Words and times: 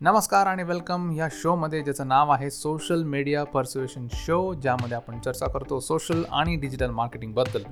नमस्कार 0.00 0.46
आणि 0.46 0.62
वेलकम 0.62 1.10
या 1.12 1.26
शोमध्ये 1.32 1.80
ज्याचं 1.82 2.08
नाव 2.08 2.30
आहे 2.30 2.50
सोशल 2.50 3.02
मीडिया 3.02 3.42
पर्सुएशन 3.44 4.06
शो 4.12 4.54
ज्यामध्ये 4.54 4.96
आपण 4.96 5.18
चर्चा 5.20 5.46
करतो 5.46 5.80
सोशल 5.80 6.22
आणि 6.30 6.56
डिजिटल 6.56 6.90
मार्केटिंगबद्दल 6.90 7.62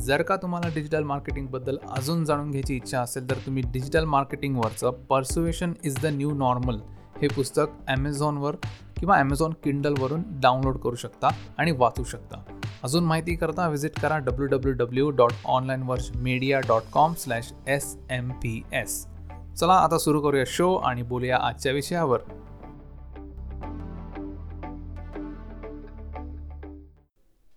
जर 0.00 0.22
का 0.22 0.36
तुम्हाला 0.36 0.68
डिजिटल 0.74 1.02
मार्केटिंगबद्दल 1.02 1.76
अजून 1.96 2.24
जाणून 2.24 2.50
घ्यायची 2.50 2.76
इच्छा 2.76 3.00
असेल 3.00 3.30
तर 3.30 3.38
तुम्ही 3.46 3.62
digital 3.72 4.04
मार्केटिंगवरचं 4.04 4.90
persuasion 5.10 5.72
is 5.84 6.00
the 6.02 6.06
new 6.06 6.32
normal 6.32 6.78
हे 7.22 7.28
पुस्तक 7.28 7.76
ॲमेझॉनवर 7.88 8.56
किंवा 8.98 9.18
ॲमेझॉन 9.18 9.52
किंडलवरून 9.64 10.22
डाउनलोड 10.40 10.78
करू 10.78 10.94
शकता 10.94 11.28
आणि 11.58 11.70
वाचू 11.70 12.04
शकता. 12.04 12.44
अजून 12.82 13.04
माहिती 13.04 13.34
करता 13.34 13.68
व्हिजिट 13.68 14.00
करा 14.00 14.18
W 14.18 14.46
W 14.46 14.72
W 14.72 15.10
dot 15.10 15.32
online 15.44 15.82
verge 15.82 16.10
media 16.16 16.60
dot 16.60 16.82
com 16.92 17.14
slash 17.14 17.52
S 17.68 17.96
M 18.10 18.30
P 18.30 18.62
S 18.72 19.06
चला 19.60 19.72
आता 19.72 19.98
सुरू 19.98 20.20
करूया 20.20 20.44
शो 20.46 20.74
आणि 20.74 21.02
बोलूया 21.02 21.38
आजच्या 21.40 21.72
विषयावर. 21.72 22.20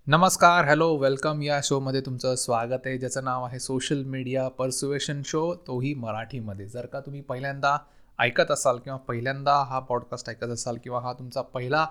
नमस्कार 0.08 0.66
हॅलो 0.66 0.96
वेलकम 0.98 1.42
या 1.42 1.60
शोमध्ये 1.64 2.02
तुमचं 2.02 2.36
स्वागत 2.36 2.86
आहे. 2.86 2.98
ज्याचं 2.98 3.24
नाव 3.24 3.46
आहे 3.46 3.60
सोशल 3.60 4.04
मीडिया 4.04 4.48
पर्सुएशन 4.48 5.22
शो 5.26 5.56
तोही 5.56 5.94
मराठीमध्ये. 5.94 6.68
जर 6.68 6.86
का 6.86 7.00
तुम्ही 7.00 7.22
पहिल्यांदा 7.22 7.78
ऐकत 8.20 8.52
असाल 8.52 8.78
किंवा 8.78 8.98
पहिल्यांदा 8.98 9.56
हा 9.64 9.80
पॉडकास्ट 9.80 10.30
ऐकत 10.30 10.50
असाल 10.54 10.78
किंवा 10.84 11.00
हा 11.00 11.14
तुमचा 11.14 11.42
पहिला 11.42 11.88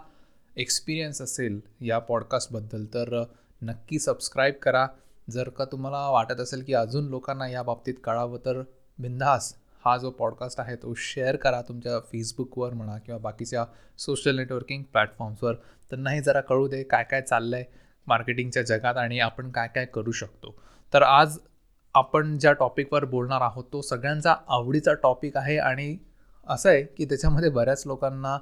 एक्सपिरियन्स 0.56 1.22
असेल 1.22 1.60
या 1.80 1.98
पॉडकास्टबद्दल 1.98 2.84
तर 2.84 3.24
नक्की 3.62 3.98
सबस्क्राईब 3.98 4.54
करा. 4.62 4.86
जर 5.30 5.48
का 5.48 5.64
तुम्हाला 5.64 6.08
वाटत 6.10 6.40
असेल 6.40 6.62
की 6.62 6.74
अजून 6.74 7.08
लोकांना 7.08 7.48
या 7.48 7.62
बाबतीत 7.62 7.94
कळावं 8.04 8.38
तर 8.38 8.62
बिंदास 8.98 9.54
हा 9.86 9.96
जो 9.96 10.10
पॉडकास्ट 10.10 10.60
आहे 10.60 10.76
तो 10.76 10.94
शेअर 10.94 11.36
करा 11.36 11.62
तुमच्या 11.62 11.98
फेसबुकवर 12.00 12.74
म्हणा 12.74 12.98
किंवा 12.98 13.18
बाकीच्या 13.18 13.64
सोशल 13.98 14.36
नेटवर्किंग 14.36 14.82
प्लॅटफॉर्म्सवर 14.82 15.54
त्यांनाही 15.90 16.20
जरा 16.20 16.40
कळू 16.40 16.68
दे 16.68 16.82
काय 16.82 17.04
काय 17.04 17.22
चाललं 17.22 17.56
आहे 17.56 17.64
मार्केटिंगच्या 18.06 18.62
जगात 18.62 18.96
आणि 18.96 19.18
आपण 19.18 19.50
काय 19.50 19.68
काय 19.68 19.84
करू 19.84 20.12
शकतो. 20.12 20.54
तर 20.94 21.02
आज 21.02 21.38
आपण 21.94 22.38
ज्या 22.38 22.52
टॉपिकवर 22.52 23.04
बोलणार 23.04 23.40
आहोत 23.40 23.64
तो 23.72 23.80
सगळ्यांचा 23.80 24.34
आवडीचा 24.48 24.94
टॉपिक 24.94 25.36
आहे 25.36 25.58
आणि 25.58 25.96
असं 26.46 26.68
आहे 26.68 26.82
की 26.82 27.04
त्याच्यामध्ये 27.04 27.50
बऱ्याच 27.50 27.82
लोकांना 27.86 28.36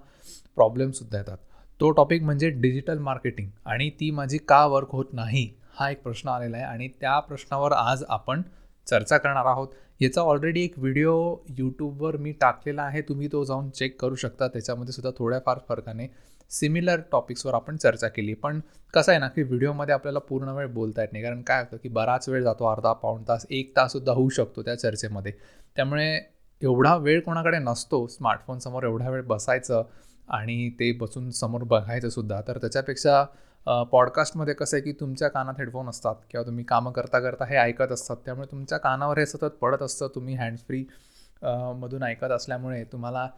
प्रॉब्लेमसुद्धा 0.55 1.19
येतात. 1.19 1.39
तो 1.81 1.91
टॉपिक 1.91 2.23
म्हणजे 2.23 2.51
डिजिटल 2.51 2.98
मार्केटिंग 2.98 3.51
आणि 3.64 3.91
ती 3.91 4.11
माझी 4.11 4.39
का 4.39 4.67
वर्क 4.67 4.89
होत 4.91 5.12
नाही 5.12 5.51
हा 5.79 5.91
एक 5.91 6.03
प्रश्न 6.03 6.29
आलेला 6.29 6.56
आहे 6.56 6.67
आणि 6.67 6.89
त्या 6.89 7.20
प्रश्नावर 7.20 7.73
आज 7.73 8.05
आपण 8.08 8.42
चर्चा 8.86 9.19
करणार 9.19 9.47
आहोत. 9.47 9.69
याचा 10.00 10.20
ऑलरेडी 10.20 10.64
एक 10.64 10.78
व्हिडिओ 10.78 11.37
यूट्यूबवर 11.59 12.17
मी 12.17 12.33
टाकलेला 12.33 12.83
आहे. 12.83 13.00
तुम्ही 13.03 13.28
तो 13.33 13.45
जाऊन 13.45 13.70
चेक 13.70 14.01
करू 14.01 14.14
शकता. 14.14 14.48
त्याच्यामध्ये 14.48 14.92
सुद्धा 14.92 15.11
थोड्याफार 15.19 15.59
फरकाने 15.69 16.06
सिमिलर 16.51 17.01
टॉपिक्सवर 17.12 17.55
आपण 17.55 17.77
चर्चा 17.77 18.09
केली. 18.09 18.34
पण 18.34 18.61
कसं 18.95 19.12
आहे 19.12 19.20
ना 19.20 19.28
की 19.28 19.42
व्हिडिओमध्ये 19.42 19.95
आपल्याला 19.95 20.19
पूर्ण 20.19 20.48
वेळ 20.48 20.67
बोलता 20.67 21.03
येत 21.03 21.12
नाही. 21.12 21.25
कारण 21.25 21.42
काय 21.42 21.62
होतं 21.62 21.77
की 21.77 21.89
बराच 21.89 22.28
वेळ 22.28 22.42
जातो 22.42 22.64
अर्धा 22.64 22.92
पाऊण 22.92 23.23
तास 23.28 23.47
एक 23.51 23.77
ताससुद्धा 23.77 24.12
होऊ 24.12 24.28
शकतो 24.28 24.62
त्या 24.62 24.75
चर्चेमध्ये. 24.75 25.33
त्यामुळे 25.77 26.14
एवढा 26.62 26.97
वेळ 26.97 27.20
कोणाकडे 27.20 27.58
नसतो 27.58 28.06
स्मार्टफोनसमोर 28.06 28.83
एवढा 28.83 29.11
वेळ 29.11 29.23
बसायचं 29.23 29.83
आणि 30.29 30.70
ते 30.70 30.92
बसून 30.92 31.31
समोर 31.31 31.62
बघायचं 31.62 32.08
सुद्धा 32.08 32.41
तर 32.48 32.58
त्याच्यापेक्षा 32.58 33.25
पॉडकास्टमध्ये 33.67 34.55
कसं 34.55 34.77
आहे 34.77 34.83
की 34.84 34.93
तुमच्या 34.93 35.29
कानात 35.29 35.55
हेडफोन 35.59 35.89
असतात 35.89 36.15
किंवा 36.31 36.47
तुम्ही 36.47 36.65
कामं 36.65 36.93
करता 36.93 37.20
करता 37.20 37.45
हे 37.45 37.57
ऐकत 37.57 37.93
असतात. 37.93 38.17
त्यामुळे 38.25 38.51
तुमच्या 38.51 38.79
कानावर 38.79 39.19
हे 39.19 39.27
सतत 39.27 39.57
पडत 39.61 39.83
असतं. 39.83 40.09
तुम्ही 40.15 40.34
हँडफ्री 40.34 40.83
फ्री 40.84 41.73
मधून 41.81 42.03
ऐकत 42.03 42.33
असल्यामुळे 42.33 42.83
तुम्हाला 42.92 43.29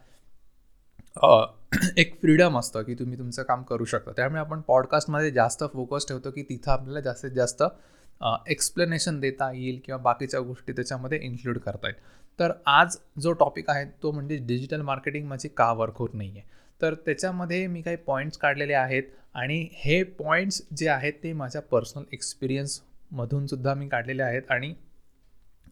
एक 1.97 2.13
फ्रीडम 2.21 2.57
असतं 2.59 2.83
की 2.83 2.95
तुम्ही 2.95 3.17
तुमचं 3.19 3.43
काम 3.43 3.63
करू 3.63 3.85
शकता. 3.85 4.11
त्यामुळे 4.11 4.41
आपण 4.41 4.61
पॉडकास्टमध्ये 4.67 5.31
जास्त 5.31 5.63
फोकस 5.73 6.07
ठेवतो 6.07 6.31
की 6.31 6.43
तिथं 6.49 6.71
आपल्याला 6.71 6.99
जास्तीत 7.01 7.31
जास्त 7.31 7.63
एक्सप्लेनेशन 8.49 9.19
देता 9.19 9.51
येईल 9.53 9.79
किंवा 9.85 10.01
बाकीच्या 10.01 10.39
गोष्टी 10.39 10.73
त्याच्यामध्ये 10.73 11.19
इन्क्लूड 11.23 11.57
करता 11.57 11.87
येईल. 11.87 11.99
तर 12.39 12.51
आज 12.67 12.97
जो 13.21 13.31
टॉपिक 13.33 13.69
आहे 13.69 13.85
तो 14.03 14.11
म्हणजे 14.11 14.37
डिजिटल 14.37 14.81
मार्केटिंग 14.81 15.27
माझी 15.27 15.49
का 15.57 15.71
वर्क 15.73 15.97
होत 15.97 16.09
नाही 16.13 16.29
आहे 16.29 16.55
तर 16.81 16.93
त्याच्यामध्ये 16.95 17.65
मी 17.67 17.81
काही 17.81 17.97
पॉईंट्स 17.97 18.37
काढलेले 18.37 18.73
आहेत 18.73 19.03
आणि 19.33 19.67
हे 19.73 20.01
पॉईंट्स 20.03 20.61
जे 20.77 20.87
आहेत 20.89 21.13
ते 21.13 21.33
माझ्या 21.33 21.61
पर्सनल 21.61 22.03
एक्सपिरियन्समधूनसुद्धा 22.13 23.73
मी 23.73 23.87
काढलेले 23.89 24.23
आहेत 24.23 24.51
आणि 24.51 24.73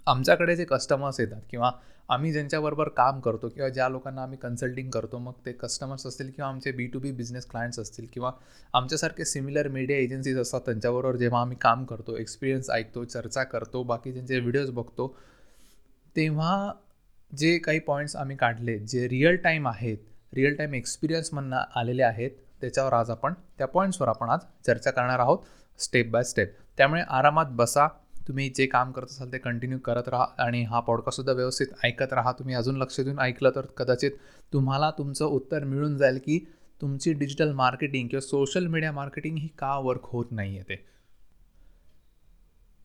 आमच्याकडे 0.07 0.55
जे 0.55 0.65
कस्टमर्स 0.65 1.19
येतात 1.19 1.41
किंवा 1.49 1.71
आम्ही 2.09 2.31
ज्यांच्याबरोबर 2.31 2.89
काम 2.89 3.19
करतो 3.19 3.49
किंवा 3.49 3.69
ज्या 3.69 3.87
लोकांना 3.89 4.23
आम्ही 4.23 4.37
कन्सल्टिंग 4.37 4.89
करतो 4.89 5.17
मग 5.17 5.33
ते 5.45 5.51
कस्टमर्स 5.51 6.05
असतील 6.05 6.29
किंवा 6.31 6.49
आमचे 6.49 6.71
B 6.71 6.85
to 6.87 6.99
B 6.99 7.11
business 7.11 7.45
clients 7.45 7.79
असतील 7.79 8.05
किंवा 8.13 8.31
आमच्यासारखे 8.73 9.25
सिमिलर 9.25 9.67
मीडिया 9.67 9.97
एजन्सीज 9.97 10.37
असतात 10.37 10.61
त्यांच्याबरोबर 10.61 11.15
जेव्हा 11.15 11.41
आम्ही 11.41 11.57
काम 11.61 11.85
करतो 11.85 12.17
एक्सपिरियन्स 12.17 12.69
ऐकतो 12.69 13.03
चर्चा 13.05 13.43
करतो 13.43 13.83
बाकी 13.83 14.11
ज्यांचे 14.11 14.39
व्हिडिओज 14.39 14.69
बघतो 14.69 15.15
तेव्हा 16.15 16.71
जे 17.33 17.57
काही 17.57 17.79
पॉईंट्स 17.79 18.15
आम्ही 18.15 18.37
काढले 18.37 18.77
जे 18.79 19.07
रिअल 19.07 19.35
टाईम 19.35 19.67
आहेत 19.67 19.97
रिअल 20.35 20.53
टाईम 20.53 20.73
एक्सपिरियन्समधनं 20.73 21.57
आलेले 21.75 22.03
आहेत. 22.03 22.31
त्याच्यावर 22.61 22.93
आज 22.93 23.09
आपण 23.09 23.33
त्या 23.57 23.67
पॉईंट्सवर 23.67 24.07
आपण 24.07 24.29
आज 24.29 24.39
चर्चा 24.65 24.91
करणार 24.91 25.19
आहोत 25.19 25.39
स्टेप 25.79 26.09
बाय 26.11 26.23
स्टेप 26.23 26.53
त्यामुळे 26.77 27.01
आरामात 27.01 27.45
बसा. 27.49 27.87
तुम्ही 28.27 28.49
जे 28.49 28.65
काम 28.65 28.91
करत 28.91 29.05
असाल 29.05 29.31
ते 29.31 29.37
कंटिन्यू 29.37 29.77
करत 29.79 30.07
राहा 30.07 30.25
आणि 30.37 30.63
हा 30.63 30.79
पॉडकास्टसुद्धा 30.79 31.33
व्यवस्थित 31.33 31.67
ऐकत 31.83 32.13
राहा. 32.13 32.31
तुम्ही 32.31 32.55
अजून 32.55 32.77
लक्ष 32.77 32.99
देऊन 32.99 33.19
ऐकलं 33.19 33.51
तर 33.55 33.65
कदाचित 33.77 34.11
तुम्हाला 34.53 34.89
तुमचं 34.97 35.25
उत्तर 35.25 35.63
मिळून 35.63 35.97
जाईल 35.97 36.17
की 36.17 36.39
तुमची 36.81 37.13
डिजिटल 37.13 37.51
मार्केटिंग 37.51 38.07
किंवा 38.07 38.21
सोशल 38.21 38.67
मीडिया 38.67 38.91
मार्केटिंग 38.91 39.37
ही 39.37 39.47
का 39.47 39.77
वर्क 39.79 40.01
होत 40.03 40.31
नाही 40.31 40.57
आहे 40.57 40.69
ते. 40.69 40.94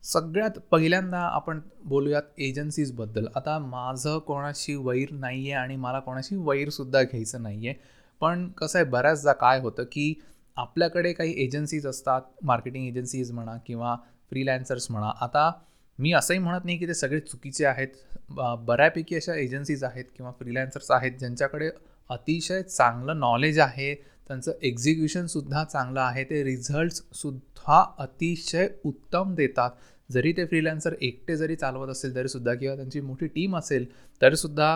सगळ्यात 0.03 0.57
पहिल्यांदा 0.71 1.19
आपण 1.19 1.59
बोलूयात 1.85 2.39
एजन्सीजबद्दल. 2.39 3.27
आता 3.35 3.57
माझं 3.59 4.17
कोणाशी 4.19 4.75
वैर 4.75 5.11
नाही 5.11 5.51
आहे 5.51 5.61
आणि 5.61 5.75
मला 5.75 5.99
कोणाशी 5.99 6.35
वैरसुद्धा 6.37 7.01
घ्यायचं 7.03 7.43
नाही 7.43 7.67
आहे 7.67 7.75
पण 8.21 8.47
कसं 8.57 8.79
आहे 8.79 8.87
बऱ्याचदा 8.89 9.33
काय 9.33 9.59
होतं 9.59 9.83
की 9.91 10.13
आपल्याकडे 10.57 11.11
काही 11.13 11.33
एजन्सीज 11.43 11.85
असतात 11.87 12.21
मार्केटिंग 12.43 12.87
एजन्सीज 12.87 13.31
म्हणा 13.31 13.55
किंवा 13.67 13.95
फ्रीलॅन्सर्स 14.29 14.89
म्हणा. 14.91 15.11
आता 15.21 15.51
मी 15.99 16.11
असंही 16.13 16.39
म्हणत 16.39 16.65
नाही 16.65 16.77
की 16.77 16.87
ते 16.87 16.93
सगळे 16.93 17.19
चुकीचे 17.19 17.65
आहेत. 17.65 17.87
बऱ्यापैकी 18.67 19.15
अशा 19.15 19.35
एजन्सीज 19.35 19.83
आहेत 19.83 20.05
किंवा 20.15 20.31
फ्रीलॅन्सर्स 20.31 20.91
आहेत 20.91 21.17
ज्यांच्याकडे 21.19 21.69
अतिशय 22.09 22.61
चांगलं 22.61 23.19
नॉलेज 23.19 23.59
आहे 23.59 23.93
त्यांचं 24.29 24.51
एक्झिक्युशनसुद्धा 24.61 25.63
चांगलं 25.63 25.99
आहे. 26.01 26.23
ते 26.23 26.43
रिझल्ट्ससुद्धा 26.43 27.83
अतिशय 27.99 28.67
उत्तम 28.85 29.33
देतात. 29.35 29.69
जरी 30.09 30.31
ते 30.37 30.45
फ्रीलॅन्सर 30.45 30.93
एकटे 31.01 31.35
जरी 31.37 31.55
चालवत 31.55 31.89
असेल 31.89 32.15
तरीसुद्धा 32.15 32.53
किंवा 32.53 32.75
त्यांची 32.75 33.01
मोठी 33.01 33.27
टीम 33.27 33.55
असेल 33.57 33.85
तरीसुद्धा 34.21 34.75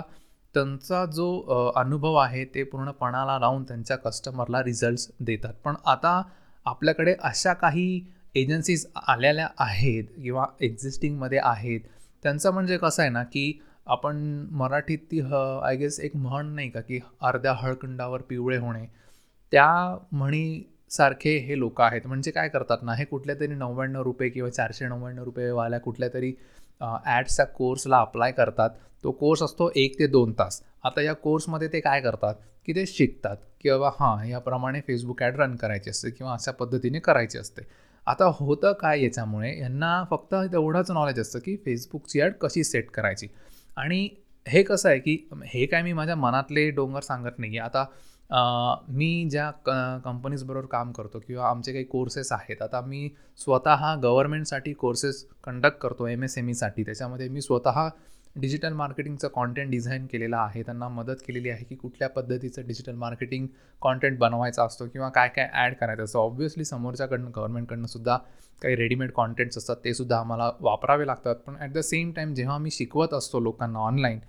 त्यांचा 0.56 1.06
जो 1.06 1.72
अनुभव 1.75 2.16
आहे 2.16 2.44
ते 2.53 2.63
पूर्णपणाला 2.63 3.38
लावून 3.39 3.63
त्यांच्या 3.63 3.97
कस्टमरला 3.97 4.61
रिझल्ट्स 4.63 5.07
देतात. 5.19 5.53
पण 5.66 5.75
आता 5.85 6.22
आपल्याकडे 6.66 7.16
अशा 7.19 7.53
काही 7.53 8.01
एजन्सीज 8.35 8.85
आलेल्या 9.07 9.47
आहेत 9.59 10.03
किंवा 10.16 10.45
एक्झिस्टिंगमध्ये 10.62 11.39
आहेत. 11.44 11.79
त्यांचं 12.23 12.53
म्हणजे 12.53 12.77
कसं 12.77 13.01
आहे 13.03 13.12
ना 13.12 13.23
की 13.23 13.59
आपण 13.88 14.17
मराठीत 14.51 15.00
ती 15.12 15.19
ह 15.22 15.35
आय 15.63 15.75
गेस 15.77 16.00
एक 16.00 16.16
म्हण 16.16 16.45
नाही 16.56 16.69
का 16.69 16.81
की 16.81 17.00
अर्ध्या 17.22 17.53
हळखंडावर 17.53 18.22
पिवळे 18.22 18.57
होणे. 18.57 18.85
त्या 19.55 19.97
म्हणीसारखे 20.11 21.38
हे 21.39 21.57
लोक 21.59 21.79
आहेत. 21.81 22.07
म्हणजे 22.07 22.31
काय 22.31 22.49
करतात 22.49 22.77
ना 22.83 22.93
हे 22.95 23.03
कुठल्या 23.05 23.35
तरी 23.39 23.53
नव्याण्णव 23.55 24.01
रुपये 24.03 24.29
किंवा 24.29 24.49
चारशे 24.49 24.88
नव्याण्णव 24.88 25.23
रुपयेवाल्या 25.23 25.79
कुठल्या 25.79 26.09
तरी 26.13 26.33
ॲड्सच्या 26.81 27.45
कोर्सला 27.47 27.97
अप्लाय 27.97 28.31
करतात. 28.31 28.69
तो 29.03 29.11
कोर्स 29.11 29.44
असतो 29.44 29.69
एक 29.75 29.97
ते 29.99 30.07
दोन 30.07 30.31
तास. 30.39 30.61
आता 30.83 31.01
या 31.01 31.13
कोर्समध्ये 31.13 31.67
ते 31.73 31.79
काय 31.79 32.01
करतात 32.01 32.35
की 32.67 32.73
ते 32.75 32.85
शिकतात 32.85 33.38
किंवा 33.62 33.91
हां 34.00 34.27
याप्रमाणे 34.27 34.81
फेसबुक 34.88 35.21
ॲड 35.24 35.39
रन 35.39 35.56
करायची 35.56 35.89
असते 35.89 36.09
किंवा 36.09 36.33
अशा 36.33 36.51
पद्धतीने 36.51 37.00
करायची 37.00 37.38
असते. 37.38 37.62
आता 38.07 38.25
होतं 38.39 38.74
काय 38.81 39.03
याच्यामुळे 39.03 39.57
यांना 39.59 40.03
फक्त 40.09 40.35
तेवढंच 40.51 40.91
नॉलेज 40.91 41.19
असतं 41.19 41.39
की 41.39 41.56
फेसबुकची 41.65 42.21
ॲड 42.21 42.33
कशी 42.41 42.63
सेट 42.63 42.89
करायची. 42.91 43.27
आणि 43.77 44.07
हे 44.45 44.63
कसं 44.63 44.89
आहे 44.89 45.00
की 45.00 45.18
हे 45.45 45.65
काय 45.65 45.81
मी 45.81 45.94
माझ्या 45.94 46.15
मनातले 46.15 46.69
डोंगर 46.71 47.01
सांगत 47.01 47.39
नाही 47.39 47.57
आहे 47.57 47.65
आता 47.65 47.85
मी 48.30 49.27
ज्या 49.31 49.50
क 49.66 49.69
कंपनीजबरोबर 50.06 50.66
काम 50.68 50.92
करतो 50.92 51.19
किंवा 51.27 51.50
आमचे 51.50 51.72
काही 51.74 51.83
कोर्सेस 51.86 52.31
आहेत 52.31 52.62
आता 52.62 52.81
मी 52.81 53.10
स्वतः 53.39 53.94
गव्हर्मेंटसाठी 54.04 54.74
कोर्सेस 54.74 55.24
कंडक्ट 55.44 55.77
करतो 55.81 56.07
एम 56.07 56.24
एस 56.24 56.38
एम 56.38 56.50
ईसाठी. 56.50 56.83
त्याच्यामध्ये 56.83 57.27
मी 57.30 57.42
स्वतः 57.42 57.88
डिजिटल 58.36 58.74
मार्केटिंगचं 58.74 59.27
कॉन्टेंट 59.33 59.69
डिझाईन 59.72 60.06
केलेलं 60.12 60.38
आहे. 60.38 60.63
त्यांना 60.63 60.88
मदत 60.89 61.22
केलेली 61.27 61.50
आहे 61.50 61.63
की 61.66 61.75
कुठल्या 61.75 62.10
पद्धतीचं 62.10 62.68
डिजिटल 62.68 62.95
मार्केटिंग 62.95 63.48
कॉन्टेंट 63.81 64.18
बनवायचा 64.19 64.63
असतो 64.63 64.88
किंवा 64.88 65.10
काय 65.10 65.28
काय 65.36 65.50
ॲड 65.54 65.75
करायचं 65.80 66.04
असतं. 66.04 66.19
ऑब्व्हियसली 66.19 66.66
समोरच्याकडनं 66.66 67.30
गव्हर्नमेंटकडनं 67.36 67.88
सुद्धा 67.88 68.18
काही 68.62 68.75
रेडीमेड 68.75 69.12
कॉन्टेंट्स 69.12 69.57
असतात 69.57 69.75
ते 69.86 69.94
सुद्धा 69.94 70.19
आम्हाला 70.19 70.50
वापरावे 70.62 71.07
लागतात. 71.07 71.36
पण 71.36 71.56
ॲट 71.60 71.74
द 71.74 71.80
सेम 71.83 72.12
टाईम 72.16 72.33
जेव्हा 72.33 72.57
मी 72.57 72.71
शिकवत 72.71 73.13
असतो 73.13 73.39
लोकांना 73.39 73.80
ऑनलाईन 73.80 74.19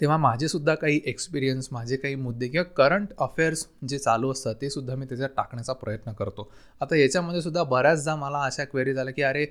तेव्हा 0.00 0.16
माझेसुद्धा 0.16 0.74
काही 0.74 1.00
एक्सपिरियन्स 1.06 1.68
माझे 1.72 1.96
काही 1.96 2.14
मुद्दे 2.14 2.48
किंवा 2.48 2.64
करंट 2.76 3.08
अफेअर्स 3.18 3.66
जे 3.88 3.98
चालू 3.98 4.30
असतात 4.32 4.54
ते 4.60 4.70
सुद्धा 4.70 4.94
मी 4.94 5.06
त्याच्यात 5.06 5.30
टाकण्याचा 5.36 5.72
प्रयत्न 5.72 6.12
करतो. 6.12 6.48
आता 6.80 6.96
याच्यामध्ये 6.96 7.42
सुद्धा 7.42 7.62
बऱ्याचदा 7.64 8.14
मला 8.16 8.42
अशा 8.44 8.64
क्वेरी 8.64 8.94
झाल्या 8.94 9.14
की 9.14 9.22
अरे 9.22 9.44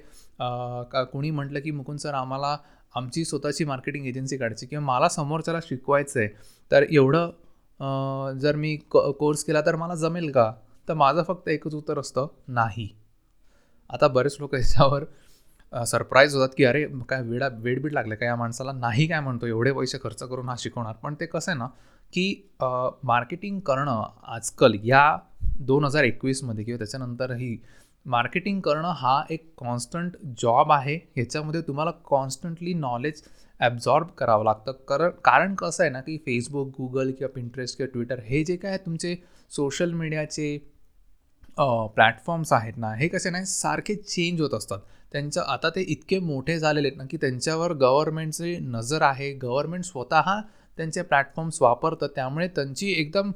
का 0.91 1.03
कुणी 1.11 1.31
म्हटलं 1.31 1.59
की 1.59 1.71
मुकुंद 1.71 1.99
सर 1.99 2.13
आम्हाला 2.13 2.57
आमची 2.95 3.23
स्वतःची 3.25 3.65
मार्केटिंग 3.65 4.05
एजन्सी 4.07 4.37
काढायची 4.37 4.65
किंवा 4.65 4.85
मला 4.85 5.09
समोरच्याला 5.09 5.59
शिकवायचं 5.63 6.19
आहे 6.19 6.27
तर 6.71 6.83
एवढं 6.89 8.37
जर 8.39 8.55
मी 8.55 8.75
क 8.91 8.97
कोर्स 9.19 9.43
केला 9.43 9.61
तर 9.65 9.75
मला 9.75 9.95
जमेल 9.95 10.31
का? 10.31 10.51
तर 10.87 10.93
माझं 10.93 11.23
फक्त 11.23 11.47
एकच 11.49 11.73
उत्तर 11.75 11.99
असतं 11.99 12.27
नाही. 12.47 12.87
आता 13.89 14.07
बरेच 14.07 14.35
लोक 14.39 14.53
याच्यावर 14.55 15.03
सरप्राईज 15.73 16.33
होतात 16.35 16.53
की 16.57 16.63
अरे 16.65 16.83
काय 17.09 17.21
वेडा 17.23 17.47
वेडबीड 17.61 17.93
लागले 17.93 18.15
का 18.15 18.25
या 18.25 18.35
माणसाला? 18.35 18.71
नाही 18.71 19.07
काय 19.07 19.19
म्हणतो 19.19 19.47
एवढे 19.47 19.71
पैसे 19.71 19.97
खर्च 20.03 20.23
करून 20.23 20.49
हा 20.49 20.55
शिकवणार. 20.59 20.93
पण 21.03 21.15
ते 21.19 21.25
कसं 21.25 21.51
आहे 21.51 21.59
ना 21.59 21.67
की 22.13 22.49
मार्केटिंग 23.03 23.59
करणं 23.65 24.03
आजकाल 24.35 24.75
या 24.83 25.17
दोन 25.59 25.85
हजार 25.85 26.03
एकवीसमध्ये 26.03 26.63
किंवा 26.63 26.77
त्याच्यानंतरही 26.77 27.57
मार्केटिंग 28.05 28.59
करणं 28.61 28.93
हा 28.97 29.21
एक 29.31 29.51
कॉन्स्टंट 29.57 30.15
जॉब 30.41 30.71
आहे. 30.71 30.95
ह्याच्यामध्ये 31.15 31.61
तुम्हाला 31.67 31.91
कॉन्स्टंटली 32.05 32.73
नॉलेज 32.73 33.21
ॲब्झॉर्ब 33.59 34.07
करावं 34.17 34.43
लागतं. 34.45 34.71
कारण 34.87 35.09
कारण 35.23 35.55
कसं 35.55 35.83
आहे 35.83 35.91
ना 35.91 36.01
की 36.01 36.17
फेसबुक 36.25 36.69
गुगल 36.77 37.11
किंवा 37.11 37.31
पिंटरेस्ट 37.35 37.77
किंवा 37.77 37.91
ट्विटर 37.93 38.19
हे 38.25 38.43
जे 38.43 38.55
काय 38.55 38.77
तुमचे 38.85 39.15
सोशल 39.51 39.91
मीडियाचे 39.93 40.57
प्लॅटफॉर्म्स 41.57 42.53
आहेत 42.53 42.77
ना 42.77 42.93
हे 42.95 43.07
कसे 43.07 43.29
नाही 43.29 43.45
सारखे 43.45 43.95
चेंज 43.95 44.41
होत 44.41 44.53
असतात. 44.53 44.79
त्यांचं 45.11 45.41
आता 45.41 45.69
ते 45.69 45.81
इतके 45.81 46.19
मोठे 46.19 46.57
झालेले 46.59 46.87
आहेत 46.87 46.97
ना 46.97 47.05
की 47.11 47.17
त्यांच्यावर 47.17 47.73
गव्हर्नमेंटची 47.73 48.57
नजर 48.63 49.01
आहे. 49.01 49.31
गव्हर्नमेंट 49.33 49.83
स्वतः 49.85 50.39
त्यांचे 50.77 51.01
प्लॅटफॉर्म्स 51.01 51.61
वापरतं. 51.61 52.07
त्यामुळे 52.15 52.47
त्यांची 52.47 52.91
एकदम 52.91 53.31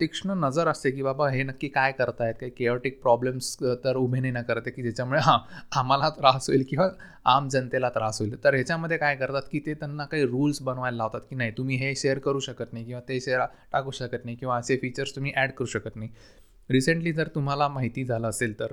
तीक्ष्ण 0.00 0.30
नजर 0.38 0.68
असते 0.68 0.90
की 0.90 1.02
बाबा 1.02 1.28
हे 1.30 1.42
नक्की 1.42 1.68
काय 1.68 1.92
करतायत? 1.98 2.34
काही 2.40 2.50
केअटिक 2.56 3.00
प्रॉब्लेम्स 3.02 3.56
तर 3.84 3.96
उभे 3.96 4.20
नाही 4.20 4.32
ना 4.32 4.42
करते 4.42 4.70
की 4.70 4.82
ज्याच्यामुळे 4.82 5.20
हां 5.24 5.38
आम्हाला 5.78 6.08
त्रास 6.18 6.48
होईल 6.48 6.64
किंवा 6.70 6.88
आम 7.34 7.48
जनतेला 7.48 7.88
त्रास 7.90 8.20
होईल. 8.20 8.34
तर 8.44 8.54
ह्याच्यामध्ये 8.54 8.96
काय 8.98 9.16
करतात 9.16 9.42
की 9.52 9.60
ते 9.66 9.74
त्यांना 9.74 10.04
काही 10.04 10.24
रूल्स 10.26 10.60
बनवायला 10.62 10.96
लावतात 10.96 11.20
की 11.30 11.36
नाही 11.36 11.50
तुम्ही 11.58 11.76
हे 11.76 11.94
शेअर 11.96 12.18
करू 12.18 12.40
शकत 12.40 12.72
नाही 12.72 12.84
किंवा 12.84 13.00
ते 13.08 13.20
शेअर 13.20 13.44
टाकू 13.72 13.90
शकत 13.90 14.24
नाही 14.24 14.36
किंवा 14.36 14.56
असे 14.58 14.76
फीचर्स 14.82 15.14
तुम्ही 15.16 15.32
ॲड 15.36 15.52
करू 15.52 15.66
शकत 15.66 15.96
नाही. 15.96 16.10
रिसेंटली 16.70 17.12
जर 17.12 17.28
तुम्हाला 17.28 17.68
माहिती 17.68 18.04
झालं 18.04 18.28
असेल 18.28 18.58
तर 18.60 18.72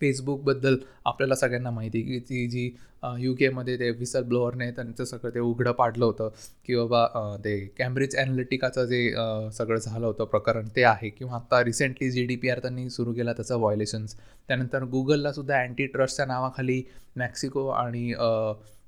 फेसबुकबद्दल 0.00 0.76
आपल्याला 1.06 1.34
सगळ्यांना 1.34 1.70
माहिती 1.70 2.00
की 2.02 2.18
ती 2.20 2.46
जी 2.48 2.70
यू 3.18 3.34
केमध्ये 3.34 3.78
ते 3.78 3.90
विसल 3.90 4.22
ब्लोअरने 4.22 4.70
त्यांचं 4.70 5.04
सगळं 5.04 5.34
ते 5.34 5.40
उघडं 5.40 5.72
पाडलं 5.72 6.04
होतं 6.04 6.28
की 6.66 6.76
बाबा 6.76 7.36
ते 7.44 7.58
कॅम्ब्रिज 7.78 8.16
ॲनालिटिकाचं 8.16 8.84
जे 8.84 9.10
सगळं 9.52 9.76
झालं 9.76 10.06
होतं 10.06 10.24
प्रकरण 10.24 10.68
ते 10.76 10.84
आहे 10.84 11.08
किंवा 11.08 11.34
आता 11.36 11.62
recently 11.64 12.10
G 12.10 12.24
D 12.26 12.36
P 12.36 12.48
R 12.48 12.58
त्यांनी 12.58 12.88
सुरू 12.90 13.12
केला 13.12 13.32
त्याचं 13.32 13.58
व्हायलेशन्स 13.58 14.16
त्यानंतर 14.48 14.84
गुगललासुद्धा 14.84 15.60
अँटी 15.60 15.86
ट्रस्टच्या 15.86 16.26
नावाखाली 16.26 16.82
मॅक्सिको 17.16 17.68
आणि 17.68 18.12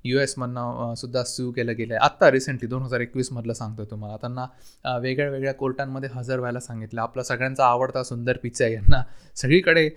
यू 0.05 0.19
एसमधनं 0.19 0.93
सुद्धा 0.97 1.23
स्यू 1.23 1.51
केलं 1.51 1.75
गेलं 1.77 1.93
आहे 1.93 2.03
आत्ता 2.05 2.29
रिसेंटली 2.31 2.67
दोन 2.69 2.81
हजार 2.83 2.99
एकवीसमधलं 3.01 3.53
सांगतो 3.53 3.85
तुम्हाला. 3.91 4.17
त्यांना 4.21 4.99
वेगळ्या 5.01 5.29
वेगळ्या 5.29 5.53
कोर्टांमध्ये 5.53 6.09
हजर 6.13 6.39
व्हायला 6.39 6.59
सांगितलं. 6.59 7.01
आपला 7.01 7.23
सगळ्यांचा 7.23 7.65
आवडता 7.65 8.03
सुंदर 8.03 8.37
पिच्चा 8.43 8.67
यांना. 8.67 9.01
सगळीकडे 9.35 9.87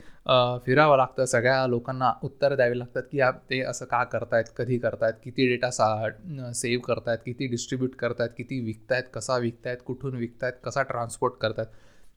फिरावं 0.66 0.96
लागतं. 0.96 1.24
सगळ्या 1.24 1.66
लोकांना 1.66 2.12
उत्तर 2.24 2.54
द्यावी 2.56 2.78
लागतात 2.78 3.02
की 3.12 3.20
ते 3.50 3.60
असं 3.62 3.84
का 3.84 4.02
करतायत? 4.04 4.44
कधी 4.56 4.78
करतायत? 4.78 5.14
किती 5.24 5.48
डेटा 5.48 5.70
सा 5.70 6.52
सेव्ह 6.54 6.82
करतायत? 6.86 7.18
किती 7.26 7.46
डिस्ट्रीब्यूट 7.46 7.94
करतायत? 7.98 8.30
किती 8.38 8.60
विकतायत? 8.64 9.04
कसा 9.14 9.36
विकतायत? 9.38 9.78
कुठून 9.86 10.16
विकतायत? 10.16 10.52
कसा 10.64 10.82
ट्रान्सपोर्ट 10.82 11.34
करतायत? 11.42 11.68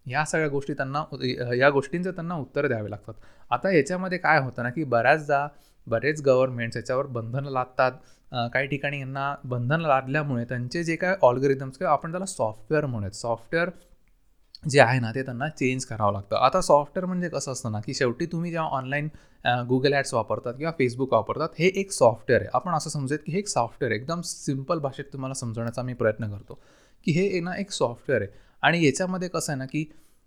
ह्या 0.05 0.23
सगळ्या 0.25 0.47
गोष्टी 0.49 0.73
त्यांना 0.73 1.03
या 1.55 1.69
गोष्टींचं 1.69 2.11
त्यांना 2.11 2.35
उत्तर 2.35 2.67
द्यावे 2.67 2.89
लागतात. 2.89 3.13
आता 3.51 3.71
याच्यामध्ये 3.71 4.17
काय 4.17 4.39
होतं 4.39 4.63
ना 4.63 4.69
की 4.69 4.83
बऱ्याचदा 4.83 5.47
बरेच 5.87 6.21
गव्हर्नमेंट्स 6.21 6.77
याच्यावर 6.77 7.05
बंधनं 7.07 7.49
लादतात. 7.51 7.91
काही 8.53 8.67
ठिकाणी 8.67 8.99
यांना 8.99 9.33
बंधन 9.43 9.81
लादल्यामुळे 9.81 10.43
त्यांचे 10.49 10.83
जे 10.83 10.95
काय 10.95 11.15
ऑल्गोरिदम्स 11.21 11.77
किंवा 11.77 11.93
आपण 11.93 12.11
त्याला 12.11 12.25
सॉफ्टवेअर 12.25 12.85
म्हणूयात. 12.85 13.15
सॉफ्टवेअर 13.15 13.69
जे 14.63 14.79
आहे 14.81 14.99
ना 14.99 15.11
ते 15.15 15.23
त्यांना 15.23 15.47
चेंज 15.49 15.85
करावं 15.85 16.13
लागतं. 16.13 16.35
आता 16.35 16.61
सॉफ्टवेअर 16.61 17.05
म्हणजे 17.05 17.29
कसं 17.29 17.51
असतं 17.51 17.71
ना 17.71 17.79
की 17.85 17.93
शेवटी 17.93 18.25
तुम्ही 18.31 18.51
जेव्हा 18.51 18.69
ऑनलाईन 18.77 19.07
गुगल 19.69 19.93
ॲड्स 19.93 20.13
वापरतात 20.13 20.53
किंवा 20.53 20.71
फेसबुक 20.77 21.13
वापरतात 21.13 21.59
हे 21.59 21.67
एक 21.81 21.91
सॉफ्टवेअर 21.91 22.41
आहे. 22.41 22.49
आपण 22.53 22.75
असं 22.75 22.89
समजूयात 22.89 23.23
की 23.25 23.31
हे 23.31 23.39
एक 23.39 23.47
सॉफ्टवेअर 23.47 23.95
एकदम 23.95 24.21
सिंपल 24.25 24.79
भाषेत 24.79 25.05
तुम्हाला 25.13 25.33
समजवण्याचा 25.33 25.81
मी 25.81 25.93
प्रयत्न 25.93 26.29
करतो 26.31 26.59
की 27.05 27.11
हे 27.11 27.39
ना 27.39 27.55
एक 27.59 27.71
सॉफ्टवेअर 27.71 28.21
आहे. 28.21 28.29
आणि 28.63 28.85
याच्यामध्ये 28.85 29.29
कसं 29.29 29.51
आहे 29.51 29.59
ना 29.59 29.65
की 29.65 29.85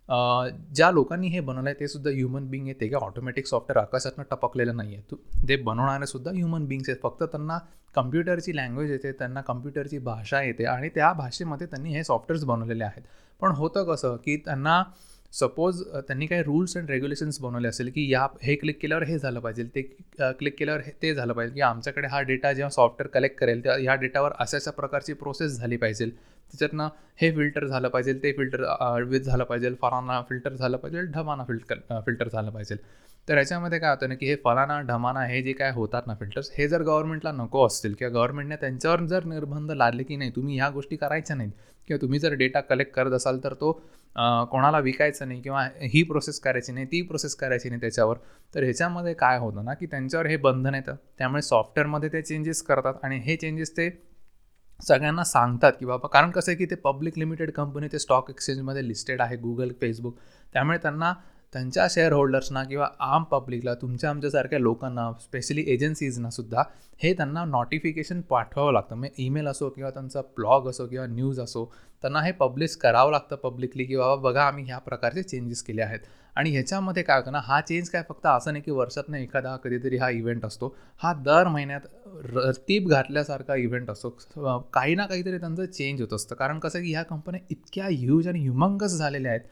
ज्या 0.08 0.90
लोकांनी 0.90 1.28
हे 1.28 1.40
बनवलं 1.40 1.68
आहे 1.68 1.80
ते 1.80 1.88
सुद्धा 1.88 2.10
ह्युमन 2.10 2.48
बिंग 2.50 2.64
आहे 2.66 2.74
ते 2.80 2.88
काय 2.88 3.00
ऑटोमॅटिक 3.04 3.46
सॉफ्टवेअर 3.46 3.82
आकाशातनं 3.82 4.24
टपकलेलं 4.30 4.76
नाही 4.76 4.94
आहे 4.94 5.02
तू 5.10 5.16
ते 5.48 5.56
बनवणारे 5.56 6.06
सुद्धा 6.06 6.30
ह्युमन 6.30 6.66
बिंग्स 6.66 6.88
आहेत. 6.88 7.00
फक्त 7.02 7.22
त्यांना 7.22 7.58
कम्प्युटरची 7.94 8.56
लँग्वेज 8.56 8.90
येते 8.90 9.12
त्यांना 9.18 9.40
कम्प्युटरची 9.40 9.98
भाषा 9.98 10.42
येते 10.42 10.64
आणि 10.66 10.88
त्या 10.94 11.12
भाषेमध्ये 11.12 11.66
त्यांनी 11.66 11.94
हे 11.94 12.04
सॉफ्टवेअर्स 12.04 12.44
बनवलेले 12.44 12.84
आहेत. 12.84 13.02
पण 13.40 13.52
होतं 13.56 13.84
कसं 13.92 14.16
की 14.24 14.36
त्यांना 14.44 14.82
सपोज 15.32 15.82
त्यांनी 16.08 16.26
काही 16.26 16.42
रूल्स 16.42 16.76
अँड 16.76 16.90
रेग्युलेशन्स 16.90 17.40
बनवले 17.40 17.68
असेल 17.68 17.90
की 17.94 18.08
या 18.12 18.26
हे 18.42 18.54
क्लिक 18.56 18.78
केल्यावर 18.82 19.02
हे 19.04 19.18
झालं 19.18 19.40
पाहिजे 19.40 19.64
ते 19.74 19.82
क्लिक 20.38 20.58
केल्यावर 20.58 20.80
हे 20.80 20.90
ते 21.02 21.14
झालं 21.14 21.32
पाहिजे. 21.32 21.54
की 21.54 21.60
आमच्याकडे 21.60 22.08
हा 22.08 22.20
डेटा 22.22 22.52
जेव्हा 22.52 22.70
सॉफ्टवेअर 22.70 23.10
कलेक्ट 23.14 23.38
करेल 23.38 23.62
त्या 23.64 23.74
ह्या 23.78 23.94
डेटावर 23.94 24.32
अशा 24.38 24.56
अशा 24.56 24.70
प्रकारची 24.70 25.12
प्रोसेस 25.14 25.58
झाली 25.58 25.76
पाहिजे. 25.76 26.10
त्याच्यातनं 26.52 26.88
हे 27.20 27.31
फिल्टर 27.32 27.67
झालं 27.67 27.88
पाहिजे 27.88 28.12
ते 28.23 28.32
फिल्टर 28.37 28.62
विथ 29.08 29.20
झालं 29.20 29.44
पाहिजे 29.44 29.70
फलाना 29.82 30.20
फिल्टर 30.29 30.52
झालं 30.55 30.76
पाहिजे 30.76 31.02
ढमाना 31.12 31.44
फिल्टर 31.44 32.00
फिल्टर 32.06 32.29
झालं 32.29 32.50
पाहिजे. 32.50 32.76
तर 33.29 33.37
याच्यामध्ये 33.38 33.79
काय 33.79 33.91
होतं 33.91 34.08
ना 34.08 34.14
की 34.14 34.26
हे 34.29 34.35
फलाना 34.44 34.81
ढमाना 34.88 35.25
हे 35.26 35.41
जे 35.43 35.52
काय 35.52 35.70
होतात 35.75 36.06
ना 36.06 36.14
फिल्टर्स 36.14 36.50
हे 36.58 36.67
जर 36.69 36.82
गव्हर्नमेंटला 36.82 37.32
नको 37.32 37.67
असतील 37.67 37.94
किंवा 37.99 38.12
गव्हर्नमेंटने 38.14 38.56
त्यांच्यावर 38.61 39.05
जर 39.06 39.25
निर्बंध 39.25 39.70
लादले 39.73 40.02
की 40.02 40.17
नाही 40.17 40.31
तुम्ही 40.37 40.56
ह्या 40.56 40.69
गोष्टी 40.70 40.96
करायच्या 40.96 41.37
नाहीत 41.37 41.52
किंवा 41.88 42.00
तुम्ही 42.02 42.19
जर 42.19 42.35
डेटा 42.35 42.61
कलेक्ट 42.61 42.93
करत 42.94 43.12
असाल 43.12 43.38
तर 43.44 43.55
तो 43.61 43.73
कोणाला 44.50 44.79
विकायचा 44.79 45.25
नाही 45.25 45.41
किंवा 45.43 45.64
ही 45.82 46.02
प्रोसेस 46.02 46.38
करायची 46.41 46.73
नाही 46.73 46.87
ती 46.87 47.00
प्रोसेस 47.02 47.35
करायची 47.37 47.69
नाही 47.69 47.81
त्याच्यावर 47.81 48.17
तर 48.55 48.62
ह्याच्यामध्ये 48.62 49.14
काय 49.14 49.38
होतं 49.38 49.64
ना 49.64 49.75
की 49.75 49.87
त्यांच्यावर 49.87 50.26
हे 50.26 50.37
बंधन 50.37 50.75
येतं. 50.75 50.94
त्यामुळे 51.19 51.43
सॉफ्टवेअरमध्ये 51.43 52.08
ते 52.12 52.23
चेंजेस 52.23 52.62
करतात 52.62 53.05
आणि 53.05 53.19
हे 53.25 53.37
चेंजेस 53.37 53.76
ते 53.76 53.88
सगळ्यांना 54.80 55.24
सांगतात 55.24 55.72
की 55.80 55.86
बाबा 55.86 56.08
कारण 56.08 56.30
कसं 56.30 56.50
आहे 56.50 56.58
की 56.58 56.66
ते 56.66 56.74
पब्लिक 56.74 57.18
लिमिटेड 57.18 57.50
कंपनी 57.50 57.88
ते 57.88 57.98
स्टॉक 57.98 58.30
एक्सचेंजमध्ये 58.30 58.86
लिस्टेड 58.88 59.20
आहे 59.20 59.36
गुगल 59.36 59.72
फेसबुक 59.81 60.16
त्यामुळे 60.54 60.78
त्यांना 60.78 61.12
त्यांच्या 61.55 61.87
शेअर 61.91 62.13
होल्डर्सना 62.13 62.63
किंवा 62.65 62.87
आम 63.01 63.25
पब्लिकला 63.25 63.75
तुमच्या 63.75 64.11
आमच्यासारख्या 64.11 64.58
लोकांना 64.58 65.11
स्पेशली 65.20 65.65
एजन्सीजना 65.73 66.31
सुद्धा 66.31 66.63
हे 67.03 67.13
त्यांना 67.13 67.44
नोटिफिकेशन 67.44 68.20
पाठवावं 68.20 68.73
लागतं. 68.73 68.96
म्हणजे 68.96 69.23
ईमेल 69.25 69.49
असो 69.49 69.69
किंवा 69.70 69.91
त्यांचा 69.91 70.20
ब्लॉग 70.37 70.69
असो 70.70 70.87
किंवा 70.87 71.06
न्यूज 71.06 71.41
असो 71.41 71.65
त्यांना 72.03 72.20
हे 72.23 72.32
पब्लिश 72.32 72.77
करावं 72.77 73.11
लागतं 73.13 73.37
पब्लिकली 73.43 73.84
की 73.84 73.96
बाबा 73.96 74.15
बघा 74.23 74.43
आम्ही 74.43 74.65
ह्या 74.65 74.79
प्रकारचे 74.79 75.23
चेंजेस 75.23 75.63
केले 75.63 75.82
आहेत. 75.82 76.01
आणि 76.37 76.51
ह्याच्यामध्ये 76.51 77.03
काय 77.03 77.19
होतं 77.19 77.32
ना 77.32 77.41
हा 77.44 77.61
चेंज 77.61 77.89
काय 77.91 78.03
फक्त 78.08 78.27
असं 78.27 78.53
नाही 78.53 78.63
की 78.63 78.70
वर्षातनं 78.70 79.17
एखादा 79.17 79.56
कधीतरी 79.65 79.96
हा 79.96 80.11
इव्हेंट 80.11 80.44
असतो. 80.44 80.75
हा 81.03 81.13
दर 81.25 81.49
महिन्यात 81.49 81.81
रतीब 82.34 82.89
घातल्यासारखा 82.91 83.55
इव्हेंट 83.56 83.91
असतो. 83.91 84.11
काही 84.73 84.94
ना 84.94 85.06
काहीतरी 85.06 85.39
त्यांचं 85.39 85.65
चेंज 85.65 86.01
होत 86.01 86.13
असतं. 86.13 86.34
कारण 86.34 86.58
कसं 86.58 86.82
की 86.82 86.93
ह्या 86.93 87.03
कंपन्या 87.03 87.41
इतक्या 87.51 87.87
ह्यूज 87.91 88.29
आणि 88.29 88.41
ह्युमंगस 88.41 88.96
झालेल्या 88.99 89.32
आहेत 89.32 89.43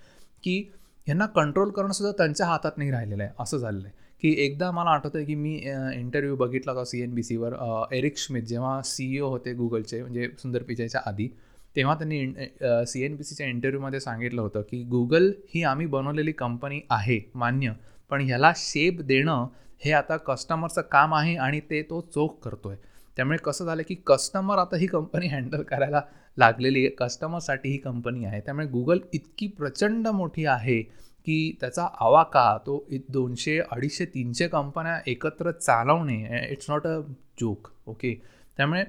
की 0.44 0.62
यांना 1.06 1.26
कंट्रोल 1.26 1.70
करणंसुद्धा 1.70 2.12
त्यांच्या 2.18 2.46
हातात 2.46 2.72
नाही 2.76 2.90
राहिलेलं 2.90 3.22
आहे. 3.22 3.32
असं 3.40 3.58
झालेलं 3.58 3.86
आहे. 3.86 4.00
की 4.22 4.34
एकदा 4.38 4.70
मला 4.70 4.90
आठवतं 4.90 5.18
आहे 5.18 5.26
की 5.26 5.34
मी 5.34 5.54
इंटरव्ह्यू 5.94 6.36
बघितला 6.36 6.72
होता 6.72 6.84
सी 6.84 7.00
एन 7.02 7.14
बी 7.14 7.22
सीवर 7.22 7.54
एरिक 7.92 8.18
स्मिथ 8.18 8.42
जेव्हा 8.42 8.80
सी 8.84 9.04
ई 9.14 9.18
ओ 9.18 9.28
होते 9.28 9.52
गुगलचे 9.52 10.00
म्हणजे 10.02 10.28
सुंदर 10.38 10.62
पिचायच्या 10.62 11.00
आधी 11.06 11.28
तेव्हा 11.76 11.94
त्यांनी 11.94 12.84
सी 12.86 13.02
एन 13.04 13.16
बी 13.16 13.24
सीच्या 13.24 13.46
इंटरव्ह्यूमध्ये 13.46 14.00
सांगितलं 14.00 14.42
होतं 14.42 14.62
की 14.62 14.82
गुगल 14.82 15.30
ही 15.54 15.62
आम्ही 15.62 15.86
बनवलेली 15.86 16.32
कंपनी 16.32 16.80
आहे 16.90 17.18
मान्य 17.34 17.72
पण 18.10 18.20
ह्याला 18.20 18.52
शेप 18.56 19.00
देणं 19.02 19.46
हे 19.84 19.92
आता 19.92 20.16
कस्टमरचं 20.16 20.82
काम 20.82 21.14
आहे 21.14 21.36
आणि 21.36 21.60
ते 21.60 21.82
तो 21.82 22.00
चोख 22.14 22.38
करतो 22.44 22.68
आहे 22.68 22.78
त्यामुळे 23.16 23.38
कसं 23.44 23.64
झालं 23.64 23.82
की 23.88 23.94
कस्टमर 24.06 24.58
आता 24.58 24.76
ही 24.76 24.86
कंपनी 24.86 25.26
हँडल 25.26 25.62
करायला 25.62 26.00
लागलेली 26.36 26.86
कस्टमरसाठी 26.98 27.68
ही 27.70 27.76
कंपनी 27.78 28.24
आहे. 28.24 28.40
त्यामुळे 28.40 28.66
गुगल 28.68 28.98
इतकी 29.14 29.46
प्रचंड 29.58 30.08
मोठी 30.08 30.44
आहे 30.46 30.80
की 31.26 31.56
त्याचा 31.60 31.86
आवाका 32.00 32.56
तो 32.66 32.84
दोनशे 33.08 33.58
अडीचशे 33.70 34.04
तीनशे 34.14 34.48
कंपन्या 34.48 34.98
एकत्र 35.06 35.50
चालवणे 35.50 36.46
it's 36.50 36.70
not 36.70 36.86
a 36.86 36.98
joke 37.40 37.68
okay 37.88 38.14
त्यामुळे 38.58 38.84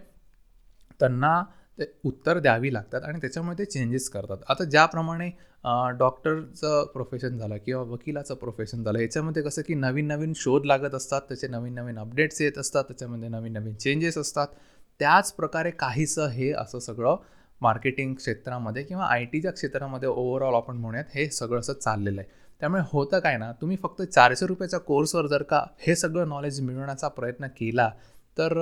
त्यांना 1.00 1.42
ते 1.80 1.86
उत्तर 2.06 2.40
द्यावी 2.40 2.74
लागतात 2.74 3.04
आणि 3.04 3.20
त्याच्यामुळे 3.22 3.58
ते 3.60 3.66
चेंजेस 3.66 4.10
करतात. 4.10 4.38
आता 4.50 4.64
ज्याप्रमाणे 4.64 5.30
डॉक्टरचं 6.00 6.86
प्रोफेशन 6.94 7.38
झालं 7.38 7.58
किंवा 7.66 7.82
वकिलाचं 7.92 8.36
प्रोफेशन 8.36 8.84
झालं 8.84 9.00
याच्यामध्ये 9.00 9.44
कसं 9.44 9.62
की 9.68 9.74
नवीन 9.76 10.08
नवीन 10.08 10.34
शोध 10.36 10.66
लागत 10.66 10.96
असतात 10.96 11.22
त्याचे 11.28 11.48
नवीन 11.48 11.74
नवीन 11.76 11.98
अपडेट्स 12.00 12.42
येत 12.42 12.58
असतात 12.58 12.84
त्याच्यामध्ये 12.84 13.30
नवीन 13.30 13.54
नवीन 13.54 13.74
चेंजेस 13.76 14.18
असतात. 14.18 14.48
त्याच 15.00 15.34
प्रकारे 15.34 15.72
काहीसं 15.72 16.28
हे 16.28 16.52
असं 16.52 16.80
सगळं 16.80 17.16
मार्केटिंग 17.62 18.14
क्षेत्रामध्ये 18.16 18.84
किंवा 18.84 19.06
आय 19.06 19.26
टीच्या 19.26 19.52
क्षेत्रामध्ये 19.52 20.10
ओव्हरऑल 20.10 20.56
आपण 20.56 20.78
म्हणूयात 20.78 21.16
हे 21.16 21.30
सगळं 21.30 21.60
असं 21.60 21.74
चाललेलं 21.74 22.22
आहे. 22.22 22.30
त्यामुळे 22.60 22.82
होतं 22.88 23.20
काय 23.20 23.38
ना 23.38 23.52
तुम्ही 23.52 23.78
फक्त 23.84 24.02
चारशे 24.02 24.46
रुपयाच्या 24.46 24.80
कोर्सवर 24.80 25.28
जर 25.28 25.44
का 25.44 25.64
हे 25.80 25.96
सगळं 25.96 26.28
नॉलेज 26.30 26.60
मिळवण्याचा 26.62 27.08
प्रयत्न 27.08 27.48
केला 27.48 27.90
तर 28.38 28.54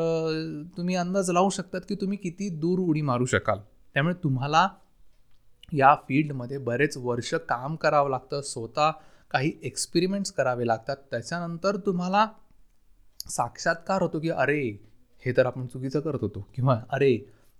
तुम्ही 0.77 0.95
अंदाज 0.95 1.29
लावू 1.31 1.49
शकतात 1.49 1.81
की 1.89 1.95
तुम्ही 1.95 2.17
किती 2.17 2.49
दूर 2.49 2.79
उडी 2.79 3.01
मारू 3.01 3.25
शकाल. 3.25 3.59
त्यामुळे 3.93 4.15
तुम्हाला 4.23 4.67
या 5.73 5.93
फील्डमध्ये 6.09 6.57
बरेच 6.57 6.97
वर्ष 6.97 7.33
काम 7.49 7.75
करावं 7.75 8.09
लागतं 8.09 8.41
स्वतः 8.41 8.91
काही 9.31 9.51
एक्सपेरिमेंट्स 9.63 10.31
करावे 10.31 10.67
लागतात. 10.67 10.97
त्याच्यानंतर 11.11 11.75
तुम्हाला 11.75 12.25
साक्षात्कार 13.29 14.01
होतो 14.01 14.19
की 14.19 14.29
अरे 14.29 14.90
हे 15.25 15.31
तर 15.37 15.45
आपण 15.45 15.65
चुकीचं 15.67 15.99
करत 15.99 16.21
होतो. 16.21 16.45
किंवा 16.55 16.79
अरे 16.89 17.13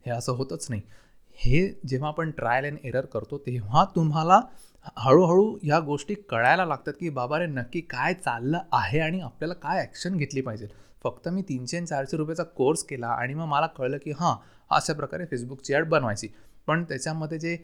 हे 0.05 0.11
असं 0.11 0.33
होतच 0.33 0.67
नाही. 0.69 0.81
हे 1.39 1.67
जेव्हा 1.87 2.09
आपण 2.09 2.31
ट्रायल 2.37 2.65
अँड 2.65 2.77
एरर 2.85 3.05
करतो 3.05 3.37
तेव्हा 3.45 3.83
तुम्हाला 3.95 4.39
हळूहळू 4.97 5.57
ह्या 5.63 5.79
गोष्टी 5.79 6.15
कळायला 6.29 6.65
लागतात 6.65 6.93
की 6.99 7.09
बाबा 7.09 7.39
रे 7.39 7.45
नक्की 7.47 7.81
काय 7.89 8.13
चाललं 8.15 8.59
आहे 8.73 8.99
आणि 8.99 9.19
आपल्याला 9.21 9.53
काय 9.53 9.79
ॲक्शन 9.81 10.17
घेतली 10.17 10.41
पाहिजे. 10.41 10.67
फक्त 11.03 11.27
मी 11.29 11.41
तीनशे 11.49 11.77
आणि 11.77 11.85
चारशे 11.87 12.17
रुपयाचा 12.17 12.43
कोर्स 12.57 12.83
केला 12.83 13.07
आणि 13.09 13.33
मग 13.33 13.45
मला 13.47 13.67
कळलं 13.67 13.97
की 14.03 14.11
हां 14.19 14.35
अशा 14.71 14.93
प्रकारे 14.93 15.25
फेसबुकची 15.25 15.73
ॲड 15.75 15.87
बनवायची. 15.89 16.27
पण 16.67 16.83
त्याच्यामध्ये 16.89 17.37
जे 17.39 17.55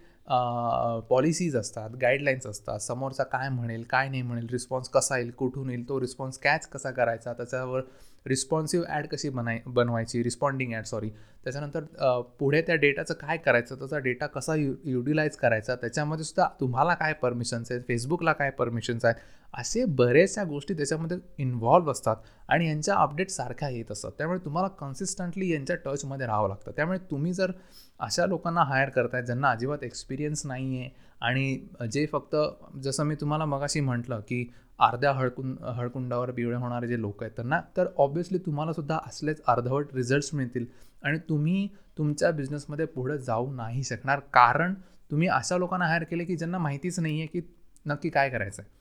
पॉलिसीज 1.10 1.56
असतात 1.56 1.90
गाईडलाईन्स 2.02 2.48
असतात 2.48 2.80
समोरचा 2.80 3.24
काय 3.24 3.50
म्हणेल 3.50 3.84
काय 3.90 4.10
नाही 4.10 4.22
म्हणेल 4.22 4.48
रिस्पॉन्स 4.52 4.90
कसा 4.90 5.18
येईल 5.18 5.32
कुठून 5.38 5.70
येईल 5.70 5.88
तो 5.90 6.00
रिस्पॉन्स 6.02 6.38
कॅच 6.38 6.68
कसा 6.70 6.92
करायचा 6.92 7.34
त्याच्यावर 7.34 7.82
रिस्पॉन्सिव्ह 8.28 8.86
ॲड 8.90 9.08
कशी 9.08 9.30
बनाय 9.30 9.60
बनवायची? 9.66 10.24
रिस्पॉन्डिंग 10.24 10.74
ॲड 10.74 10.86
सॉरी 10.86 11.10
त्याच्यानंतर 11.44 12.22
पुढे 12.40 12.62
त्या 12.68 12.76
डेटाचं 12.76 13.14
काय 13.14 13.38
करायचं? 13.38 13.76
त्याचा 13.80 13.98
डेटा 14.00 14.28
कसा 14.28 14.56
यु 14.56 14.74
युटिलाइज 14.86 15.36
करायचा? 15.38 15.76
त्याच्यामध्ये 15.76 16.26
सुद्धा 16.26 16.48
तुम्हाला 16.60 16.94
काय 16.94 17.14
परमिशन्स 17.22 17.72
आहेत? 17.72 17.82
फेसबुकला 17.88 18.34
काय 18.34 18.50
परमिशन्स 18.58 19.06
आहेत? 19.06 19.16
असे 19.54 19.84
बऱ्याचशा 19.86 20.44
गोष्टी 20.44 20.74
त्याच्यामध्ये 20.74 21.18
इन्व्हॉल्व 21.40 21.92
असतात 21.92 22.16
आणि 22.50 22.68
यांच्या 22.68 22.96
अपडेट 22.96 23.30
सारख्या 23.30 23.70
येत 23.70 23.92
असतात. 23.92 24.12
त्यामुळे 24.18 24.40
तुम्हाला 24.46 24.68
कन्सिस्टंटली 24.80 25.52
यांच्या 25.52 25.76
टचमध्ये 25.86 26.28
राहावं 26.28 26.50
लागतं. 26.50 26.72
त्यामुळे 26.76 26.98
तुम्ही 27.12 27.34
जर 27.34 27.52
अशा 28.00 28.26
लोकांना 28.26 28.64
हायर 28.64 28.90
करताय 28.90 29.24
ज्यांना 29.26 29.52
अजिबात 29.52 29.84
एक्सपिरियन्स 29.84 30.46
नाही 30.46 30.80
आहे 30.80 30.90
आणि 31.22 31.58
जे 31.92 32.06
फक्त 32.12 32.36
जसं 32.84 33.04
मी 33.04 33.16
तुम्हाला 33.22 33.46
मगाशी 33.46 33.80
म्हटलं 33.80 34.20
की 34.20 34.46
अर्ध्या 34.80 35.12
हळकुं 35.12 35.54
हळकुंडावर 35.76 36.32
पिवळे 36.32 36.56
होणारे 36.56 36.88
जे 36.88 37.00
लोक 37.02 37.24
आहेत 37.24 37.36
त्यांना 37.36 37.60
तर 37.78 37.88
ऑब्व्हियसली 37.98 38.38
तुम्हाला 38.38 38.74
सुद्धा 38.74 38.98
असलेच 39.08 39.42
अर्धवट 39.48 39.94
रिझल्ट्स 39.96 40.34
मिळतील. 40.34 40.66
आणि 41.04 41.18
तुम्ही 41.30 41.68
तुमच्या 41.98 42.32
बिझनेसमध्ये 42.32 42.86
पुढे 42.86 43.18
जाऊ 43.18 43.52
नाही 43.54 43.84
शकणार. 43.84 44.20
कारण 44.34 44.74
तुम्ही 45.12 45.28
अशा 45.28 45.58
लोकांना 45.58 45.86
हायर 45.88 46.04
केले 46.04 46.26
की 46.26 46.36
ज्यांना 46.38 46.58
माहितीच 46.58 47.00
नाही 47.00 47.20
आहे 47.20 47.28
की 47.28 47.42
नक्की 47.86 48.10
काय 48.10 48.30
करायचं 48.30 48.62
आहे 48.62 48.76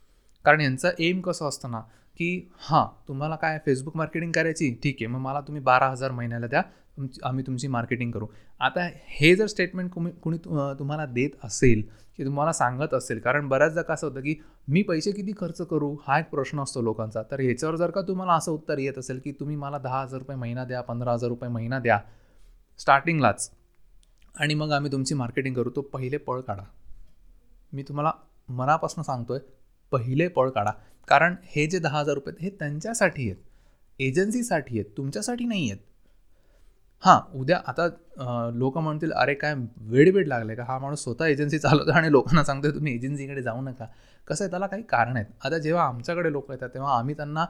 कारण 0.45 0.61
यांचं 0.61 0.91
एम 0.99 1.21
कसं 1.21 1.49
असतं 1.49 1.71
ना 1.71 1.81
की 2.19 2.49
हां 2.61 2.87
तुम्हाला 3.09 3.37
काय 3.37 3.59
फेसबुक 3.67 3.97
मार्केटिंग 3.97 4.33
करायची? 4.33 4.73
ठीक 4.83 4.97
आहे 5.01 5.07
मग 5.07 5.21
मला 5.21 5.41
तुम्ही 5.41 5.63
बारा 5.63 5.89
हजार 5.91 6.11
महिन्याला 6.11 6.47
द्या. 6.47 6.63
तुमची 6.97 7.21
आम्ही 7.25 7.45
तुमची 7.47 7.69
मार्केटिंग 7.69 8.11
करू. 8.11 8.27
आता 8.61 8.89
हे 9.09 9.35
जर 9.37 9.47
स्टेटमेंट 9.47 9.91
कुणी 9.93 10.11
कुणी 10.23 10.39
तुम्हाला 10.79 11.07
देत 11.07 11.31
असेल 11.45 11.83
की 12.17 12.25
तुम्हाला 12.25 12.53
सांगत 12.53 12.95
असेल. 12.95 13.19
कारण 13.19 13.49
बऱ्याचदा 13.49 13.83
कसं 13.83 14.07
होतं 14.09 14.21
की 14.21 14.37
मी 14.69 14.83
पैसे 14.83 15.13
किती 15.13 15.33
खर्च 15.41 15.61
करू 15.61 15.97
हा 16.07 16.19
एक 16.19 16.31
प्रश्न 16.31 16.61
असतो 16.61 16.83
लोकांचा. 16.83 17.23
तर 17.23 17.41
ह्याच्यावर 17.41 17.77
जर 17.77 17.91
का 17.91 18.03
तुम्हाला 18.03 18.33
असं 18.33 18.53
उत्तर 18.53 18.79
येत 18.79 18.99
असेल 18.99 19.21
की 19.25 19.33
तुम्ही 19.33 19.57
मला 19.57 19.79
दहा 19.79 20.03
हजार 20.03 20.19
रुपये 20.19 20.37
महिना 20.37 20.65
द्या 20.65 20.81
पंधरा 20.81 21.13
हजार 21.13 21.29
रुपये 21.29 21.51
महिना 21.51 21.79
द्या 21.79 22.01
स्टार्टिंगलाच. 22.79 23.51
आणि 24.37 24.55
मग 24.55 24.71
आम्ही 24.71 24.93
तुमची 24.93 25.15
मार्केटिंग 25.15 25.55
करू 25.55 25.71
तो 25.77 25.81
पहिले 25.81 26.17
पळ 26.17 26.41
काढा. 26.41 26.63
मी 27.73 27.83
तुम्हाला 27.83 28.13
मनापासून 28.49 29.05
सांगतो 29.05 29.33
आहे 29.33 29.49
पहिले 29.91 30.29
पळ 30.29 30.51
काढा. 30.51 30.71
कारण 31.09 31.35
हे 31.45 31.67
जे 31.67 31.79
दहा 31.79 31.99
हजार 31.99 32.15
रुपये 32.15 32.35
हे 32.41 32.51
त्यांच्यासाठी 32.51 33.31
आहेत. 33.31 33.37
एजन्सीसाठी 33.99 34.81
आहेत 34.81 34.97
तुमच्यासाठी 34.97 35.45
नाही 35.45 35.71
आहेत. 35.71 35.83
हां 37.03 37.19
उद्या 37.39 37.61
आता 37.69 37.87
लोक 38.59 38.79
म्हणतील 38.79 39.13
अरे 39.13 39.35
काय 39.35 39.55
वेळ 39.91 40.11
वेळ 40.15 40.27
लागले 40.29 40.55
का? 40.55 40.65
हा 40.65 40.79
माणूस 40.79 41.03
स्वतः 41.03 41.27
एजन्सी 41.27 41.59
चालवतो 41.59 41.93
आणि 41.93 42.11
लोकांना 42.13 42.45
सांगतो 42.45 42.71
तुम्ही 42.75 42.95
एजन्सीकडे 42.95 43.43
जाऊ 43.43 43.61
नका. 43.63 43.87
कसं 44.29 44.45
आहे 44.45 44.51
त्याला 44.51 44.67
काही 44.67 44.83
कारण 44.83 45.17
आहेत. 45.17 45.27
आता 45.45 45.59
जेव्हा 45.59 45.85
आमच्याकडे 45.85 46.33
लोक 46.33 46.51
येतात 46.51 46.69
तेव्हा 46.75 46.99
आम्ही 46.99 47.15
त्यांना 47.17 47.45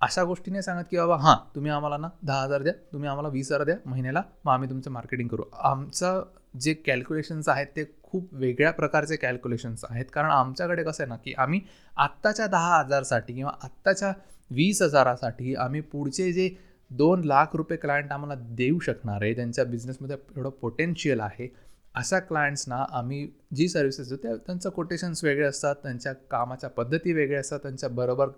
अशा 0.00 0.22
गोष्टीने 0.24 0.62
सांगत 0.62 0.84
की 0.90 0.96
बाबा 0.96 1.16
हां 1.16 1.34
तुम्ही 1.54 1.70
आम्हाला 1.72 1.96
ना 1.96 2.08
दहा 2.22 2.42
हजार 2.42 2.62
द्या 2.62 2.72
तुम्ही 2.92 3.08
आम्हाला 3.08 3.28
वीस 3.28 3.52
हजार 3.52 3.64
द्या 3.64 3.76
महिन्याला 3.86 4.22
मग 4.44 4.52
आम्ही 4.52 4.68
तुमचं 4.70 4.90
मार्केटिंग 4.90 5.28
करू. 5.28 5.42
आमचं 5.52 6.22
जे 6.60 6.74
कॅल्क्युलेशन्स 6.86 7.48
आहेत 7.48 7.66
ते 7.76 7.84
खूप 8.02 8.28
वेगळ्या 8.34 8.70
प्रकारचे 8.72 9.16
कॅल्क्युलेशन्स 9.16 9.84
आहेत. 9.88 10.04
कारण 10.12 10.30
आमच्याकडे 10.30 10.82
कसं 10.84 11.02
आहे 11.02 11.08
ना 11.08 11.16
की 11.24 11.32
आम्ही 11.38 11.60
आत्ताच्या 11.96 12.46
दहा 12.46 12.78
हजारसाठी 12.78 13.34
किंवा 13.34 13.52
आत्ताच्या 13.62 14.12
वीस 14.50 14.82
हजारासाठी 14.82 15.54
आम्ही 15.54 15.80
पुढचे 15.82 16.32
जे 16.32 16.48
दोन 16.96 17.24
लाख 17.24 17.54
रुपये 17.56 17.76
क्लायंट 17.78 18.12
आम्हाला 18.12 18.34
देऊ 18.56 18.78
शकणार 18.78 19.22
आहे. 19.22 19.34
त्यांच्या 19.34 19.64
बिझनेसमध्ये 19.64 20.16
एवढं 20.36 20.50
पोटेन्शियल 20.60 21.20
आहे. 21.20 21.48
अशा 21.94 22.18
क्लायंट्सना 22.18 22.84
आम्ही 22.92 23.26
जी 23.54 23.68
सर्व्हिसेस 23.68 24.08
देतो 24.08 24.22
त्या 24.22 24.34
त्यांचं 24.36 24.70
कोटेशन्स 24.70 25.22
वेगळे 25.24 25.46
असतात 25.46 25.74
त्यांच्या 25.82 26.12
कामाच्या 26.30 26.70
पद्धती 26.70 27.12
वेगळ्या 27.12 27.40
असतात 27.40 27.58
त्यांच्याबरोबर 27.62 28.28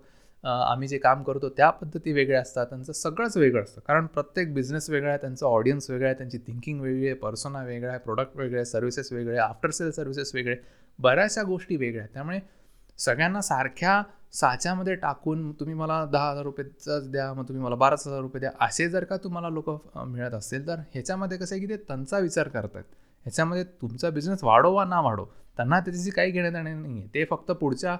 आम्ही 0.44 0.88
जे 0.88 0.98
काम 0.98 1.22
करतो 1.22 1.48
त्या 1.48 1.68
पद्धती 1.70 2.12
वेगळ्या 2.12 2.40
असतात 2.40 2.66
त्यांचं 2.66 2.92
सगळंच 2.92 3.36
वेगळं 3.36 3.62
असतं. 3.62 3.80
कारण 3.86 4.06
प्रत्येक 4.06 4.52
बिझनेस 4.54 4.88
वेगळा 4.90 5.10
आहे 5.10 5.18
त्यांचं 5.20 5.46
ऑडियन्स 5.46 5.90
वेगळं 5.90 6.06
आहे 6.06 6.16
त्यांची 6.18 6.38
थिंकिंग 6.46 6.80
वेगळी 6.80 7.06
आहे 7.06 7.14
पर्सोना 7.14 7.62
वेगळा 7.64 7.90
आहे 7.90 7.98
प्रोडक्ट 7.98 8.36
वेगळे 8.36 8.56
आहे 8.56 8.64
सर्व्हिसेस 8.64 9.12
वेगळे 9.12 9.38
आफ्टर 9.38 9.70
सेल 9.70 9.90
सर्व्हिसेस 9.90 10.34
वेगळे 10.34 10.56
बऱ्याचशा 10.98 11.42
गोष्टी 11.42 11.76
वेगळ्या 11.76 12.02
आहेत. 12.02 12.14
त्यामुळे 12.14 12.40
सगळ्यांना 12.98 13.40
सारख्या 13.40 14.02
साच्यामध्ये 14.36 14.94
टाकून 14.94 15.50
तुम्ही 15.52 15.74
मला 15.74 16.04
दहा 16.04 16.30
हजार 16.30 16.44
रुपयेचाच 16.44 17.08
द्या 17.10 17.32
मग 17.34 17.48
तुम्ही 17.48 17.62
मला 17.64 17.74
बाराच 17.74 18.06
हजार 18.06 18.20
रुपये 18.20 18.40
द्या 18.40 18.50
असे 18.60 18.88
जर 18.90 19.04
का 19.04 19.16
तुम्हाला 19.16 19.48
लोक 19.50 19.70
मिळत 19.98 20.34
असतील 20.34 20.66
तर 20.66 20.80
ह्याच्यामध्ये 20.92 21.38
कसं 21.38 21.54
आहे 21.54 21.60
की 21.60 21.68
ते 21.68 21.76
त्यांचा 21.78 22.18
विचार 22.18 22.48
करतात. 22.48 22.82
ह्याच्यामध्ये 23.26 23.64
तुमचा 23.82 24.10
बिझनेस 24.10 24.44
वाढो 24.44 24.72
वा 24.74 24.84
ना 24.84 25.00
वाढो 25.00 25.24
त्यांना 25.56 25.78
त्याची 25.80 26.10
काही 26.10 26.30
घेण्यात 26.30 26.52
येणार 26.54 26.72
नाही 26.72 26.98
आहे 26.98 27.06
ते 27.14 27.24
फक्त 27.30 27.50
पुढच्या 27.52 27.96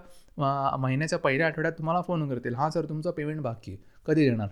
महिन्याच्या 0.79 1.19
पहिल्या 1.19 1.47
आठवड्यात 1.47 1.73
तुम्हाला 1.79 2.01
फोन 2.03 2.29
करतील 2.29 2.55
हां 2.55 2.71
सर 2.71 2.85
तुमचं 2.89 3.11
पेमेंट 3.11 3.41
बाकी 3.41 3.73
आहे. 3.73 3.81
कधी 4.07 4.29
देणार 4.31 4.49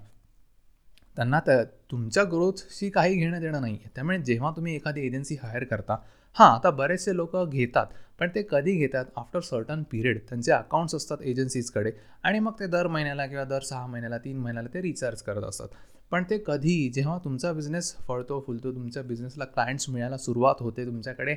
त्यांना 1.17 1.41
त्या 1.47 1.63
तुमच्या 1.91 2.23
ग्रोथशी 2.25 2.89
काही 2.91 3.15
घेणं 3.17 3.41
देणं 3.41 3.61
नाही 3.61 3.75
आहे 3.75 3.91
त्यामुळे 3.95 4.19
जेव्हा 4.19 4.51
तुम्ही 4.57 4.75
एखादी 4.77 5.07
एजन्सी 5.07 5.37
हायर 5.43 5.65
करता 5.65 5.97
हां 6.37 6.49
आता 6.51 6.71
बरेचसे 6.71 7.15
लोक 7.17 7.37
घेतात 7.39 7.87
पण 8.21 8.29
ते 8.35 8.43
कधी 8.51 8.73
घेतात? 8.77 9.05
आफ्टर 9.17 9.41
सर्टन 9.41 9.83
पिरियड 9.91 10.19
त्यांचे 10.29 10.53
अकाउंट्स 10.53 10.95
असतात 10.95 11.23
एजन्सीजकडे 11.23 11.91
आणि 12.25 12.39
मग 12.39 12.53
ते 12.61 12.67
दर 12.67 12.87
महिन्याला 12.87 13.27
किंवा 13.27 13.45
दर 13.45 13.63
सहा 13.63 13.87
महिन्याला 13.87 14.19
तीन 14.19 14.39
महिन्याला 14.39 14.69
ते 14.75 14.83
रिचार्ज 14.83 15.23
करत 15.23 15.45
असतात. 15.45 15.69
पण 16.13 16.25
ते 16.31 16.39
कधी 16.47 16.91
जेव्हा 16.95 17.19
तुमचा 17.25 17.53
बिझनेस 17.53 17.95
फळतो 18.09 18.43
फुलतो 18.47 18.73
तुमच्या 18.75 19.03
बिझनेसला 19.03 19.45
क्लायंट्स 19.45 19.89
मिळायला 19.91 20.17
सुरुवात 20.17 20.55
होते 20.61 20.85
तुमच्याकडे 20.87 21.35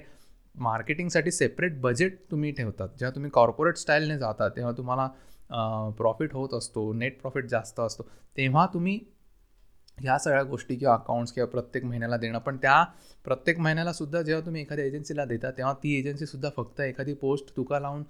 मार्केटिंगसाठी 0.55 1.31
सेपरेट 1.31 1.79
बजेट 1.81 2.19
तुम्ही 2.31 2.51
ठेवतात. 2.51 2.88
जेव्हा 2.89 3.15
तुम्ही 3.15 3.31
कॉर्पोरेट 3.34 3.77
स्टाईलने 3.77 4.17
जाता 4.19 4.48
तेव्हा 4.55 4.72
तुम्हाला 4.77 5.07
प्रॉफिट 5.98 6.34
होत 6.34 6.53
असतो 6.53 6.91
नेट 6.93 7.19
प्रॉफिट 7.22 7.46
जास्त 7.50 7.79
असतो. 7.79 8.03
तेव्हा 8.38 8.65
तुम्ही 8.74 9.00
ह्या 10.00 10.18
सगळ्या 10.20 10.44
गोष्टी 10.44 10.75
किंवा 10.75 10.94
अकाउंट्स 10.94 11.32
किंवा 11.34 11.48
प्रत्येक 11.48 11.86
महिन्याला 11.86 12.18
देणं. 12.18 12.39
पण 12.39 12.58
त्या 12.58 12.84
प्रत्येक 13.25 13.60
महिन्याला 13.60 13.94
सुद्धा 13.94 14.22
जेव्हा 14.22 14.46
तुम्ही 14.46 14.62
एखाद्या 14.62 14.86
एजन्सीला 14.86 15.25
देता 15.25 15.51
तेव्हा 15.51 15.74
ती 15.74 15.94
एजन्सीसुद्धा 16.00 16.50
फक्त 16.58 16.82
एखादी 16.82 17.13
पोस्ट 17.13 17.56
तुका 17.58 17.80
लावून 17.80 18.04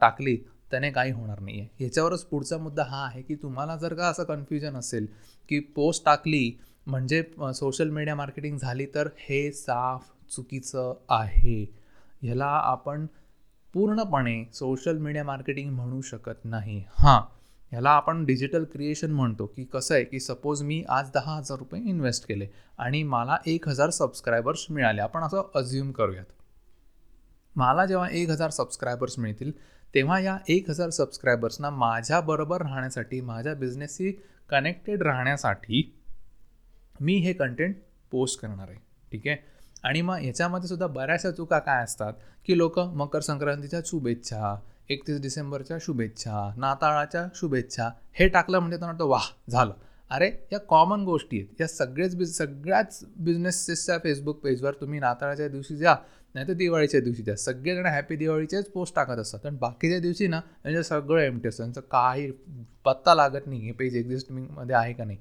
टाकली 0.00 0.36
त्याने 0.70 0.90
काही 0.90 1.12
होणार 1.12 1.40
नाही 1.40 1.60
आहे 1.60 1.68
ह्याच्यावरच 1.78 2.24
पुढचा 2.24 2.58
मुद्दा 2.58 2.82
हा 2.82 3.04
आहे 3.06 3.22
की 3.22 3.34
तुम्हाला 3.34 3.76
जर 3.76 3.94
का 3.94 4.06
असं 4.08 4.24
कन्फ्युजन 4.24 4.76
असेल 4.76 5.06
की 5.48 5.58
पोस्ट 5.76 6.04
टाकली 6.04 6.50
म्हणजे 6.86 7.22
सोशल 7.54 7.90
मीडिया 7.90 8.14
मार्केटिंग 8.14 8.58
झाली 8.58 8.86
तर 8.86 9.08
हे 9.18 9.50
साफ 9.52 10.10
चुकीचं 10.30 10.94
आहे. 11.08 11.62
ह्याला 12.22 12.46
आपण 12.46 13.06
पूर्णपणे 13.74 14.42
सोशल 14.54 14.98
मीडिया 14.98 15.24
मार्केटिंग 15.24 15.70
म्हणू 15.70 16.00
शकत 16.00 16.44
नाही. 16.44 16.82
हां. 16.98 17.20
ह्याला 17.72 17.90
आपण 17.90 18.24
डिजिटल 18.24 18.64
क्रिएशन 18.64 19.10
म्हणतो 19.10 19.46
की 19.46 19.64
कसं 19.64 19.94
आहे 19.94 20.04
की 20.04 20.20
सपोज 20.20 20.62
मी 20.62 20.84
आज 20.88 21.10
दहा 21.14 21.32
हजार 21.32 21.58
रुपये 21.58 21.82
इन्व्हेस्ट 21.82 22.28
केले 22.28 22.46
आणि 22.78 23.02
मला 23.02 23.36
एक 23.46 23.68
हजार 23.68 23.90
सबस्क्रायबर्स 23.90 24.66
मिळाले. 24.70 25.00
आपण 25.00 25.22
असं 25.22 25.42
अज्युम 25.54 25.92
करूयात. 25.92 26.24
मला 27.56 27.86
जेव्हा 27.86 28.08
एक 28.12 28.30
हजार 28.30 28.50
सबस्क्रायबर्स 28.50 29.18
मिळतील 29.18 29.52
तेव्हा 29.94 30.20
या 30.20 30.38
एक 30.48 30.70
हजार 30.70 30.90
सबस्क्रायबर्सना 30.90 31.70
माझ्याबरोबर 31.70 32.62
राहण्यासाठी 32.62 33.20
माझ्या 33.20 33.54
बिझनेसशी 33.54 34.20
कनेक्टेड 34.50 35.02
राहण्यासाठी 35.02 35.94
मी 37.00 37.14
हे 37.14 37.32
कंटेंट 37.32 37.76
पोस्ट 38.10 38.40
करणार 38.40 38.68
आहे. 38.68 38.78
ठीक 39.12 39.26
आहे? 39.26 39.36
आणि 39.84 40.02
मग 40.02 40.14
ह्याच्यामध्ये 40.14 40.68
सुद्धा 40.68 40.86
बऱ्याचशा 40.86 41.30
चुका 41.30 41.58
काय 41.58 41.84
असतात? 41.84 42.12
की 42.46 42.58
लोक 42.58 42.78
मकर 42.78 43.20
संक्रांतीच्या 43.20 43.80
शुभेच्छा 43.86 44.60
एकतीस 44.92 45.20
डिसेंबरच्या 45.20 45.76
शुभेच्छा 45.80 46.52
नाताळाच्या 46.56 47.26
शुभेच्छा. 47.34 47.88
हे 48.12 48.28
टाकलं 48.28 48.58
म्हणजे 48.58 48.76
त्यांना 48.76 48.92
वाटतं 48.92 49.08
वाह 49.08 49.28
झालं. 49.50 49.72
अरे 50.10 50.30
या 50.52 50.58
कॉमन 50.58 51.04
गोष्टी 51.04 51.38
आहेत. 51.38 51.60
या 51.60 51.66
सगळेच 51.68 52.16
बिझ 52.16 52.28
सगळ्याच 52.28 53.04
बिझनेसेसच्या 53.16 53.98
फेसबुक 53.98 54.40
पेजवर 54.40 54.74
तुम्ही 54.80 55.00
नाताळाच्या 55.00 55.48
दिवशी 55.48 55.76
जा 55.76 55.94
नाही 56.34 56.46
तर 56.48 56.52
दिवाळीच्या 56.52 57.00
दिवशी 57.00 57.22
द्या 57.22 57.36
सगळेजण 57.36 57.86
हॅपी 57.86 58.16
दिवाळीचेच 58.16 58.70
पोस्ट 58.72 58.94
टाकत 58.96 59.18
असतात. 59.18 59.40
पण 59.40 59.56
बाकीच्या 59.56 59.98
दिवशी 59.98 60.26
ना 60.26 60.40
म्हणजे 60.64 60.82
सगळं 60.82 61.20
एमटी 61.20 61.48
असतं. 61.48 61.62
त्यांचं 61.62 61.80
काही 61.90 62.30
पत्ता 62.84 63.14
लागत 63.14 63.46
नाही. 63.46 63.60
हे 63.60 63.72
पेज 63.72 63.96
एक्झिस्टिंगमध्ये 63.96 64.76
आहे 64.76 64.92
का 64.92 65.04
नाही? 65.04 65.18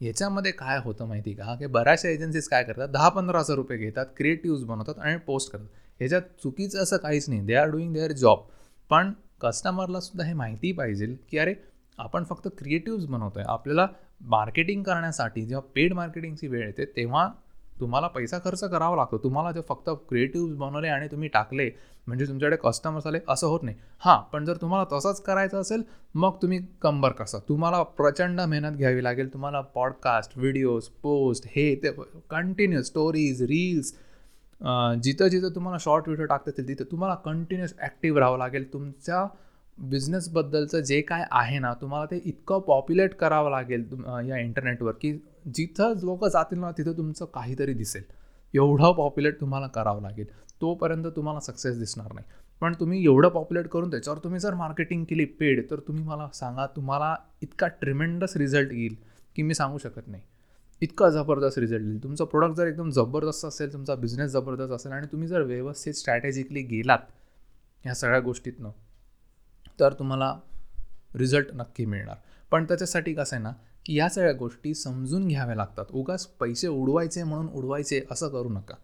याच्यामध्ये 0.00 0.52
काय 0.52 0.78
होतं 0.84 1.06
माहिती 1.06 1.32
का? 1.32 1.54
की 1.54 1.66
बऱ्याचशा 1.66 2.08
एजन्सीज 2.08 2.48
काय 2.48 2.64
करतात? 2.64 2.88
दहा 2.88 3.08
पंधरा 3.08 3.38
हजार 3.38 3.56
रुपये 3.56 3.78
घेतात 3.78 4.06
क्रिएटिव्ज 4.16 4.64
बनवतात 4.64 4.98
आणि 4.98 5.16
पोस्ट 5.16 5.52
करतात. 5.52 5.66
ह्याच्यात 5.98 6.22
चुकीचं 6.42 6.82
असं 6.82 6.96
काहीच 6.96 7.28
नाही. 7.28 7.40
They 7.40 7.54
are 7.54 7.70
doing 7.70 7.94
their 7.94 8.12
job 8.12 8.38
पण 8.90 9.12
कस्टमरला 9.40 10.00
सुद्धा 10.00 10.24
हे 10.24 10.34
माहिती 10.34 10.72
पाहिजे 10.72 11.06
की 11.30 11.38
अरे 11.38 11.54
आपण 11.98 12.24
फक्त 12.24 12.48
क्रिएटिव्ज 12.58 13.06
बनवतो 13.06 13.38
आहे 13.38 13.48
आपल्याला 13.48 13.86
मार्केटिंग 14.20 14.82
करण्यासाठी 14.82 15.44
जेव्हा 15.46 15.70
पेड 15.74 15.92
मार्केटिंगची 15.92 16.46
वेळ 16.46 16.66
येते 16.66 16.84
तेव्हा 16.84 17.28
तुम्हाला 17.80 18.06
पैसा 18.06 18.38
खर्च 18.38 18.64
करावा 18.64 18.96
लागतो. 18.96 19.18
तुम्हाला 19.18 19.52
जे 19.52 19.60
फक्त 19.68 19.90
क्रिएटिव्ह 20.08 20.54
बनवले 20.56 20.88
आणि 20.88 21.06
तुम्ही 21.06 21.28
टाकले 21.28 21.70
म्हणजे 22.06 22.26
तुमच्याकडे 22.26 22.56
कस्टमर्स 22.56 23.06
आले 23.06 23.18
असं 23.28 23.46
होत 23.46 23.60
नाही. 23.62 23.76
हां 23.98 24.18
पण 24.32 24.44
जर 24.44 24.56
तुम्हाला 24.56 24.98
तसंच 24.98 25.20
करायचं 25.22 25.60
असेल 25.60 25.82
मग 26.14 26.36
तुम्ही 26.42 26.60
कंबर 26.82 27.12
कसा? 27.12 27.38
तुम्हाला 27.38 27.82
प्रचंड 27.82 28.40
मेहनत 28.40 28.76
घ्यावी 28.76 29.04
लागेल. 29.04 29.32
तुम्हाला 29.32 29.60
पॉडकास्ट 29.60 30.38
व्हिडिओज 30.38 30.88
पोस्ट 31.02 31.44
हे 31.46 31.74
ते 31.74 31.90
कंटिन्यू 32.30 32.82
स्टोरीज 32.82 33.42
रील्स 33.42 33.92
जिथं 35.02 35.28
जिथं 35.28 35.54
तुम्हाला 35.54 35.78
शॉर्ट 35.80 36.08
व्हिडिओ 36.08 36.26
टाकता 36.26 36.50
येतील 36.50 36.68
तिथं 36.68 36.90
तुम्हाला 36.90 37.14
कंटिन्युअस 37.24 37.74
ॲक्टिव्ह 37.78 38.18
राहावं 38.18 38.38
लागेल. 38.38 38.72
तुमच्या 38.72 39.26
बिझनेसबद्दलचं 39.78 40.80
जे 40.80 41.00
काय 41.02 41.24
आहे 41.30 41.58
ना 41.58 41.72
तुम्हाला 41.80 42.06
ते 42.10 42.20
इतकं 42.24 42.60
पॉप्युलेट 42.66 43.14
करावं 43.14 43.50
लागेल 43.50 43.84
या 44.28 44.38
इंटरनेटवर 44.38 44.92
की 45.00 45.12
जिथं 45.54 45.94
लोक 46.02 46.24
जातील 46.26 46.58
ना 46.58 46.70
तिथं 46.78 46.96
तुमचं 46.96 47.24
काहीतरी 47.34 47.74
दिसेल. 47.74 48.02
एवढं 48.54 48.92
पॉप्युलेट 48.92 49.40
तुम्हाला 49.40 49.66
करावं 49.66 50.02
लागेल. 50.02 50.26
तोपर्यंत 50.60 51.06
तुम्हाला 51.16 51.40
सक्सेस 51.40 51.78
दिसणार 51.78 52.12
नाही. 52.12 52.26
पण 52.62 52.74
तुम्ही 52.80 53.02
एवढं 53.04 53.28
पॉप्युलेट 53.28 53.66
करून 53.68 53.90
त्याच्यावर 53.90 54.18
तुम्ही 54.24 54.40
जर 54.40 54.54
मार्केटिंग 54.54 55.04
केली 55.04 55.24
पेड 55.40 55.70
तर 55.70 55.80
तुम्ही 55.88 56.04
मला 56.04 56.28
सांगा 56.34 56.66
तुम्हाला 56.76 57.14
इतका 57.42 57.66
ट्रिमेंडस 57.80 58.36
रिझल्ट 58.36 58.72
येईल 58.72 58.94
की 59.36 59.42
मी 59.42 59.54
सांगू 59.54 59.78
शकत 59.78 60.08
नाही. 60.08 60.22
इतका 60.82 61.10
जबरदस्त 61.10 61.58
रिझल्ट 61.58 61.82
येईल. 61.82 62.02
तुमचं 62.02 62.24
प्रोडक्ट 62.24 62.56
जर 62.56 62.66
एकदम 62.66 62.90
जबरदस्त 62.90 63.44
असेल 63.44 63.72
तुमचा 63.72 63.94
बिझनेस 63.94 64.30
जबरदस्त 64.30 64.72
असेल 64.72 64.92
आणि 64.92 65.06
तुम्ही 65.12 65.28
जर 65.28 65.40
व्यवस्थित 65.40 65.94
स्ट्रॅटेजिकली 65.94 66.62
गेलात 66.62 66.98
ह्या 67.84 67.94
सगळ्या 67.94 68.20
गोष्टीतनं 68.20 68.70
तर 69.80 69.92
तुम्हाला 69.92 70.38
रिझल्ट 71.14 71.46
नक्की 71.54 71.84
मिळणार. 71.84 72.16
पण 72.50 72.64
त्याच्यासाठी 72.64 73.14
कसं 73.14 73.36
आहे 73.36 73.42
ना 73.42 73.52
की 73.86 73.94
या 73.94 74.08
सगळ्या 74.08 74.32
गोष्टी 74.32 74.74
समजून 74.74 75.28
घ्याव्या 75.28 75.56
लागतात. 75.56 75.84
उगाच 75.90 76.26
पैसे 76.26 76.68
उडवायचे 76.68 77.22
म्हणून 77.22 77.48
उडवायचे 77.48 78.02
असं 78.10 78.28
करू 78.28 78.48
नका. 78.48 78.74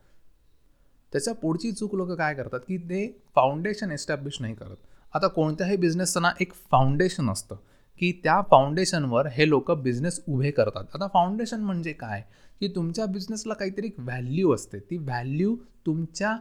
त्याच्या 1.12 1.34
पुढची 1.34 1.72
चूक 1.72 1.94
लोक 1.94 2.10
काय 2.10 2.34
करतात 2.34 2.60
की 2.60 2.78
ते 2.78 3.22
फाउंडेशन 3.34 3.90
एस्टॅब्लिश 3.90 4.40
नाही 4.40 4.54
करत. 4.54 4.76
आता 5.14 5.26
कोणत्याही 5.26 5.76
बिझनेसचं 5.76 6.22
ना 6.22 6.30
एक 6.40 6.52
फाउंडेशन 6.52 7.30
असतं. 7.30 7.56
की 8.00 8.12
त्या 8.24 8.40
फाउंडेशनवर 8.50 9.26
हे 9.32 9.48
लोक 9.48 9.70
बिझनेस 9.72 10.20
उभे 10.28 10.50
करतात. 10.50 10.84
आता 10.94 11.06
फाउंडेशन 11.12 11.60
म्हणजे 11.60 11.92
काय? 11.92 12.22
की 12.60 12.68
तुमच्या 12.74 13.06
बिझनेसला 13.06 13.54
काहीतरी 13.54 13.90
व्हॅल्यू 13.98 14.54
असते. 14.54 14.78
ती 14.80 14.96
व्हॅल्यू 14.96 15.56
तुमच्या 15.86 16.36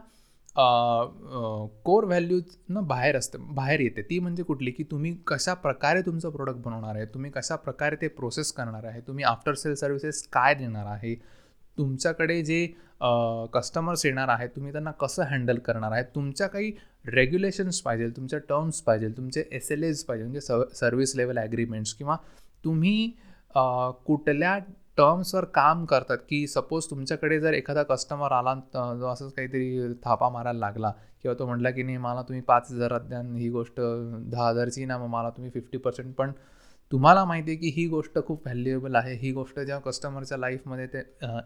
कोर 1.84 2.04
व्हॅल्यूजनं 2.04 2.86
बाहेर 2.86 3.16
असते 3.16 3.38
बाहेर 3.54 3.80
येते. 3.80 4.02
ती 4.02 4.18
म्हणजे 4.18 4.42
कुठली? 4.42 4.70
की 4.70 4.84
तुम्ही 4.90 5.14
कशा 5.26 5.54
प्रकारे 5.54 6.00
तुमचं 6.06 6.30
प्रोडक्ट 6.30 6.58
बनवणार 6.64 6.96
आहे? 6.96 7.04
तुम्ही 7.14 7.30
कशा 7.30 7.56
प्रकारे 7.56 7.96
ते 8.00 8.08
प्रोसेस 8.08 8.52
करणार 8.52 8.84
आहे? 8.84 9.00
तुम्ही 9.06 9.24
आफ्टर 9.24 9.54
सेल 9.54 9.74
सर्व्हिसेस 9.74 10.22
काय 10.32 10.54
देणार 10.54 10.86
आहे? 10.86 11.14
तुमच्याकडे 11.78 12.42
जे 12.44 12.66
कस्टमर्स 13.52 14.04
येणार 14.06 14.28
आहेत 14.28 14.48
तुम्ही 14.56 14.72
त्यांना 14.72 14.90
कसं 15.00 15.24
हँडल 15.24 15.58
करणार 15.58 15.92
आहे? 15.92 16.02
तुमच्या 16.14 16.46
काही 16.46 16.72
रेग्युलेशन्स 17.04 17.80
पाहिजे 17.80 18.08
तुमच्या 18.08 18.38
टर्म्स 18.38 18.80
पाहिजे 18.80 19.08
तुमचे 19.08 19.44
एस 19.52 19.70
एल 19.72 19.82
एज 19.82 20.04
पाहिजे 20.04 20.24
म्हणजे 20.24 20.40
स 20.40 20.78
सर्व्हिस 20.80 21.16
लेवल 21.16 21.38
ॲग्रीमेंट्स 21.38 21.94
किंवा 21.94 22.16
तुम्ही 22.64 23.10
कुठल्या 24.06 24.58
टर्म्सवर 24.96 25.44
काम 25.44 25.84
करतात 25.84 26.18
की 26.28 26.46
सपोज 26.46 26.86
तुमच्याकडे 26.90 27.38
जर 27.40 27.52
एखादा 27.52 27.82
कस्टमर 27.82 28.32
आला 28.32 28.54
जो 28.96 29.06
असंच 29.06 29.32
काहीतरी 29.32 29.92
थापा 30.04 30.28
मारायला 30.28 30.58
लागला 30.58 30.92
किंवा 31.22 31.34
तो 31.38 31.46
म्हटला 31.46 31.70
की 31.70 31.82
नाही 31.82 31.96
मला 31.98 32.22
तुम्ही 32.22 32.42
पाच 32.42 32.70
हजारात 32.72 33.00
द्या 33.00 33.20
ही 33.36 33.48
गोष्ट 33.50 33.80
दहा 33.80 34.48
हजारची 34.48 34.84
ना 34.84 34.98
मग 34.98 35.08
मला 35.08 35.30
तुम्ही 35.30 35.50
फिफ्टी 35.50 35.78
पर्सेंट 35.78 36.14
पण 36.14 36.32
तुम्हाला 36.92 37.24
माहिती 37.24 37.50
आहे 37.50 37.58
की 37.58 37.68
ही 37.76 37.86
गोष्ट 37.88 38.18
खूप 38.26 38.40
व्हॅल्युएबल 38.44 38.94
आहे. 38.96 39.14
ही 39.14 39.30
गोष्ट 39.32 39.58
जेव्हा 39.58 39.78
कस्टमरच्या 39.80 40.38
लाईफमध्ये 40.38 40.86
ते 40.86 41.02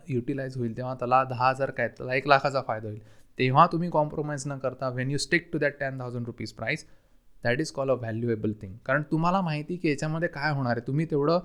युटिलाइज 0.09 0.57
होईल 0.57 0.77
तेव्हा 0.77 0.95
त्याला 0.95 1.23
दहा 1.25 1.49
हजार 1.49 1.71
काय 1.71 1.89
त्याला 1.89 2.15
एक 2.15 2.29
लाखाचा 2.29 2.63
फायदा 2.67 2.89
होईल. 2.89 3.01
तेव्हा 3.39 3.67
तुम्ही 3.67 3.89
कॉम्प्रोमाइज 3.91 4.45
न 4.47 4.57
करता 4.59 4.89
when 4.89 5.11
you 5.11 5.19
stick 5.19 5.49
to 5.53 5.59
that 5.59 5.79
ten 5.81 5.99
thousand 6.01 6.27
rupees 6.27 6.53
price 6.53 6.85
that 7.45 7.61
is 7.61 7.71
call 7.71 7.91
a 7.91 7.95
valuable 7.95 8.53
thing 8.63 8.77
कारण 8.87 9.03
तुम्हाला 9.11 9.41
माहिती 9.41 9.77
की 9.77 9.89
याच्यामध्ये 9.89 10.29
काय 10.29 10.53
होणार 10.53 10.77
आहे? 10.77 10.87
तुम्ही 10.87 11.07
तेवढं 11.11 11.41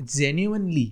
जेन्युअनली 0.00 0.90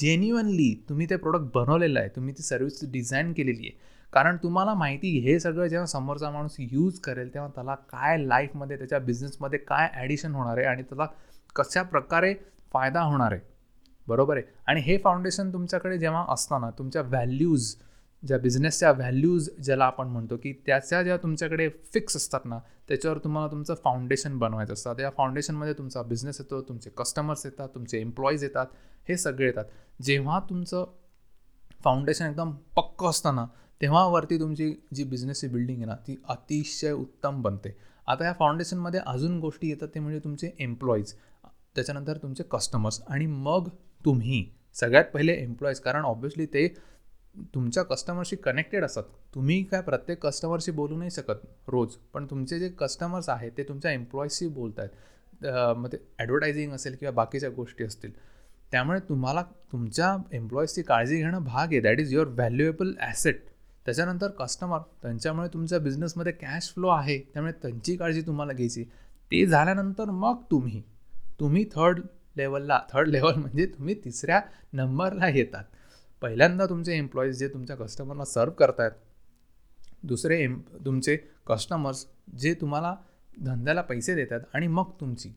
जेन्युअनली 0.00 0.74
तुम्ही 0.88 1.06
ते 1.10 1.16
प्रोडक्ट 1.16 1.44
बनवलेलं 1.54 2.00
आहे. 2.00 2.08
तुम्ही 2.08 2.34
ती 2.34 2.42
सर्व्हिस 2.42 2.80
डिझाईन 2.92 3.32
केलेली 3.32 3.66
आहे. 3.66 3.78
कारण 4.12 4.36
तुम्हाला 4.42 4.74
माहिती 4.74 5.08
हे 5.20 5.38
सगळं 5.40 5.66
जेव्हा 5.66 5.86
समोरचा 5.86 6.30
माणूस 6.30 6.56
यूज 6.58 6.98
करेल 7.00 7.32
तेव्हा 7.34 7.48
त्याला 7.54 7.74
काय 7.74 8.18
लाईफमध्ये 8.18 8.76
त्याच्या 8.78 8.98
बिझनेसमध्ये 8.98 9.58
काय 9.58 9.88
ॲडिशन 9.94 10.34
होणार 10.34 10.58
आहे 10.58 10.66
आणि 10.66 10.82
त्याला 10.82 11.06
कशा 11.56 11.82
प्रकारे 11.82 12.34
फायदा 12.72 13.00
होणार 13.00 13.32
आहे? 13.32 13.40
बरोबर 14.08 14.36
आहे? 14.36 14.44
आणि 14.66 14.80
हे 14.80 14.96
फाउंडेशन 14.98 15.52
तुमच्याकडे 15.52 15.98
जेव्हा 15.98 16.24
असताना 16.28 16.70
तुमच्या 16.70 17.02
व्हॅल्यूज 17.02 17.74
ज्या 18.24 18.38
बिझनेसच्या 18.38 18.90
व्हॅल्यूज 18.92 19.48
ज्याला 19.64 19.84
आपण 19.84 20.08
म्हणतो 20.08 20.36
की 20.36 20.52
त्याच्या 20.66 21.02
ज्या 21.02 21.16
तुमच्याकडे 21.16 21.68
फिक्स 21.94 22.16
असतात 22.16 22.40
ना 22.44 22.58
त्याच्यावर 22.88 23.18
तुम्हाला 23.18 23.50
तुमचं 23.50 23.74
फाउंडेशन 23.74 24.38
बनवायचं 24.38 24.72
असतं. 24.72 24.94
त्या 24.94 25.10
फाउंडेशनमध्ये 25.10 25.74
तुमचा 25.74 26.02
बिझनेस 26.02 26.40
येतो 26.40 26.60
तुमचे 26.62 26.90
कस्टमर्स 26.96 27.44
येतात 27.46 27.68
तुमचे 27.74 28.00
एम्प्लॉईज 28.00 28.42
येतात 28.44 28.66
हे 29.08 29.16
सगळे 29.16 29.46
येतात. 29.46 29.64
जेव्हा 30.02 30.40
तुमचं 30.50 30.84
फाउंडेशन 31.84 32.26
एकदम 32.26 32.52
पक्क 32.76 33.04
असतं 33.04 33.34
ना 33.34 33.46
तेव्हा 33.80 34.06
वरती 34.06 34.38
तुमची 34.40 34.72
जी 34.94 35.04
बिझनेसची 35.04 35.48
बिल्डिंग 35.48 35.78
आहे 35.78 35.86
ना 35.86 35.94
ती 36.06 36.16
अतिशय 36.28 36.92
उत्तम 36.92 37.42
बनते. 37.42 37.76
आता 38.08 38.24
या 38.24 38.32
फाउंडेशनमध्ये 38.32 39.00
अजून 39.06 39.38
गोष्टी 39.40 39.68
येतात 39.68 39.88
ते 39.94 40.00
म्हणजे 40.00 40.18
तुमचे 40.18 40.50
एम्प्लॉईज 40.58 41.14
त्याच्यानंतर 41.74 42.16
तुमचे 42.16 42.44
कस्टमर्स 42.50 43.00
आणि 43.08 43.26
मग 43.26 43.68
तुम्ही. 44.04 44.44
सगळ्यात 44.76 45.04
पहिले 45.04 45.32
एम्प्लॉईज 45.34 45.80
कारण 45.80 46.04
ऑब्व्हियसली 46.04 46.46
ते 46.46 46.66
तुमच्या 47.54 47.82
कस्टमरशी 47.82 48.36
कनेक्टेड 48.36 48.84
असतात 48.84 49.04
तुम्ही 49.34 49.62
काय 49.62 49.80
प्रत्येक 49.82 50.22
कस्टमरशी 50.22 50.72
बोलू 50.72 50.96
नाही 50.96 51.10
शकत 51.10 51.46
रोज 51.68 51.94
पण 52.12 52.26
तुमचे 52.26 52.58
जे 52.58 52.68
कस्टमर्स 52.78 53.28
आहेत 53.28 53.52
ते 53.56 53.62
तुमच्या 53.62 53.92
एम्प्लॉईजशी 53.92 54.46
बोलत 54.48 54.78
आहेत 54.78 55.76
मग 55.76 55.88
ते 55.92 55.96
ॲडव्हर्टायझिंग 56.18 56.72
असेल 56.72 56.96
किंवा 56.96 57.12
बाकीच्या 57.12 57.50
गोष्टी 57.50 57.84
असतील 57.84 58.10
त्यामुळे 58.72 58.98
तुम्हाला 59.08 59.42
तुमच्या 59.72 60.16
एम्प्लॉईजची 60.32 60.82
काळजी 60.82 61.16
घेणं 61.16 61.44
भाग 61.44 61.66
आहे. 61.66 61.80
That 61.80 62.00
is 62.00 62.12
your 62.12 62.26
valuable 62.28 62.92
asset 63.00 63.42
त्याच्यानंतर 63.86 64.30
कस्टमर 64.30 64.78
त्यांच्यामुळे 65.02 65.48
तुमच्या 65.52 65.78
बिझनेसमध्ये 65.78 66.32
कॅश 66.32 66.72
फ्लो 66.74 66.88
आहे 66.88 67.18
त्यामुळे 67.34 67.52
त्यांची 67.62 67.96
काळजी 67.96 68.20
तुम्हाला 68.26 68.52
घ्यायची. 68.52 68.84
ते 68.84 69.44
झाल्यानंतर 69.46 70.10
मग 70.12 70.42
तुम्ही 70.50 70.82
तुम्ही 71.40 71.64
थर्ड 71.74 72.00
लेवलला 72.36 72.80
थर्ड 72.92 73.08
लेवल 73.08 73.34
म्हणजे 73.34 73.66
तुम्ही 73.68 73.94
तिसऱ्या 74.04 74.40
नंबरला 74.72 75.28
येतात. 75.28 75.64
पहिल्यांदा 76.24 76.66
तुमचे 76.66 76.96
एम्प्लॉईज 76.96 77.38
जे 77.38 77.48
तुमच्या 77.48 77.76
कस्टमरला 77.76 78.24
सर्व 78.24 78.52
करतायत 78.58 78.92
दुसरे 80.02 80.42
एम 80.42 80.60
तुमचे 80.84 81.16
कस्टमर्स 81.46 82.04
जे 82.38 82.52
तुम्हाला 82.60 82.94
धंद्याला 83.36 83.82
पैसे 83.82 84.14
देतात 84.14 84.40
आणि 84.54 84.66
मग 84.66 84.90
तुमची 85.00 85.28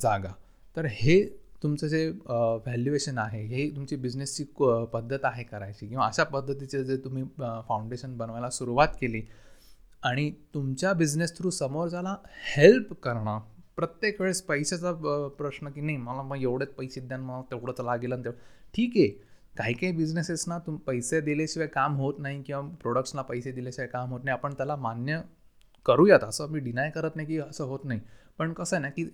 जागा. 0.00 0.32
तर 0.76 0.86
हे 0.90 1.22
तुमचं 1.62 1.86
जे 1.86 2.08
व्हॅल्युएशन 2.26 3.18
आहे 3.18 3.42
हे 3.46 3.68
तुमची 3.76 3.96
बिझनेसची 3.96 4.44
पद्धत 4.92 5.24
आहे 5.24 5.44
करायची 5.44 5.86
किंवा 5.86 6.06
अशा 6.06 6.24
पद्धतीचे 6.24 6.82
जे 6.84 6.96
तुम्ही 7.04 7.22
फाउंडेशन 7.38 8.16
बनवायला 8.16 8.50
सुरुवात 8.50 8.88
केली 9.00 9.22
आणि 10.02 10.30
तुमच्या 10.54 10.92
बिझनेस 10.92 11.36
थ्रू 11.36 11.50
समोरच्याला 11.50 12.16
हेल्प 12.46 12.92
करणं 13.02 13.38
प्रत्येक 13.76 14.20
वेळेस 14.20 14.42
पैशाचा 14.42 14.92
प्रश्न 15.38 15.68
की 15.68 15.80
नाही 15.80 15.96
मला 15.98 16.22
मग 16.22 16.42
एवढेच 16.42 16.74
पैसे 16.74 17.00
द्या 17.00 17.18
मग 17.18 17.42
तेवढं 17.50 17.84
लागेल 17.84 18.12
आणि 18.12 18.24
तेवढं. 18.24 18.38
ठीक 18.74 18.92
आहे 18.96 19.08
काही 19.56 19.74
काही 19.74 19.92
बिझनेसेसना 19.92 20.58
तुम 20.58 20.76
पैसे 20.76 21.20
दिल्याशिवाय 21.20 21.68
काम 21.68 21.96
होत 21.96 22.14
नाही 22.18 22.42
किंवा 22.42 22.60
प्रोडक्ट्सना 22.82 23.22
पैसे 23.22 23.52
दिल्याशिवाय 23.52 23.88
काम 23.88 24.10
होत 24.10 24.20
नाही. 24.24 24.32
आपण 24.32 24.54
त्याला 24.54 24.76
मान्य 24.76 25.20
करूयात. 25.86 26.24
असं 26.24 26.48
मी 26.50 26.60
डिनाय 26.60 26.90
करत 26.90 27.16
नाही 27.16 27.28
की 27.28 27.38
असं 27.38 27.64
होत 27.64 27.84
नाही. 27.84 28.00
पण 28.38 28.52
कसं 28.52 28.76
आहे 28.76 28.82
ना 28.82 28.88
की 28.90 29.04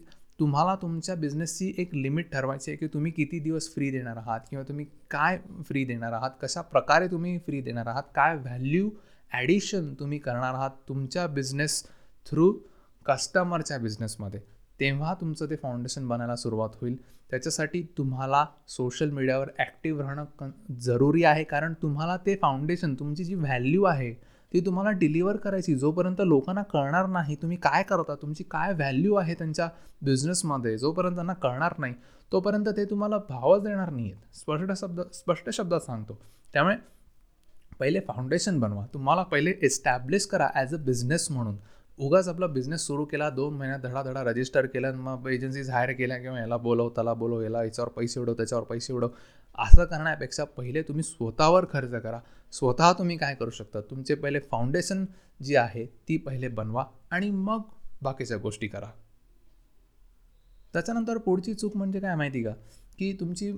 तुम्हाला 0.40 0.74
तुमच्या 0.82 1.14
बिझनेसची 1.14 1.72
एक 1.78 1.94
लिमिट 1.94 2.30
ठरवायची 2.32 2.70
आहे 2.70 2.76
की 2.76 2.86
तुम्ही 2.86 3.10
किती 3.12 3.38
दिवस 3.38 3.68
फ्री 3.74 3.90
देणार 3.90 4.16
आहात 4.16 4.40
किंवा 4.50 4.64
तुम्ही 4.68 4.84
काय 5.10 5.38
फ्री 5.66 5.84
देणार 5.84 6.12
आहात 6.12 6.30
कशा 6.42 6.60
प्रकारे 6.60 7.08
तुम्ही 7.08 7.38
फ्री 7.38 7.60
देणार 7.60 7.86
आहात 7.86 8.02
काय 8.14 8.36
व्हॅल्यू 8.36 8.90
ॲडिशन 9.32 9.92
तुम्ही 9.94 10.18
करणार 10.18 10.54
आहात 10.54 10.70
तुमच्या 10.88 11.26
बिझनेस 11.26 11.82
थ्रू 12.26 12.52
कस्टमरच्या 13.06 13.78
बिझनेसमध्ये 13.78 14.40
तेव्हा 14.80 15.14
तुमचं 15.14 15.50
ते 15.50 15.56
फाउंडेशन 15.56 16.08
बनायला 16.08 16.36
सुरुवात 16.36 16.68
होईल. 16.80 16.96
त्याच्यासाठी 17.30 17.82
तुम्हाला 17.98 18.44
सोशल 18.68 19.10
मीडियावर 19.10 19.48
ॲक्टिव्ह 19.58 20.02
राहणं 20.02 20.24
क 20.38 20.50
जरुरी 20.80 21.24
आहे. 21.24 21.44
कारण 21.44 21.72
तुम्हाला 21.82 22.16
ते 22.26 22.36
फाउंडेशन 22.42 22.94
तुमची 22.94 23.24
जी 23.24 23.34
व्हॅल्यू 23.34 23.84
आहे 23.84 24.12
ती 24.52 24.60
तुम्हाला 24.66 24.90
डिलिव्हर 24.90 25.36
करायची. 25.36 25.74
जोपर्यंत 25.74 26.20
लोकांना 26.20 26.62
कळणार 26.72 27.06
नाही 27.08 27.36
तुम्ही 27.42 27.56
काय 27.58 27.82
करता 27.82 28.14
तुमची 28.22 28.44
काय 28.50 28.72
व्हॅल्यू 28.74 29.14
आहे 29.14 29.34
त्यांच्या 29.34 29.68
बिझनेसमध्ये 30.02 30.76
जोपर्यंत 30.78 31.14
त्यांना 31.14 31.32
कळणार 31.32 31.74
नाही 31.78 31.94
तोपर्यंत 32.32 32.68
ते 32.76 32.84
तुम्हाला 32.84 33.18
भावच 33.28 33.62
देणार 33.62 33.90
नाही 33.90 34.10
आहेत 34.12 34.36
स्पष्ट 34.36 34.72
शब्द 34.80 35.00
स्पष्ट 35.14 35.50
शब्दात 35.50 35.80
सांगतो. 35.80 36.18
त्यामुळे 36.54 36.76
पहिले 37.80 38.00
फाउंडेशन 38.06 38.58
बनवा. 38.60 38.84
तुम्हाला 38.94 39.22
पहिले 39.22 39.52
एस्टॅब्लिश 39.62 40.26
करा 40.26 40.48
ॲज 40.54 40.74
अ 40.74 40.78
बिझनेस 40.84 41.30
म्हणून. 41.30 41.56
उगाच 42.00 42.28
आपला 42.28 42.46
बिझनेस 42.46 42.86
सुरू 42.86 43.04
केला 43.04 43.28
दोन 43.30 43.54
महिन्यात 43.54 43.80
धडाधडा 43.80 44.22
रजिस्टर 44.24 44.66
केलं 44.66 44.96
मग 44.96 45.26
एजन्सीज 45.30 45.70
हायर 45.70 45.90
केल्या 45.92 46.18
किंवा 46.18 46.38
याला 46.38 46.56
बोलव 46.56 46.88
त्याला 46.88 47.14
बोलव 47.14 47.40
याला 47.42 47.62
याच्यावर 47.64 47.90
पैसे 47.92 48.20
उडव 48.20 48.34
त्याच्यावर 48.34 48.64
पैसे 48.64 48.92
उडव. 48.92 49.08
असं 49.58 49.84
करण्यापेक्षा 49.84 50.44
पहिले 50.56 50.82
तुम्ही 50.82 51.02
स्वतःवर 51.02 51.64
खर्च 51.72 51.94
करा. 52.02 52.20
स्वतः 52.52 52.92
तुम्ही 52.98 53.16
काय 53.16 53.34
करू 53.34 53.50
शकता? 53.50 53.80
तुमचे 53.80 54.14
पहिले 54.14 54.40
फाउंडेशन 54.50 55.04
जी 55.42 55.54
आहे 55.56 55.84
ती 56.08 56.16
पहिले 56.16 56.48
बनवा 56.48 56.84
आणि 57.10 57.30
मग 57.30 57.62
बाकीच्या 58.02 58.36
गोष्टी 58.38 58.68
करा. 58.68 58.90
त्याच्यानंतर 60.74 61.18
पुढची 61.18 61.54
चूक 61.54 61.76
म्हणजे 61.76 62.00
काय 62.00 62.14
माहिती 62.16 62.42
का? 62.42 62.52
की 62.98 63.12
तुमची 63.20 63.50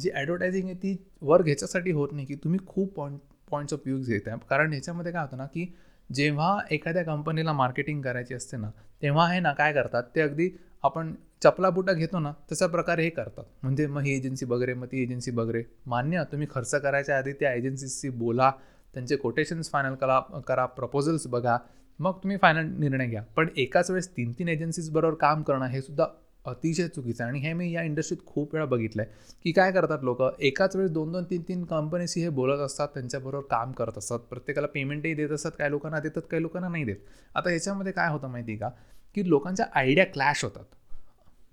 जी 0.00 0.10
ॲडव्हर्टायझिंग 0.10 0.68
आहे 0.68 0.74
ती 0.74 0.96
वर 1.22 1.42
घ्यायच्यासाठी 1.42 1.92
होत 1.92 2.08
नाही 2.12 2.26
की 2.26 2.34
तुम्ही 2.34 2.60
खूप 2.66 2.94
पॉईंट 2.94 3.18
पॉईंट्स 3.50 3.74
ऑफ 3.74 3.80
व्ह्यूज 3.84 4.08
घेत 4.08 4.26
आहे 4.26 4.36
कारण 4.50 4.70
ह्याच्यामध्ये 4.70 5.12
काय 5.12 5.22
होतं 5.22 5.36
ना 5.36 5.46
की 5.46 5.66
जेव्हा 6.10 6.58
एखाद्या 6.70 7.02
कंपनीला 7.04 7.52
मार्केटिंग 7.52 8.02
करायची 8.02 8.34
असते 8.34 8.56
ना 8.56 8.70
तेव्हा 9.02 9.30
हे 9.32 9.40
ना 9.40 9.52
काय 9.52 9.72
करतात 9.72 10.02
ते 10.14 10.20
अगदी 10.20 10.48
आपण 10.84 11.12
चपला 11.42 11.70
बुटा 11.70 11.92
घेतो 11.92 12.18
ना 12.18 12.32
तशा 12.52 12.66
प्रकारे 12.66 13.02
हे 13.02 13.10
करतात. 13.10 13.44
म्हणजे 13.62 13.86
मग 13.86 14.02
ही 14.02 14.14
एजन्सी 14.16 14.46
वगैरे 14.46 14.74
मग 14.74 14.86
ती 14.86 15.02
एजन्सी 15.02 15.30
वगैरे 15.30 15.62
मान्य 15.86 16.22
तुम्ही 16.32 16.46
खर्च 16.50 16.74
करायच्या 16.74 17.18
आधी 17.18 17.32
त्या 17.32 17.52
एजन्सीशी 17.54 18.08
बोला 18.18 18.50
त्यांचे 18.94 19.16
कोटेशन्स 19.16 19.70
फायनल 19.70 19.94
करा 19.94 20.18
करा 20.46 20.64
प्रपोजल्स 20.66 21.26
बघा 21.26 21.56
मग 22.00 22.18
तुम्ही 22.22 22.36
फायनल 22.36 22.70
निर्णय 22.78 23.06
घ्या. 23.06 23.22
पण 23.36 23.48
एकाच 23.56 23.90
वेळेस 23.90 24.08
तीन 24.16 24.32
तीन 24.32 24.48
एजन्सीज 24.48 24.90
बरोबर 24.90 25.14
काम 25.14 25.42
करणं 25.42 25.66
हे 25.66 25.80
सुद्धा 25.82 26.06
अतिशय 26.48 26.88
चुकीचं 26.88 27.24
आहे. 27.24 27.30
आणि 27.30 27.40
हे 27.40 27.52
मी 27.52 27.72
या 27.72 27.82
इंडस्ट्रीत 27.82 28.26
खूप 28.26 28.54
वेळा 28.54 28.66
बघितलं 28.66 29.02
आहे 29.02 29.10
की 29.44 29.52
काय 29.52 29.72
करतात 29.72 29.98
लोक? 30.02 30.22
एकाच 30.40 30.76
वेळेस 30.76 30.90
दोन 30.90 31.12
दोन 31.12 31.24
तीन 31.24 31.42
तीन 31.42 31.64
कंपनीशी 31.64 32.20
हे 32.20 32.28
बोलत 32.28 32.58
असतात 32.58 32.88
त्यांच्याबरोबर 32.88 33.44
काम 33.50 33.72
करत 33.72 33.98
असतात. 33.98 34.18
प्रत्येकाला 34.18 34.66
पेमेंटही 34.66 35.14
देत 35.14 35.30
असतात 35.30 35.52
काही 35.58 35.70
लोकांना 35.70 36.00
देतात 36.00 36.22
काही 36.30 36.42
लोकांना 36.42 36.68
नाही 36.68 36.84
देत. 36.84 36.96
आता 37.34 37.48
ह्याच्यामध्ये 37.48 37.92
काय 37.92 38.10
होतं 38.10 38.28
माहिती 38.28 38.56
का? 38.56 38.68
की 39.14 39.28
लोकांच्या 39.28 39.66
आयडिया 39.74 40.06
क्लॅश 40.06 40.44
होतात. 40.44 40.64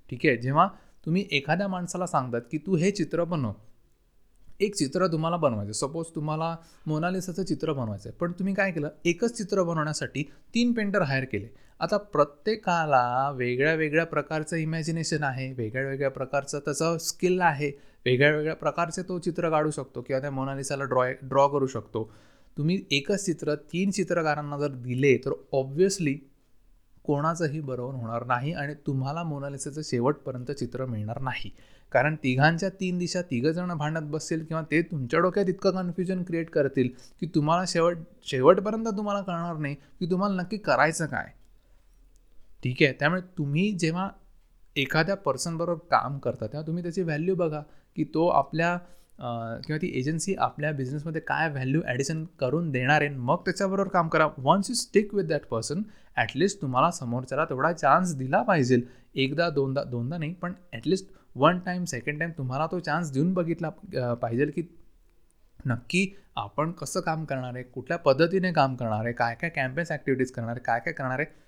ठीक 0.10 0.20
आहे? 0.26 0.38
जेव्हा 0.38 0.68
तुम्ही 1.06 1.28
एखाद्या 1.32 1.68
माणसाला 1.68 2.08
सांगतात 2.08 2.42
की 2.52 2.58
तू 2.58 2.76
हे 2.76 2.92
चित्र 2.92 3.24
बनव. 3.24 3.52
एक 4.60 4.76
चित्र 4.76 5.08
तुम्हाला 5.08 5.38
बनवायचं 5.38 5.72
सपोज 5.72 6.06
तुम्हाला 6.16 6.58
मोनालिसाचं 6.88 7.44
चित्र 7.44 7.74
बनवायचं 7.74 8.10
आहे. 8.10 8.18
पण 8.18 8.32
तुम्ही 8.32 8.54
काय 8.54 8.72
केलं? 8.72 8.90
एकच 9.06 9.38
चित्र 9.38 9.64
बनवण्यासाठी 9.64 10.24
तीन 10.24 10.72
पेंटर 10.74 11.02
हायर 11.02 11.24
केले. 11.24 11.64
आता 11.80 11.98
प्रत्येकाला 11.98 13.30
वेगळ्या 13.36 13.74
वेगळ्या 13.76 14.06
प्रकारचं 14.06 14.56
इमॅजिनेशन 14.58 15.24
आहे 15.24 15.52
वेगळ्या 15.54 15.88
वेगळ्या 15.88 16.10
प्रकारचं 16.10 16.60
त्याचं 16.60 16.98
स्किल 16.98 17.42
आहे 17.42 17.72
वेगळ्या 18.06 18.32
वेगळ्या 18.32 18.56
प्रकारचे 18.56 19.02
तो 19.02 19.18
चित्र 19.20 19.50
काढू 19.50 19.72
शकतो 19.72 20.02
किंवा 20.02 20.20
त्या 20.22 20.32
मोनालिसाला 20.32 20.84
ड्रॉ 20.84 21.04
ड्रॉ 21.24 21.48
करू 21.48 21.68
शकतो. 21.68 22.04
तुम्ही 22.58 22.82
एकच 22.92 23.26
चित्र 23.26 23.56
तीन 23.74 23.92
चित्रकारांना 23.92 24.58
जर 24.58 24.74
दिले 24.74 25.16
तर 25.26 25.34
ऑब्व्हियसली 25.54 26.14
कोणाचंही 27.06 27.60
बरोबर 27.60 27.96
होणार 27.96 28.26
नाही 28.26 28.54
आणि 28.54 28.74
तुम्हाला 28.88 29.24
मोनालिसाचं 29.24 29.82
शेवटपर्यंत 29.84 30.52
चित्र 30.52 30.86
मिळणार 30.86 31.20
नाही. 31.22 31.52
कारण 31.92 32.16
तिघांच्या 32.24 32.70
तीन 32.80 32.98
दिशा 32.98 33.22
तिघंजणं 33.22 33.78
भांडत 33.78 34.10
बसतील 34.12 34.46
किंवा 34.46 34.62
ते 34.72 34.82
तुमच्या 34.82 35.20
डोक्यात 35.20 35.50
इतकं 35.50 35.76
कन्फ्युजन 35.76 36.24
क्रिएट 36.24 36.50
करतील 36.50 36.90
की 37.22 37.28
तुम्हाला 37.36 37.64
शेवट 37.68 37.98
शेवटपर्यंत 38.26 38.88
तुम्हाला 38.98 39.22
कळणार 39.22 39.58
नाही 39.58 39.76
की 39.76 40.12
तुम्हाला 40.12 40.42
नक्की 40.42 40.58
करायचं 40.58 41.06
काय. 41.06 41.32
ठीक 42.65 42.82
आहे. 42.84 42.93
त्यामुळे 42.99 43.21
तुम्ही 43.38 43.71
जेव्हा 43.80 44.10
एखाद्या 44.75 45.15
पर्सनबरोबर 45.15 45.86
काम 45.91 46.17
करता 46.19 46.45
तेव्हा 46.45 46.65
तुम्ही 46.67 46.84
त्याची 46.84 47.01
व्हॅल्यू 47.01 47.36
बघा 47.36 47.62
की 47.97 48.04
तो 48.13 48.28
आपल्या 48.28 48.78
किंवा 49.65 49.78
ती 49.82 49.91
एजन्सी 49.99 50.34
आपल्या 50.38 50.71
बिझनेसमध्ये 50.71 51.21
काय 51.28 51.49
व्हॅल्यू 51.49 51.82
ॲडिशन 51.88 52.23
करून 52.39 52.71
देणार 52.71 53.01
आहे 53.01 53.10
मग 53.10 53.41
त्याच्याबरोबर 53.45 53.89
काम 53.89 54.08
करा. 54.10 54.28
Once 54.38 54.69
you 54.69 54.75
stick 54.75 55.13
with 55.15 55.25
that 55.25 55.45
person 55.51 55.82
at least 56.17 56.62
तुम्हाला 56.62 56.89
समोरच्याला 56.91 57.45
तेवढा 57.45 57.71
चान्स 57.73 58.15
दिला 58.17 58.41
पाहिजे. 58.41 58.82
एकदा 59.15 59.49
दोनदा 59.49 59.84
दोनदा 59.84 60.17
नाही 60.17 60.34
पण 60.34 60.54
at least 60.73 61.12
one 61.36 61.60
time 61.65 61.84
second 61.86 62.19
time 62.19 62.32
तुम्हाला 62.38 62.67
तो 62.71 62.80
चान्स 62.80 63.12
देऊन 63.12 63.34
बघितला 63.34 63.69
पाहिजे 64.15 64.45
की 64.47 64.62
नक्की 65.60 66.08
आपण 66.38 66.71
कसं 66.71 67.01
काम 67.01 67.23
करणार 67.25 67.54
आहे 67.54 67.63
कुठल्या 67.65 67.97
पद्धतीने 67.99 68.51
काम 68.54 68.75
करणार 68.75 69.04
आहे 69.06 69.13
काय 69.13 69.36
काय 69.41 69.49
कॅम्पेन्स 69.49 69.91
ॲक्टिव्हिटीज 69.91 70.32
करणार 70.32 70.51
आहे 70.51 70.63
काय 70.63 70.80
काय 70.80 70.93
करणार 70.93 71.19
आहे 71.19 71.43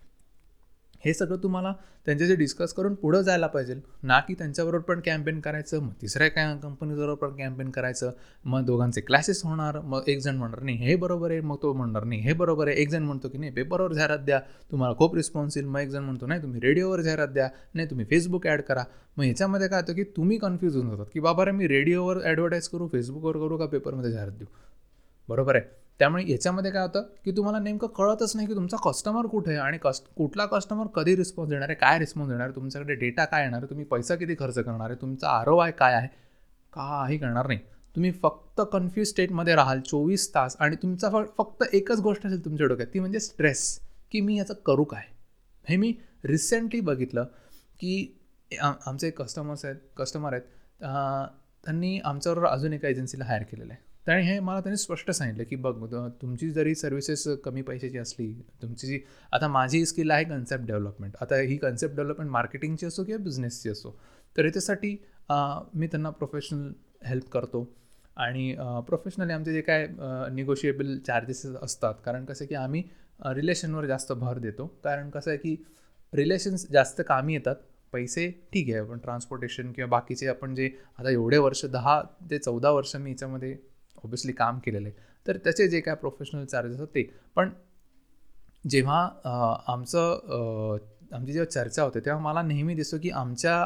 हे 1.06 1.14
सगळं 1.14 1.38
तुम्हाला 1.44 1.74
त्यांच्याशी 2.06 2.36
डिस्कस 2.36 2.74
करून 2.74 2.94
पुढं 2.96 3.22
जायला 3.22 3.48
पाहिजे. 3.48 3.76
ना 4.04 4.20
की 4.20 4.34
त्यांच्याबरोबर 4.34 4.84
पण 4.84 5.00
कॅम्पेन 5.06 5.40
करायचं 5.40 5.82
मग 5.84 5.92
तिसऱ्या 6.02 6.28
काय 6.28 6.56
कंपनीबरोबर 6.64 7.28
पण 7.28 7.36
कॅम्पेन 7.38 7.70
करायचं 7.72 8.12
मग 8.46 8.66
दोघांचे 8.66 9.02
क्लासेस 9.02 9.44
होणार 9.44 9.80
मग 9.80 10.08
एक 10.08 10.20
जण 10.20 10.36
म्हणणार 10.36 10.62
नाही 10.62 10.78
हे 10.78 10.96
बरोबर 10.96 11.32
आहे. 11.32 11.40
मग 11.42 11.58
तो 11.62 11.74
म्हणणार 11.74 12.04
नाही 12.04 12.22
हे 12.22 12.34
बरोबर 12.34 12.68
आहे. 12.68 12.76
एक 12.82 12.90
जण 12.90 13.04
म्हणतो 13.04 13.30
की 13.30 13.38
नाही 13.38 13.52
पेपरवर 13.52 13.94
जाहिरात 13.94 14.20
द्या. 14.20 14.40
तुम्हाला 14.72 14.96
खूप 14.98 15.16
रिस्पॉन्स 15.16 15.58
येईल. 15.58 15.68
मग 15.70 15.80
एक 15.80 15.90
जण 15.90 16.04
म्हणतो 16.04 16.28
नाही 16.28 16.42
तुम्ही 16.42 16.62
रेडिओवर 16.62 17.02
जाहिरात 17.02 17.28
द्या. 17.28 17.50
नाही 17.76 17.90
तुम्ही 17.90 18.06
फेसबुक 18.06 18.48
ॲड 18.48 18.62
करा. 18.62 18.84
मग 19.18 19.24
ह्याच्यामध्ये 19.24 19.68
काय 19.68 19.82
होतं 19.82 19.94
की 19.94 20.04
तुम्ही 20.18 20.38
कन्फ्यूज 20.38 20.76
होऊन 20.76 20.90
जातात 20.90 21.06
की 21.14 21.20
बाबा 21.20 21.46
रे 21.46 21.52
मी 21.52 21.68
रेडिओवर 21.68 22.18
ॲडव्हर्टाईज 22.24 22.68
करू 22.68 22.88
फेसबुकवर 22.88 23.38
करू 23.38 23.58
का 23.58 23.66
पेपरमध्ये 23.66 24.12
जाहिरात 24.12 24.34
देऊ? 24.34 24.48
बरोबर 25.30 25.56
आहे. 25.56 25.87
त्यामुळे 26.00 26.24
याच्यामध्ये 26.28 26.72
काय 26.72 26.82
होतं 26.82 27.04
की 27.26 27.32
तुम्हाला 27.38 27.60
नेमकं 27.60 27.88
कळतच 27.88 28.36
नाही 28.36 28.48
की 28.48 28.56
तुमचा 28.56 28.78
कस्टमर 28.84 29.26
कुठे 29.28 29.52
आहे 29.52 29.60
आणि 29.60 29.78
कस्ट 29.84 30.06
कुठला 30.18 30.46
कस्टमर 30.46 30.88
कधी 30.96 31.16
रिस्पॉन्स 31.16 31.50
देणार 31.50 31.70
आहे 31.70 31.76
काय 31.76 32.00
रिस्पॉन्स 32.00 32.30
देणार 32.30 32.46
आहे 32.46 32.56
तुमच्याकडे 32.56 32.94
डेटा 32.96 33.26
काय 33.26 33.44
येणार 33.44 33.60
आहे 33.60 33.70
तुम्ही 33.70 33.86
पैसा 33.86 34.16
किती 34.16 34.36
खर्च 34.40 34.56
करणार 34.56 34.90
आहे 34.90 35.02
तुमचा 35.02 35.30
आरो 35.30 35.58
आय 35.58 35.72
काय 35.72 35.94
आहे 35.94 36.08
काही 36.74 37.18
करणार 37.18 37.48
नाही. 37.48 37.60
तुम्ही 37.96 38.12
फक्त 38.24 38.62
कन्फ्यूज 38.74 39.08
स्टेटमध्ये 39.08 39.56
राहाल 39.56 39.80
चोवीस 39.82 40.30
तास 40.36 40.56
आणि 40.60 40.76
तुमचा 40.82 41.10
फक्त 41.38 41.64
एकच 41.74 42.00
गोष्ट 42.02 42.26
असेल 42.26 42.44
तुमच्या 42.46 42.68
डोक्यात 42.68 42.88
ती 42.94 43.00
म्हणजे 43.00 43.20
स्ट्रेस 43.20 43.64
की 44.12 44.22
मी 44.22 44.38
याचं 44.38 44.54
करू 44.66 44.84
काय? 44.84 45.04
हे 45.66 45.76
मी 45.78 45.94
रिसेंटली 46.26 46.80
बघितलं 46.82 47.26
की 47.80 48.14
आमचे 48.52 49.10
कस्टमर्स 49.12 49.66
आहेत 49.66 49.76
कस्टमर 49.98 50.34
आहेत 50.34 50.44
त्यांनी 51.66 51.98
आमच्याबरोबर 52.00 52.48
अजून 52.48 52.74
एका 52.74 52.88
एजन्सीला 52.88 53.26
हायर 53.26 53.44
केलेलं 53.44 53.74
आहे. 53.74 53.86
त्याने 54.08 54.22
हे 54.24 54.40
मला 54.40 54.60
त्यांनी 54.60 54.78
स्पष्ट 54.78 55.10
सांगितलं 55.12 55.44
की 55.44 55.56
बघ 55.56 55.94
तुमची 56.22 56.50
जरी 56.52 56.76
सर्व्हिसेस 56.76 57.28
कमी 57.44 57.62
पैशाची 57.62 57.98
असली 57.98 58.32
तुमची 58.62 58.88
जी 58.88 59.00
आता 59.34 59.48
माझी 59.48 59.86
स्किल 59.86 60.12
आहे 60.12 60.24
कन्सेप्ट 60.24 60.66
डेव्हलपमेंट 60.66 61.16
आता 61.22 61.36
ही 61.36 61.58
कन्सेप्ट 61.58 61.96
डेव्हलपमेंट 61.96 62.32
मार्केटिंगची 62.32 62.86
असो 62.86 63.04
किंवा 63.04 63.24
बिझनेसची 63.24 63.70
असो 63.70 63.96
तर 64.36 64.46
याच्यासाठी 64.46 64.96
मी 65.30 65.88
त्यांना 65.88 66.10
प्रोफेशनल 66.10 66.72
हेल्प 67.06 67.30
करतो. 67.32 67.68
आणि 68.18 68.54
प्रोफेशनली 68.88 69.34
आमचे 69.34 69.54
जे 69.54 69.62
काय 69.62 69.88
निगोशिएबल 70.34 70.98
चार्जेस 71.08 71.46
असतात 71.62 71.96
कारण 72.06 72.26
कसं 72.26 72.46
की 72.46 72.56
आम्ही 72.56 72.84
रिलेशनवर 73.36 73.86
जास्त 73.86 74.12
भर 74.14 74.38
देतो. 74.40 74.66
कारण 74.84 75.10
कसं 75.10 75.32
आहे 75.32 75.38
की 75.38 75.56
रिलेशन्स 76.14 76.66
जास्त 76.72 77.02
कामी 77.08 77.34
येतात 77.34 77.56
पैसे 77.94 78.30
ठीक 78.54 78.74
आहे 78.74 78.84
पण 78.84 78.98
ट्रान्सपोर्टेशन 78.98 79.72
किंवा 79.72 79.90
बाकीचे 79.90 80.28
आपण 80.28 80.56
जे 80.56 80.70
आता 80.98 81.10
एवढे 81.10 81.38
वर्ष 81.38 81.66
दहा 81.66 82.02
ते 82.32 82.38
चौदा 82.38 82.72
वर्ष 82.72 82.96
मी 82.96 83.12
याच्यामध्ये 83.12 83.56
ऑब्विसली 83.98 84.32
काम 84.34 84.60
केलेलं 84.60 84.88
आहे. 84.88 85.06
तर 85.26 85.38
त्याचे 85.38 85.68
जे 85.68 85.80
काय 85.82 85.96
प्रोफेशनल 85.96 86.46
चार्जेस 86.46 86.74
असतात 86.74 86.96
ते. 86.96 87.04
पण 87.36 87.50
जेव्हा 88.64 89.02
आमचं 89.68 90.78
आमची 91.14 91.34
जेव्हा 91.34 91.50
चर्चा 91.52 91.84
होते 91.84 92.00
तेव्हा 92.06 92.22
मला 92.22 92.42
नेहमी 92.42 92.74
दिसतो 92.76 92.98
की 93.04 93.10
आमच्या 93.10 93.66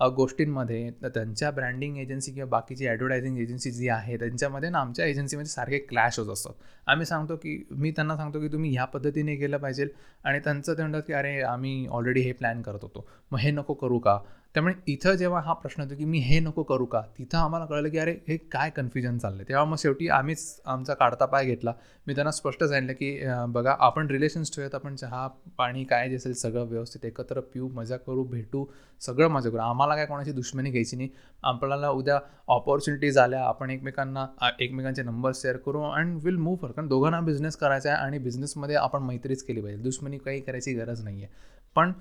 गोष्टींमध्ये 0.00 0.90
त्यांच्या 1.04 1.50
ब्रँडिंग 1.50 1.96
एजन्सी 1.98 2.32
किंवा 2.32 2.48
बाकीची 2.50 2.86
ॲडव्हर्टायझिंग 2.86 3.38
एजन्सी 3.38 3.70
जी 3.70 3.88
आहे 3.88 4.16
त्यांच्यामध्ये 4.18 4.70
ना 4.70 4.78
आमच्या 4.78 5.06
एजन्सीमध्ये 5.06 5.50
सारखे 5.50 5.78
क्लॅश 5.78 6.18
होत 6.18 6.32
असतात. 6.32 6.52
आम्ही 6.86 7.06
सांगतो 7.06 7.36
की 7.36 7.56
मी 7.70 7.90
त्यांना 7.90 8.16
सांगतो 8.16 8.40
की 8.40 8.48
तुम्ही 8.48 8.72
ह्या 8.72 8.84
पद्धतीने 8.84 9.36
केलं 9.36 9.58
पाहिजे. 9.58 9.86
आणि 10.24 10.38
त्यांचं 10.38 10.72
ते 10.72 10.82
म्हणतात 10.82 11.02
की 11.06 11.12
अरे 11.12 11.40
आम्ही 11.42 11.86
ऑलरेडी 11.86 12.20
हे 12.20 12.32
प्लॅन 12.32 12.62
करत 12.62 12.82
होतो. 12.82 13.06
मग 13.32 13.38
हे 13.38 13.50
नको 13.50 13.74
करू 13.74 13.98
का? 13.98 14.18
त्यामुळे 14.54 14.74
इथं 14.88 15.14
जेव्हा 15.16 15.40
हा 15.44 15.52
प्रश्न 15.52 15.82
येतो 15.82 15.94
की 15.98 16.04
मी 16.04 16.18
हे 16.22 16.38
नको 16.40 16.62
करू 16.62 16.84
का 16.86 17.00
तिथं 17.18 17.38
आम्हाला 17.38 17.64
कळलं 17.66 17.88
की 17.90 17.98
अरे 17.98 18.12
हे 18.28 18.36
काय 18.52 18.70
कन्फ्युजन 18.70 19.16
चाललं 19.18 19.36
आहे 19.36 19.48
तेव्हा 19.48 19.64
मग 19.64 19.76
शेवटी 19.78 20.08
आम्हीच 20.08 20.60
आमचा 20.64 20.94
काढता 20.94 21.26
पाय 21.26 21.44
घेतला. 21.44 21.72
मी 22.06 22.14
त्यांना 22.14 22.30
स्पष्ट 22.32 22.62
सांगितलं 22.64 22.92
की 22.92 23.48
बघा 23.52 23.74
आपण 23.86 24.10
रिलेशन्स 24.10 24.54
ठेवूयात 24.54 24.74
आपण 24.74 24.96
चहा 24.96 25.26
पाणी 25.58 25.82
काय 25.84 26.08
जे 26.08 26.16
असेल 26.16 26.32
सगळं 26.34 26.66
व्यवस्थित 26.68 27.04
एकत्र 27.04 27.40
पिऊ 27.54 27.68
मजा 27.74 27.96
करू 27.96 28.24
भेटू 28.24 28.64
सगळं 29.02 29.28
मजा 29.30 29.50
करू. 29.50 29.60
आम्हाला 29.60 29.96
काय 29.96 30.06
कोणाची 30.06 30.32
दुश्मनी 30.32 30.70
घ्यायची 30.70 30.96
नाही. 30.96 31.08
आपल्याला 31.42 31.88
उद्या 31.90 32.18
ऑपॉर्च्युनिटीज 32.48 33.18
आल्या 33.18 33.42
आपण 33.46 33.70
एकमेकांना 33.70 34.26
एकमेकांचे 34.60 35.02
नंबर 35.02 35.32
शेअर 35.34 35.56
करू 35.66 35.82
अँड 35.90 36.18
विल 36.24 36.36
मूव्ह 36.36 36.60
फॉर 36.62 36.70
कारण 36.70 36.88
दोघांना 36.88 37.20
बिझनेस 37.20 37.56
करायचा 37.56 37.92
आहे 37.92 38.02
आणि 38.02 38.18
बिझनेसमध्ये 38.18 38.76
आपण 38.76 39.02
मैत्रीच 39.02 39.42
केली 39.42 39.60
पाहिजे. 39.60 39.82
दुश्मनी 39.82 40.18
काही 40.18 40.40
करायची 40.40 40.74
गरज 40.74 41.04
नाही 41.04 41.22
आहे 41.22 41.32
पण 41.76 41.92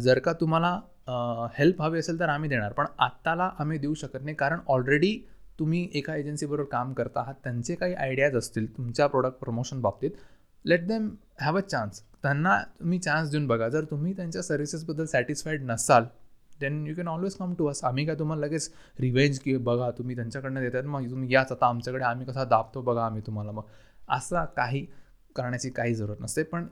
जर 0.00 0.18
का 0.18 0.32
तुम्हाला 0.32 0.78
हेल्प 1.54 1.82
हवी 1.82 1.98
असेल 1.98 2.18
तर 2.20 2.28
आम्ही 2.28 2.48
देणार. 2.50 2.72
पण 2.72 2.86
आत्ताला 2.98 3.50
आम्ही 3.58 3.78
देऊ 3.78 3.94
शकत 3.94 4.24
नाही. 4.24 4.34
कारण 4.36 4.58
ऑलरेडी 4.68 5.16
तुम्ही 5.58 5.88
एका 5.94 6.16
एजन्सीबरोबर 6.16 6.68
काम 6.70 6.92
करता 6.92 7.20
आहात. 7.20 7.34
त्यांचे 7.44 7.74
काही 7.74 7.94
आयडियाज 7.94 8.36
असतील 8.36 8.76
तुमच्या 8.76 9.06
प्रोडक्ट 9.06 9.38
प्रमोशन 9.40 9.80
बाबतीत. 9.80 10.10
Let 10.64 10.86
them 10.86 11.08
have 11.40 11.56
a 11.58 11.60
chance 11.60 12.02
त्यांना 12.22 12.58
तुम्ही 12.80 12.98
चान्स 12.98 13.30
देऊन 13.30 13.46
बघा. 13.46 13.68
जर 13.68 13.84
तुम्ही 13.90 14.12
त्यांच्या 14.16 14.42
सर्व्हिसेसबद्दल 14.42 15.04
सॅटिस्फाईड 15.06 15.62
नसाल 15.64 16.04
then 16.60 16.86
you 16.86 16.94
can 16.94 17.08
always 17.08 17.34
come 17.36 17.52
to 17.54 17.66
us 17.68 17.82
आम्ही 17.84 18.04
काय 18.06 18.14
तुम्हाला 18.18 18.46
लगेच 18.46 18.70
रिवेंज 19.00 19.38
की 19.38 19.56
बघा 19.56 19.90
तुम्ही 19.98 20.16
त्यांच्याकडनं 20.16 20.60
देतात 20.60 20.84
मग 20.84 21.10
तुम्ही 21.10 21.32
याच. 21.34 21.52
आता 21.52 21.66
आमच्याकडे 21.66 22.04
आम्ही 22.04 22.26
कसा 22.26 22.44
दाबतो 22.44 22.82
बघा 22.82 23.04
आम्ही 23.06 23.22
तुम्हाला 23.26 23.52
मग. 23.52 23.62
असा 24.08 24.44
काही 24.56 24.86
करण्याची 25.36 25.70
काही 25.70 25.94
जरूरत 25.94 26.20
नसते. 26.20 26.42
पण 26.42 26.66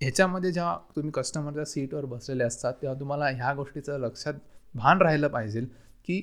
ह्याच्यामध्ये 0.00 0.50
जेव्हा 0.52 0.76
तुम्ही 0.96 1.10
कस्टमरच्या 1.14 1.64
सीटवर 1.64 2.04
बसलेले 2.04 2.44
असतात 2.44 2.74
तेव्हा 2.82 2.98
तुम्हाला 3.00 3.28
ह्या 3.28 3.52
गोष्टीचं 3.54 3.98
लक्षात 3.98 4.34
भान 4.74 5.00
राहिलं 5.02 5.28
पाहिजे 5.28 5.60
की 6.04 6.20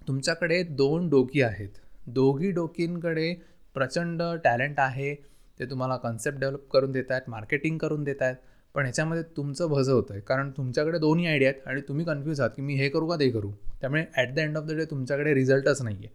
तुमच्याकडे 0.00 0.62
दोन 0.62 1.08
डोकी 1.08 1.42
आहेत. 1.42 1.68
दोघी 2.06 2.50
डोकींकडे 2.50 3.32
प्रचंड 3.76 4.22
टॅलेंट 4.44 4.80
आहे 4.80 5.14
ते 5.60 5.64
तुम्हाला 5.70 5.96
कन्सेप्ट 5.96 6.38
डेव्हलप 6.38 6.68
करून 6.72 6.92
देत 6.92 7.10
आहेत 7.10 7.28
मार्केटिंग 7.30 7.78
करून 7.78 8.04
देत 8.04 8.22
आहेत 8.22 8.36
पण 8.74 8.82
ह्याच्यामध्ये 8.82 9.22
तुमचं 9.36 9.68
भजं 9.68 9.92
होतं 9.92 10.14
आहे 10.14 10.20
कारण 10.20 10.50
तुमच्याकडे 10.50 10.98
दोन्ही 10.98 11.26
आयडिया 11.26 11.50
आहेत 11.50 11.66
आणि 11.68 11.80
तुम्ही 11.88 12.04
कन्फ्यूज 12.06 12.40
आहात 12.40 12.50
की 12.56 12.62
मी 12.62 12.74
हे 12.74 12.88
करू 12.88 13.06
का 13.08 13.16
ते 13.20 13.28
करू. 13.30 13.50
त्यामुळे 13.80 14.04
at 14.16 14.34
the 14.34 14.38
end 14.38 14.56
of 14.58 14.64
the 14.64 14.72
day 14.72 14.84
तुमच्याकडे 14.84 15.34
रिझल्टच 15.34 15.82
नाही 15.82 15.96
आहे 15.96 16.08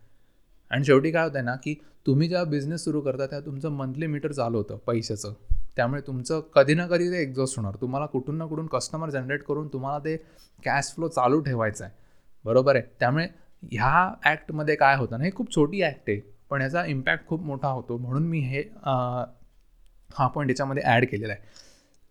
आणि 0.71 0.86
शेवटी 0.86 1.12
काय 1.12 1.23
होतं 1.23 1.38
आहे 1.38 1.45
ना 1.45 1.56
की 1.56 1.75
तुम्ही 2.08 2.27
जेव्हा 2.27 2.43
बिझनेस 2.49 2.84
सुरू 2.84 3.01
करता 3.01 3.25
तेव्हा 3.25 3.45
तुमचं 3.45 3.71
मंथली 3.71 4.08
मीटर 4.08 4.32
चालू 4.32 4.58
होतं 4.58 4.77
पैशाचं. 4.88 5.34
त्यामुळे 5.77 6.01
तुमचं 6.07 6.39
कधी 6.55 6.73
ना 6.73 6.85
कधी 6.87 7.09
ते 7.11 7.21
एक्झॉस्ट 7.21 7.57
होणार. 7.57 7.75
तुम्हाला 7.81 8.05
कुठून 8.05 8.37
ना 8.37 8.45
कुठून 8.45 8.67
कस्टमर 8.67 9.09
जनरेट 9.09 9.43
करून 9.43 9.67
तुम्हाला 9.73 9.99
ते 10.05 10.15
कॅश 10.65 10.91
फ्लो 10.95 11.07
चालू 11.07 11.39
ठेवायचं 11.41 11.83
आहे. 11.85 11.93
बरोबर 12.45 12.75
आहे? 12.75 12.83
त्यामुळे 12.99 13.27
ह्या 13.71 14.11
ॲक्टमध्ये 14.25 14.75
काय 14.75 14.95
होतं 14.97 15.17
ना 15.17 15.23
हे 15.25 15.31
खूप 15.35 15.55
छोटी 15.55 15.81
ॲक्ट 15.83 16.09
आहे 16.09 16.19
पण 16.49 16.61
याचा 16.61 16.83
इम्पॅक्ट 16.85 17.27
खूप 17.27 17.41
मोठा 17.45 17.67
होतो. 17.67 17.97
म्हणून 17.97 18.27
मी 18.27 18.39
हे 18.39 18.61
हा 18.85 20.27
पॉईंट 20.27 20.49
याच्यामध्ये 20.49 20.83
ॲड 20.83 21.05
केलेला 21.05 21.33
आहे. 21.33 21.65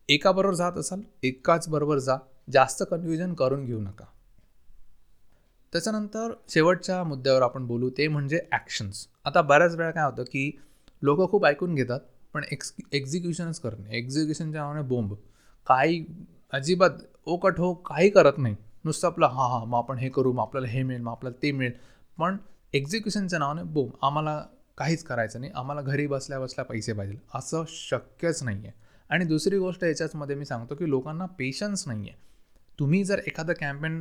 एकाबरोबर 0.09 0.55
जात 0.55 0.79
असाल 0.79 1.00
एकाच 1.22 1.68
बरोबर 1.68 1.98
जा. 1.98 2.16
जास्त 2.52 2.83
कन्फ्युजन 2.90 3.33
करून 3.35 3.64
घेऊ 3.64 3.81
नका. 3.81 4.05
त्याच्यानंतर 5.72 6.33
शेवटच्या 6.48 7.02
मुद्द्यावर 7.05 7.42
आपण 7.42 7.66
बोलू 7.66 7.88
ते 7.98 8.07
म्हणजे 8.09 8.40
ॲक्शन्स 8.52 9.07
आता 9.24 9.40
बऱ्याच 9.42 9.74
वेळा 9.76 9.90
काय 9.90 10.05
होतं 10.05 10.22
की 10.22 10.50
लोक 11.02 11.31
खूप 11.31 11.46
ऐकून 11.46 11.74
घेतात 11.74 12.00
पण 12.37 12.44
एक्स 12.53 12.72
एक्झिक्युशनच 12.92 13.59
करत 13.61 13.79
नाही. 13.79 13.96
एक्झिक्युशनच्या 13.99 14.61
नावाने 14.61 14.83
बोंब 14.83 15.14
काही 15.66 16.05
अजिबात 16.53 16.90
ओकट 17.27 17.61
हो 17.61 17.72
काही 17.75 18.11
करत 18.11 18.38
नाही. 18.38 18.55
नुसतं 18.85 19.09
आपलं 19.09 19.27
हां 19.27 19.49
हां 19.51 19.66
मग 19.68 19.79
आपण 19.79 19.99
हे 19.99 20.09
करू 20.09 20.33
मग 20.33 20.40
आपल्याला 20.40 20.68
हे 20.68 20.83
मिळेल 20.83 21.03
मग 21.03 21.11
आपल्याला 21.11 21.42
ते 21.42 21.53
मिळेल. 21.53 21.72
पण 22.18 22.37
एक्झिक्युशनच्या 22.72 23.38
नावाने 23.38 23.62
बोंब 23.62 23.90
आम्हाला 24.03 24.42
काहीच 24.79 25.05
करायचं 25.05 25.40
नाही. 25.40 25.53
आम्हाला 25.55 25.83
घरी 25.83 26.07
बसल्या 26.07 26.40
बसल्या 26.40 26.64
पैसे 26.64 26.92
पाहिजे. 26.92 27.16
असं 27.35 27.64
शक्यच 27.68 28.42
नाही 28.42 28.59
आहे 28.59 28.72
आणि 29.11 29.25
दुसरी 29.25 29.59
गोष्ट 29.59 29.85
याच्याचमध्ये 29.85 30.37
मी 30.37 30.44
सांगतो 30.44 30.75
की 30.75 30.90
लोकांना 30.90 31.27
पेशन्स 31.38 31.87
नाही 31.88 32.09
आहे 32.09 32.25
तुम्ही 32.79 33.05
जर 33.05 33.20
एखादं 33.27 33.53
कॅम्पेन 33.53 34.01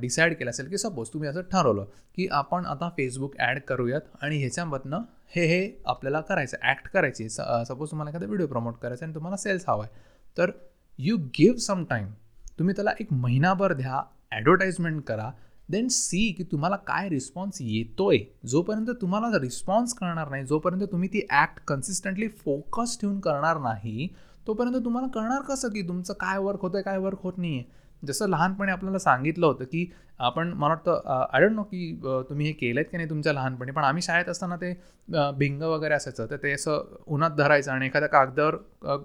डिसाईड 0.00 0.34
केलं 0.36 0.50
असेल 0.50 0.68
की 0.68 0.78
सपोज 0.78 1.08
तुम्ही 1.12 1.28
असं 1.28 1.40
ठरवलं 1.52 1.84
की 2.16 2.26
आपण 2.32 2.66
आता 2.66 2.88
फेसबुक 2.88 3.34
ॲड 3.38 3.58
करूयात 3.68 4.00
आणि 4.22 4.38
ह्याच्यामधनं 4.38 5.02
हे 5.36 5.46
हे 5.46 5.70
आपल्याला 5.86 6.20
करायचं 6.20 6.56
ॲक्ट 6.62 6.88
करायची 6.88 7.28
सपोज 7.28 7.90
तुम्हाला 7.90 8.10
एखादा 8.10 8.26
व्हिडिओ 8.26 8.46
प्रमोट 8.46 8.78
करायचा 8.78 9.04
आणि 9.06 9.14
तुम्हाला 9.14 9.36
सेल्स 9.36 9.64
हवा 9.68 9.84
आहे. 9.84 9.92
तर 10.36 10.50
यू 10.98 11.16
गिव्ह 11.34 11.58
सम 11.58 11.84
टाईम 11.84 12.06
तुम्ही 12.58 12.74
त्याला 12.74 12.90
एक 13.00 13.12
महिनाभर 13.12 13.72
द्या 13.72 14.00
ॲडव्हर्टाईजमेंट 14.32 15.02
करा 15.02 15.30
देन 15.68 15.88
सी 15.88 16.30
की 16.32 16.44
तुम्हाला 16.52 16.76
काय 16.76 17.08
रिस्पॉन्स 17.08 17.58
येतो 17.60 18.08
आहे 18.10 18.18
जोपर्यंत 18.48 18.90
तुम्हाला 19.00 19.38
रिस्पॉन्स 19.40 19.92
करणार 19.94 20.28
नाही 20.28 20.44
जोपर्यंत 20.46 20.82
तुम्ही 20.92 21.08
ती 21.08 21.26
ॲक्ट 21.30 21.60
कन्सिस्टंटली 21.68 22.28
फोकस 22.38 22.96
ठेवून 23.00 23.18
करणार 23.20 23.58
नाही 23.58 24.08
तोपर्यंत 24.46 24.84
तुम्हाला 24.84 25.08
कळणार 25.14 25.42
कसं 25.42 25.68
की 25.68 25.82
तुमचं 25.88 26.14
काय 26.20 26.38
वर्क 26.38 26.60
होतं 26.60 26.80
काय 26.80 26.98
वर्क 26.98 27.22
होत 27.22 27.38
नाही 27.38 27.54
आहे 27.54 27.76
जसं 28.02 28.28
लहानपणी 28.28 28.72
आपल्याला 28.72 28.98
सांगितलं 28.98 29.46
होतं 29.46 29.64
की 29.64 29.86
आपण 30.18 30.48
मला 30.48 30.74
वाटतं 30.74 31.26
आय 31.32 31.40
डोंट 31.40 31.52
नो 31.52 31.62
की 31.62 31.92
तुम्ही 32.30 32.46
हे 32.46 32.52
केलं 32.52 32.80
आहेत 32.80 32.90
की 32.90 32.96
नाही 32.96 33.08
तुमच्या 33.10 33.32
लहानपणी 33.32 33.72
पण 33.72 33.84
आम्ही 33.84 34.02
शाळेत 34.02 34.28
असताना 34.28 34.56
ते 34.56 34.72
भिंग 35.38 35.62
वगैरे 35.62 35.94
असायचं 35.94 36.26
तर 36.30 36.36
ते 36.36 36.52
असं 36.52 36.96
उन्हात 37.06 37.30
धरायचं 37.30 37.72
आणि 37.72 37.86
एखाद्या 37.86 38.08
कागदावर 38.08 38.56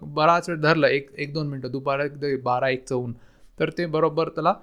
बराच 0.04 0.50
वेळ 0.50 0.60
धरलं 0.62 0.88
एक 0.88 1.12
एक 1.16 1.34
दोन 1.34 1.48
मिनटं 1.48 1.72
दुपार 1.72 2.08
बारा 2.44 2.70
एक 2.70 2.88
चौन 2.88 3.14
तर 3.58 3.70
ते 3.78 3.86
बरोबर 3.86 4.30
त्याला 4.30 4.54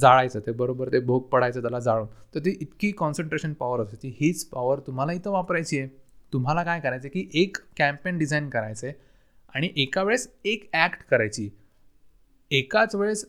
जाळायचं 0.00 0.40
ते 0.46 0.52
बरोबर 0.52 0.88
ते 0.92 0.98
भोग 1.00 1.22
पडायचं 1.28 1.62
त्याला 1.62 1.78
जाळून. 1.78 2.06
तर 2.34 2.40
ती 2.44 2.56
इतकी 2.60 2.90
कॉन्सन्ट्रेशन 2.92 3.52
पॉवर 3.52 3.80
असते 3.80 4.08
हीच 4.20 4.44
पॉवर 4.50 4.80
तुम्हाला 4.86 5.12
इथं 5.12 5.30
वापरायची 5.30 5.78
आहे. 5.78 5.88
तुम्हाला 6.32 6.62
काय 6.64 6.80
करायचं 6.80 7.08
की 7.08 7.28
एक 7.42 7.56
कॅम्पेन 7.78 8.18
डिझाईन 8.18 8.48
करायचं 8.50 8.86
आहे 8.86 8.96
आणि 9.54 9.68
एका 9.76 10.02
वेळेस 10.02 10.28
एक 10.44 10.68
ॲक्ट 10.72 11.02
करायची. 11.10 11.48
एकाच 12.56 12.94
वेळेस 12.94 13.24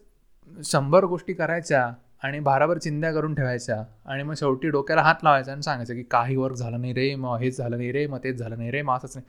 शंभर 0.63 1.05
गोष्टी 1.05 1.33
करायच्या 1.33 1.91
आणि 2.23 2.39
भाराभर 2.39 2.77
चिंध्या 2.77 3.11
करून 3.13 3.33
ठेवायच्या 3.35 3.83
आणि 4.05 4.23
मग 4.23 4.33
शेवटी 4.33 4.69
डोक्याला 4.69 5.01
हात 5.01 5.23
लावायचा 5.23 5.51
आणि 5.51 5.61
सांगायचं 5.63 5.93
की 5.93 6.03
काही 6.11 6.35
वर्क 6.35 6.55
झालं 6.55 6.81
नाही 6.81 6.93
रे 6.93 7.13
मग 7.15 7.37
हेच 7.39 7.57
झालं 7.57 7.77
नाही 7.77 7.91
रे 7.91 8.05
मग 8.07 8.19
तेच 8.23 8.35
झालं 8.35 8.57
नाही 8.57 8.71
रे 8.71 8.81
मग 8.81 8.95
असंच 8.95 9.15
नाही. 9.15 9.25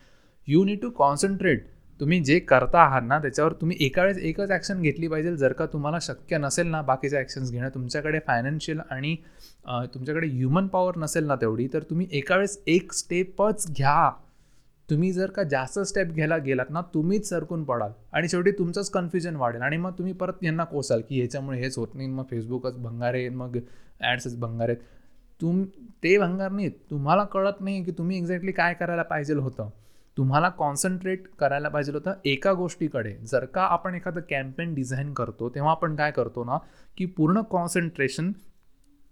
यू 0.48 0.64
नीड 0.64 0.80
टू 0.82 0.90
कॉन्सन्ट्रेट 0.90 1.64
तुम्ही 2.00 2.18
जे 2.24 2.38
करता 2.38 2.78
आहात 2.80 3.02
ना 3.02 3.18
त्याच्यावर 3.18 3.52
तुम्ही 3.60 3.76
एका 3.80 4.02
वेळेस 4.02 4.18
एकच 4.18 4.50
ॲक्शन 4.50 4.80
घेतली 4.82 5.08
पाहिजे 5.08 5.34
जर 5.36 5.52
का 5.52 5.66
तुम्हाला 5.72 5.98
शक्य 6.02 6.38
नसेल 6.38 6.66
ना 6.66 6.82
बाकीचे 6.82 7.16
ॲक्शन्स 7.18 7.50
घेणं. 7.50 7.68
तुमच्याकडे 7.74 8.18
फायनान्शियल 8.26 8.80
आणि 8.90 9.14
तुमच्याकडे 9.94 10.26
ह्युमन 10.28 10.66
पॉवर 10.68 10.96
नसेल 10.98 11.24
ना 11.26 11.34
तेवढी 11.40 11.68
तर 11.72 11.82
तुम्ही 11.90 12.06
एका 12.12 12.36
वेळेस 12.36 12.58
एक 12.66 12.92
स्टेपच 12.92 13.66
घ्या. 13.70 14.10
तुम्ही 14.90 15.12
जर 15.12 15.30
का 15.30 15.42
जास्त 15.42 15.78
स्टेप 15.78 16.06
घ्यायला 16.06 16.36
गेलात 16.38 16.70
ना 16.70 16.80
तुम्हीच 16.94 17.28
सरकून 17.28 17.64
पडाल. 17.64 17.90
आणि 18.12 18.28
शेवटी 18.28 18.50
तुमचंच 18.50 18.90
कन्फ्युजन 18.90 19.36
वाढेल. 19.36 19.62
आणि 19.62 19.76
मग 19.76 19.92
तुम्ही 19.98 20.12
परत 20.12 20.44
यांना 20.44 20.64
कोसाल 20.64 21.00
की 21.08 21.18
ह्याच्यामुळे 21.18 21.58
हेच 21.58 21.78
होत 21.78 21.94
नाही. 21.94 22.08
मग 22.08 22.24
फेसबुकच 22.30 22.76
भंगार 22.76 23.14
आहे 23.14 23.28
मग 23.28 23.56
ॲड्सच 24.00 24.38
भंगार 24.38 24.68
आहेत. 24.68 24.80
तुम 25.40 25.64
ते 26.02 26.16
भंगार 26.18 26.50
नाहीत. 26.50 26.72
तुम्हाला 26.90 27.24
कळत 27.24 27.60
नाही 27.60 27.84
की 27.84 27.92
तुम्ही 27.92 28.18
एक्झॅक्टली 28.18 28.52
काय 28.52 28.74
करायला 28.74 29.02
पाहिजे 29.02 29.34
होतं. 29.34 29.70
तुम्हाला 30.16 30.48
कॉन्सन्ट्रेट 30.48 31.26
करायला 31.38 31.68
पाहिजे 31.68 31.92
होतं 31.92 32.12
एका 32.24 32.52
गोष्टीकडे. 32.52 33.14
जर 33.26 33.44
का 33.44 33.62
आपण 33.62 33.94
एखादं 33.94 34.20
कॅम्पेन 34.20 34.74
डिझाईन 34.74 35.12
करतो 35.14 35.48
तेव्हा 35.48 35.70
आपण 35.70 35.96
काय 35.96 36.10
करतो 36.10 36.44
ना 36.44 36.58
की 36.98 37.06
पूर्ण 37.06 37.40
कॉन्सन्ट्रेशन 37.40 38.32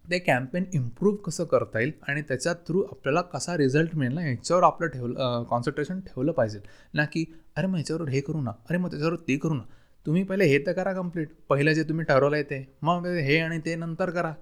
ते 0.05 0.19
कॅम्पेन 0.19 0.65
इम्प्रूव्ह 0.75 1.19
कसं 1.25 1.45
करता 1.45 1.81
येईल 1.81 1.93
आणि 2.09 2.23
त्याच्या 2.23 2.53
थ्रू 2.67 2.83
आपल्याला 2.83 3.21
कसा 3.23 3.57
रिझल्ट 3.57 3.95
मिळेल 3.97 4.15
ना 4.15 4.27
याच्यावर 4.29 4.63
आपलं 4.63 4.89
ठेवलं 4.89 5.43
कॉन्सन्ट्रेशन 5.51 6.01
ठेवलं 6.01 6.33
पाहिजे. 6.33 6.61
ना 6.95 7.05
की 7.05 7.25
अरे 7.57 7.67
मग 7.67 7.75
ह्याच्यावर 7.75 8.09
हे 8.09 8.21
करू 8.21 8.41
ना 8.43 8.51
अरे 8.71 8.79
मग 8.79 8.91
त्याच्यावर 8.91 9.17
ते 9.29 9.37
करू 9.37 9.55
ना. 9.55 9.63
तुम्ही 10.07 10.23
पहिले 10.23 10.45
हे 10.45 10.59
तर 10.67 10.73
करा 10.73 10.93
कंप्लीट 10.93 11.29
पहिलं 11.49 11.73
जे 11.73 11.83
तुम्ही 11.83 12.05
ठरवलं 12.05 12.37
आहे 12.37 12.45
ते. 12.45 12.67
मग 12.83 13.07
हे 13.07 13.39
आणि 13.41 13.59
ते 13.67 13.75
नंतर 13.77 14.11
करा. 14.11 14.33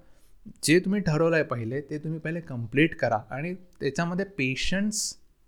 जे 0.63 0.79
तुम्ही 0.79 0.99
ठरवलं 1.01 1.35
आहे 1.35 1.43
पहिले 1.43 1.81
ते 1.81 1.97
तुम्ही 1.97 2.19
पहिले 2.19 2.39
कंप्लीट 2.41 2.95
करा. 2.99 3.19
आणि 3.31 3.53
त्याच्यामध्ये 3.79 4.25
पेशन्स 4.37 5.01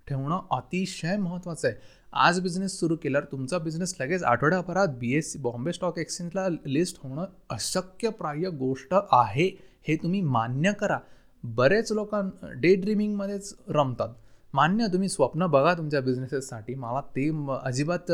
ठेवणं 0.08 0.40
अतिशय 0.52 1.18
महत्त्वाचं 1.18 1.68
आहे. 1.68 1.78
आज 2.14 2.40
बिझनेस 2.42 2.80
सुरू 2.80 2.96
केल्यावर 2.96 3.26
तुमचा 3.32 3.58
बिझनेस 3.58 3.96
लगेच 4.00 4.24
आठवड्याभरात 4.24 4.88
B 5.00 5.14
S 5.14 5.32
C 5.34 5.40
Bombay 5.40 5.72
stock 5.74 5.98
एक्सचेंजला 6.00 6.48
list 6.66 6.98
होणं 7.04 7.26
अशक्यप्राय 7.50 8.50
गोष्ट 8.50 8.94
आहे. 9.12 9.50
हे 9.88 9.96
तुम्ही 9.96 10.22
मान्य 10.22 10.72
करा. 10.80 11.00
बरेच 11.44 11.92
लोक 11.92 12.16
डे 12.60 12.76
ड्रीमिंगमध्येच 12.76 13.56
रमतात. 13.70 14.10
मान्य 14.54 14.88
तुम्ही 14.94 15.10
स्वप्न 15.10 15.46
बघा 15.52 15.74
तुमच्या 15.74 16.02
बिझनेसेससाठी 16.02 16.76
मला 16.76 17.02
ते 17.16 17.28
अजिबात 17.64 18.12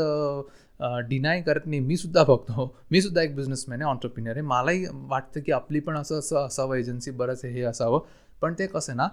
डिनाय 1.09 1.41
करत 1.41 1.65
नाही. 1.65 1.79
मी 1.79 1.97
सुद्धा 1.97 2.23
बघतो. 2.23 2.75
मी 2.91 3.01
सुद्धा 3.01 3.21
एक 3.21 3.35
बिझनेसमॅन 3.35 3.81
आहे 3.81 3.89
ऑन्टरप्रिनियर 3.89 4.35
आहे. 4.35 4.45
मलाही 4.45 4.85
वाटतं 4.91 5.41
की 5.45 5.51
आपली 5.51 5.79
पण 5.79 5.97
असं 5.97 6.19
असं 6.19 6.45
असावं 6.45 6.75
एजन्सी 6.75 7.11
बरंच 7.11 7.45
हे 7.45 7.61
असावं. 7.63 7.99
पण 8.41 8.53
ते 8.59 8.67
कसं 8.67 8.95
ना 8.97 9.07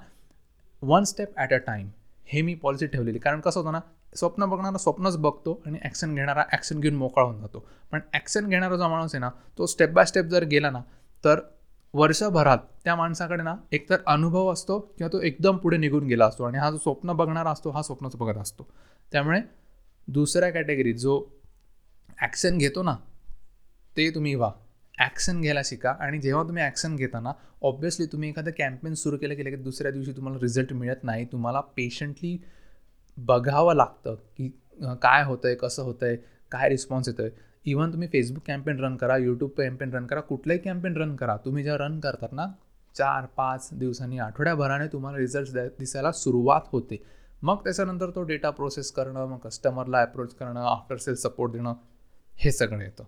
one 0.83 1.05
step 1.05 1.37
at 1.37 1.53
a 1.53 1.57
time 1.67 1.89
हे 2.27 2.43
मी 2.43 2.55
पॉलिसी 2.63 2.87
ठेवलेली. 2.87 3.19
कारण 3.19 3.41
कसं 3.41 3.61
होतं 3.61 3.73
ना 3.73 3.81
स्वप्न 4.17 4.45
बघणारा 4.47 4.79
स्वप्नच 4.79 5.17
बघतो 5.19 5.61
आणि 5.67 5.79
ॲक्शन 5.85 6.15
घेणारा 6.15 6.45
ॲक्शन 6.53 6.81
घेऊन 6.81 6.95
मोकळा 6.97 7.25
होऊन 7.25 7.41
जातो. 7.41 7.65
पण 7.93 8.01
ॲक्शन 8.15 8.49
घेणारा 8.49 8.77
जो 8.77 8.89
माणूस 8.89 9.15
आहे 9.15 9.21
ना 9.21 9.31
तो 9.59 9.67
स्टेप 9.67 9.91
बाय 9.93 10.05
स्टेप 10.07 10.25
जर 10.27 10.45
गेला 10.51 10.71
ना 10.71 10.81
तर 11.25 11.41
वर्षभरात 11.95 12.59
त्या 12.85 12.95
माणसाकडे 12.97 13.43
ना 13.43 13.55
एकतर 13.73 14.01
अनुभव 14.07 14.53
असतो 14.53 14.79
किंवा 14.99 15.13
तो 15.13 15.21
एकदम 15.21 15.57
पुढे 15.57 15.77
निघून 15.77 16.07
गेला 16.07 16.27
असतो 16.27 16.45
आणि 16.45 16.59
हा 16.59 16.71
जो 16.71 16.79
स्वप्न 16.79 17.13
बघणारा 17.17 17.51
असतो 17.51 17.71
हा 17.71 17.83
स्वप्नच 17.83 18.17
बघत 18.17 18.39
असतो. 18.39 18.69
त्यामुळे 19.13 19.41
दुसऱ्या 20.09 20.51
कॅटेगरीत 20.51 20.95
जो 20.95 21.23
ॲक्शन 22.19 22.59
घेतो 22.59 22.83
ना 22.83 22.95
ते 23.97 24.09
तुम्ही 24.15 24.35
व्हा. 24.35 24.51
ॲक्शन 24.99 25.41
घ्यायला 25.41 25.61
शिका 25.65 25.91
आणि 26.01 26.19
जेव्हा 26.21 26.43
तुम्ही 26.45 26.63
ॲक्शन 26.63 26.97
घेताना 26.97 27.33
ऑब्व्हियसली 27.63 28.07
तुम्ही 28.07 28.29
एखादं 28.29 28.51
कॅम्पेन 28.59 28.95
सुरू 28.95 29.17
केलं 29.17 29.35
की 29.35 29.57
दुसऱ्या 29.57 29.93
दिवशी 29.93 30.13
तुम्हाला 30.13 30.39
रिझल्ट 30.43 30.73
मिळत 30.73 31.05
नाही. 31.05 31.25
तुम्हाला 31.25 31.61
पेशंटली 31.77 32.37
बघावं 33.19 33.75
लागतं 33.75 34.15
की 34.37 34.49
काय 35.03 35.23
होतं 35.25 35.49
आहे 35.49 35.57
कसं 35.57 35.83
होतं 35.83 36.07
आहे 36.07 36.17
काय 36.53 36.69
रिस्पॉन्स 36.69 37.09
येतो 37.09 37.23
आहे 37.23 37.31
इव्हन 37.67 37.93
तुम्ही 37.93 38.09
फेसबुक 38.09 38.43
कॅम्पेन 38.47 38.79
रन 38.81 38.97
करा 38.97 39.17
यूट्यूब 39.17 39.51
कॅम्पेन 39.59 39.93
रन 39.95 40.07
करा 40.07 40.21
कुठलाही 40.21 40.61
कॅम्पेन 40.61 40.97
रन 40.97 41.15
करा 41.17 41.37
तुम्ही 41.45 41.65
जेव्हा 41.65 41.87
रन 41.87 41.99
करतात 42.01 42.33
ना 42.33 42.47
चार 42.95 43.27
पाच 43.37 43.69
दिवसांनी 43.73 44.19
आठवड्याभराने 44.19 44.87
तुम्हाला 44.93 45.19
रिझल्ट 45.19 45.59
दिसायला 45.79 46.13
सुरुवात 46.13 46.61
होते. 46.73 46.97
मग 47.43 47.57
त्याच्यानंतर 47.65 48.11
तो 48.11 48.23
डेटा 48.23 48.51
प्रोसेस 48.51 48.91
करणं 48.93 49.27
मग 49.27 49.39
कस्टमरला 49.39 50.01
अप्रोच 50.03 50.35
करणं 50.35 50.61
आफ्टर 50.61 50.97
सेल 50.97 51.15
सपोर्ट 51.15 51.53
देणं 51.53 51.75
हे 52.35 52.51
सगळं 52.53 52.83
येतं. 52.83 53.05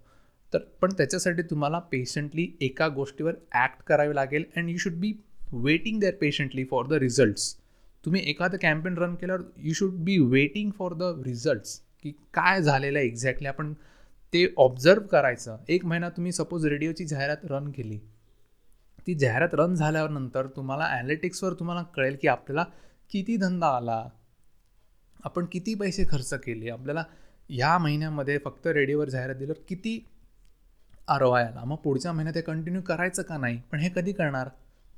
तर 0.52 0.58
पण 0.82 0.92
त्याच्यासाठी 0.98 1.42
तुम्हाला 1.50 1.78
पेशंटली 1.90 2.46
एका 2.60 2.88
गोष्टीवर 2.88 3.34
ॲक्ट 3.52 3.82
करावी 3.86 4.14
लागेल 4.14 4.44
and 4.56 4.70
you 4.70 4.76
should 4.78 4.94
be 4.94 5.12
waiting 5.52 6.00
there 6.00 6.14
patiently 6.20 6.64
for 6.70 6.86
the 6.86 6.92
results 6.92 7.54
तुम्ही 8.04 8.22
एखादं 8.30 8.56
कॅम्पेन 8.62 8.96
रन 8.98 9.14
केल्यावर 9.14 9.42
you 9.58 9.72
should 9.74 9.94
be 10.04 10.18
waiting 10.18 10.70
for 10.78 10.94
the 10.94 11.12
results 11.24 11.78
की 12.02 12.12
काय 12.34 12.60
झालेलं 12.62 12.98
आहे 12.98 13.06
एक्झॅक्टली 13.06 13.48
आपण 13.48 13.72
ते 14.32 14.46
ऑब्झर्व 14.58 15.02
करायचं. 15.02 15.56
एक 15.68 15.84
महिना 15.84 16.08
तुम्ही 16.08 16.32
सपोज 16.32 16.66
रेडिओची 16.66 17.04
जाहिरात 17.06 17.44
रन 17.50 17.70
केली. 17.70 17.98
ती 19.06 19.14
जाहिरात 19.14 19.54
रन 19.54 19.74
झाल्यानंतर 19.74 20.46
तुम्हाला 20.46 20.84
ॲनालिटिक्सवर 20.88 21.52
तुम्हाला 21.52 21.82
कळेल 21.94 22.16
की 22.22 22.28
आपल्याला 22.28 22.64
किती 23.10 23.36
धंदा 23.36 23.66
आला. 23.76 24.04
आपण 25.24 25.46
किती 25.52 25.74
पैसे 25.74 26.04
खर्च 26.10 26.32
केले. 26.34 26.70
आपल्याला 26.70 27.04
ह्या 27.50 27.76
महिन्यामध्ये 27.78 28.38
फक्त 28.44 28.66
रेडिओवर 28.66 29.08
जाहिरात 29.08 29.36
दिल्यावर 29.36 29.62
किती 29.68 29.98
आर 31.08 31.22
ओ 31.22 31.30
आय 31.32 31.44
आला. 31.44 31.64
मग 31.64 31.76
पुढच्या 31.76 32.12
महिन्यात 32.12 32.34
ते 32.34 32.40
कंटिन्यू 32.40 32.82
करायचं 32.82 33.22
का 33.22 33.36
नाही? 33.36 33.58
पण 33.70 33.78
हे 33.80 33.88
कधी 33.94 34.12
करणार? 34.12 34.48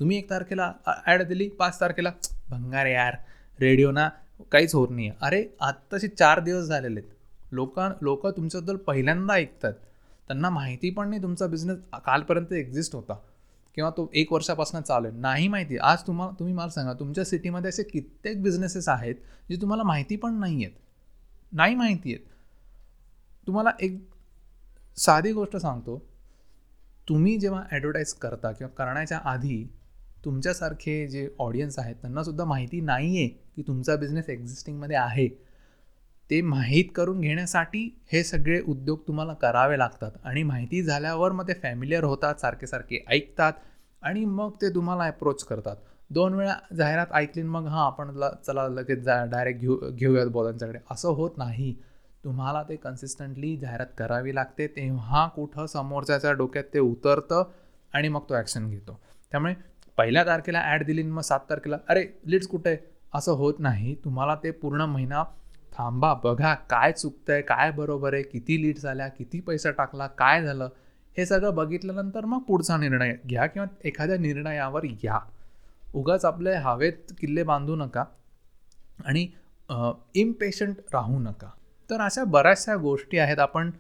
तुम्ही 0.01 0.16
एक 0.18 0.29
तारखेला 0.31 0.73
ॲड 1.07 1.23
दिली 1.23 1.49
पाच 1.49 1.81
तारखेला 1.81 2.11
भंगार 2.51 2.87
यार 2.87 3.16
रेडिओ 3.59 3.90
ना 3.90 4.09
काहीच 4.53 4.75
होत 4.75 4.88
नाही 4.90 5.09
आहे 5.09 5.16
अरे 5.27 5.45
आत्ताशी 5.61 6.09
चार 6.09 6.40
दिवस 6.40 6.64
झालेले 6.64 7.01
आहेत. 7.01 7.11
लोक 7.52 7.78
लोक 8.00 8.26
तुमच्याबद्दल 8.26 8.76
पहिल्यांदा 8.76 9.34
ऐकतात. 9.34 9.72
त्यांना 10.28 10.50
माहिती 10.50 10.90
पण 10.90 11.08
नाही 11.08 11.22
तुमचा 11.22 11.46
बिझनेस 11.46 11.78
कालपर्यंत 12.06 12.52
एक्झिस्ट 12.52 12.94
होता. 12.94 13.14
किंवा 13.76 13.90
तो 13.90 14.08
एक 14.14 14.32
वर्षापासून 14.32 14.80
चालू 14.82 15.06
आहे. 15.08 15.16
नाही 15.16 15.48
माहिती. 15.48 15.76
आज 15.76 16.02
तुम्हाला 16.06 16.32
तुम्ही 16.38 16.54
मला 16.54 16.68
सांगा 16.68 16.92
तुमच्या 16.92 17.24
सिटीमध्ये 17.24 17.68
असे 17.68 17.82
कित्येक 17.82 18.42
बिझनेसेस 18.42 18.88
आहेत 18.88 19.14
जे 19.50 19.60
तुम्हाला 19.60 19.82
माहिती 19.82 20.16
पण 20.16 20.34
नाही 20.34 20.64
आहेत 20.64 20.78
नाही 21.52 21.74
माहिती 21.74 22.14
आहेत 22.14 22.26
तुम्हाला 23.46 23.70
एक 23.80 23.98
साधी 24.96 25.32
गोष्ट 25.32 25.56
सांगतो. 25.56 25.98
तुम्ही 27.08 27.36
जेव्हा 27.38 27.62
ॲडव्हर्टाईज 27.70 28.12
करता 28.12 28.50
किंवा 28.52 28.74
करण्याच्या 28.74 29.18
आधी 29.24 29.64
तुमच्यासारखे 30.24 31.06
जे 31.08 31.28
ऑडियन्स 31.38 31.78
आहेत 31.78 31.94
त्यांनासुद्धा 31.94 32.44
माहिती 32.44 32.80
नाही 32.80 33.16
आहे 33.18 33.28
की 33.28 33.62
तुमचा 33.62 33.96
बिझनेस 33.96 34.28
एक्झिस्टिंगमध्ये 34.28 34.96
आहे. 34.96 35.28
ते 36.33 36.40
माहीत 36.40 36.85
करून 36.95 37.21
घेण्यासाठी 37.21 37.81
हे 38.12 38.23
सगळे 38.25 38.61
उद्योग 38.61 38.99
तुम्हाला 39.09 39.33
करावे 39.35 39.79
लागतात. 39.79 40.11
आणि 40.25 40.42
माहिती 40.42 40.83
झाल्यावर 40.83 41.33
मग 41.33 41.49
ते 41.49 41.55
फॅमिलियर 41.55 42.05
होतात 42.05 42.35
सारखे 42.35 42.66
सारखे 42.66 43.05
ऐकतात 43.09 43.53
आणि 44.03 44.25
मग 44.25 44.51
ते 44.62 44.75
तुम्हाला 44.75 45.05
अप्रोच 45.05 45.45
करतात. 45.45 45.77
दोन 46.11 46.35
वेळा 46.35 46.55
जाहिरात 46.77 47.12
ऐकली 47.14 47.42
मग 47.42 47.66
हां 47.66 47.85
आपण 47.87 48.12
चला 48.47 48.66
लगेच 48.68 48.99
जा 48.99 49.25
डायरेक्ट 49.25 49.61
घेऊ 49.61 49.77
घेऊयात 49.77 50.27
बोलांच्याकडे. 50.27 50.79
त्यांच्याकडे 50.79 50.95
असं 50.95 51.09
होत 51.09 51.37
नाही. 51.38 51.75
तुम्हाला 52.25 52.62
ते 52.62 52.77
कन्सिस्टंटली 52.77 53.57
जाहिरात 53.57 53.87
करावी 53.99 54.35
लागते 54.35 54.66
तेव्हा 54.66 55.27
कुठं 55.29 55.66
समोरच्याच्या 55.66 56.33
डोक्यात 56.33 56.64
ते 56.75 56.79
उतरतं 56.79 57.51
आणि 57.95 58.09
मग 58.09 58.29
तो 58.29 58.35
ॲक्शन 58.35 58.68
घेतो. 58.71 58.99
त्यामुळे 59.33 59.55
पहिल्या 59.99 60.25
तारखेला 60.27 60.61
ॲड 60.61 60.85
दिली 60.87 61.03
मग 61.03 61.21
सात 61.21 61.40
तारखेला 61.51 61.77
अरे 61.88 62.07
लीड्स 62.27 62.47
कुठे? 62.47 62.77
असं 63.14 63.33
होत 63.33 63.55
नाही. 63.59 63.95
तुम्हाला 63.95 64.35
ते 64.35 64.51
पूर्ण 64.51 64.83
महिना 64.83 65.23
थांबा 65.72 66.12
बघा 66.14 66.54
काय 66.70 66.92
चुकतंय 66.92 67.40
काय 67.42 67.70
बरोबर 67.70 68.14
आहे 68.14 68.22
किती 68.22 68.61
लीड 68.62 68.78
झाल्या 68.78 69.08
किती 69.08 69.40
पैसा 69.40 69.70
टाकला 69.70 70.06
काय 70.06 70.42
झालं 70.44 70.68
हे 71.16 71.26
सगळं 71.26 71.54
बघितल्यानंतर 71.54 72.24
मग 72.24 72.42
पुढचा 72.42 72.76
निर्णय 72.76 73.14
घ्या 73.26 73.46
किंवा 73.46 73.66
एखाद्या 73.85 74.16
निर्णयावर 74.16 74.85
या. 75.04 75.18
उगाच 75.94 76.24
आपले 76.24 76.54
हवेत 76.54 77.12
किल्ले 77.20 77.42
बांधू 77.42 77.76
नका 77.76 78.04
आणि 79.04 79.26
इम्पेशंट 80.14 80.76
राहू 80.92 81.18
नका. 81.18 81.48
तर 81.90 82.00
अशा 82.00 82.24
बऱ्याचशा 82.24 82.76
गोष्टी 82.76 83.18
आहेत 83.18 83.38
आपण 83.38 83.70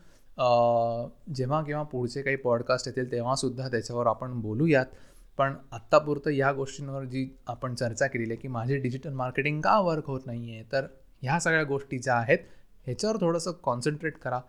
जेव्हा 1.34 1.62
किंवा 1.62 1.82
पुढचे 1.82 2.22
काही 2.22 2.36
पॉडकास्ट 2.36 2.88
येतील 2.88 3.10
तेव्हासुद्धा 3.12 3.68
त्याच्यावर 3.68 4.06
आपण 4.06 4.40
बोलूयात. 4.40 4.86
पण 5.38 5.54
आत्तापुरतं 5.72 6.30
या 6.30 6.52
गोष्टींवर 6.52 7.04
जी 7.04 7.28
आपण 7.46 7.74
चर्चा 7.74 8.06
केलेली 8.06 8.32
आहे 8.32 8.40
की 8.40 8.48
माझे 8.48 8.76
डिजिटल 8.76 9.12
मार्केटिंग 9.12 9.60
का 9.60 9.78
वर्क 9.80 10.06
होत 10.06 10.20
नाही 10.26 10.54
आहे 10.54 10.62
तर 10.72 10.86
ह्या 11.22 11.38
सगळ्या 11.40 11.64
गोष्टी 11.64 11.98
ज्या 11.98 12.14
आहेत 12.14 12.38
ह्याच्यावर 12.84 13.16
थोडंसं 13.20 13.52
कॉन्सन्ट्रेट 13.62 14.18
करा. 14.18 14.40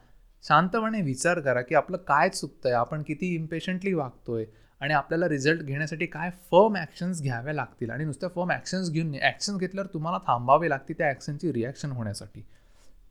शांतपणे 0.43 1.01
विचार 1.01 1.39
करा 1.39 1.61
की 1.61 1.75
आपलं 1.75 1.97
काय 1.97 2.29
चुकतं 2.29 2.69
आहे 2.69 2.77
आपण 2.77 3.03
किती 3.03 3.33
इम्पेशंटली 3.35 3.93
वागतोय 3.93 4.45
आणि 4.79 4.93
आपल्याला 4.93 5.29
रिझल्ट 5.29 5.61
घेण्यासाठी 5.61 6.05
काय 6.05 6.29
फर्म 6.51 6.75
ॲक्शन्स 6.75 7.21
घ्याव्या 7.21 7.53
लागतील 7.53 7.89
आणि 7.89 8.05
नुसत्या 8.05 8.29
फर्म 8.29 8.51
ॲक्शन्स 8.51 8.91
घेऊन 8.91 9.13
ॲक्शन 9.21 9.57
घेतल्यावर 9.57 9.93
तुम्हाला 9.93 10.17
थांबावे 10.27 10.69
लागतील 10.69 10.97
त्या 10.97 11.07
ॲक्शनची 11.07 11.53
रिॲक्शन 11.53 11.91
होण्यासाठी. 11.91 12.41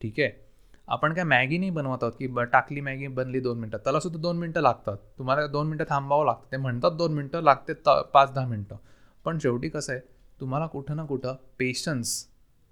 ठीक 0.00 0.20
आहे? 0.20 0.30
आपण 0.88 1.14
काय 1.14 1.24
मॅगी 1.24 1.58
नाही 1.58 1.70
बनवत 1.70 2.02
आहोत 2.02 2.12
की 2.18 2.26
ब 2.26 2.40
टाकली 2.40 2.80
मॅगी 2.80 3.06
बनली 3.06 3.40
दोन 3.40 3.58
मिनटं. 3.58 3.78
त्याला 3.78 4.00
सुद्धा 4.00 4.20
दोन 4.20 4.36
मिनटं 4.36 4.60
लागतात. 4.60 4.96
तुम्हाला 5.18 5.46
दोन 5.46 5.66
मिनटं 5.66 5.84
थांबावं 5.88 6.24
लागतं. 6.24 6.52
ते 6.52 6.56
म्हणतात 6.56 6.90
दोन 6.90 7.12
मिनटं 7.12 7.42
लागते 7.42 7.74
त 7.74 7.88
पाच 8.14 8.32
दहा 8.32 8.46
मिनटं. 8.46 8.76
पण 9.24 9.38
शेवटी 9.38 9.68
कसं 9.68 9.92
आहे 9.92 10.00
तुम्हाला 10.40 10.66
कुठं 10.66 10.96
ना 10.96 11.04
कुठं 11.04 11.36
पेशन्स 11.58 12.28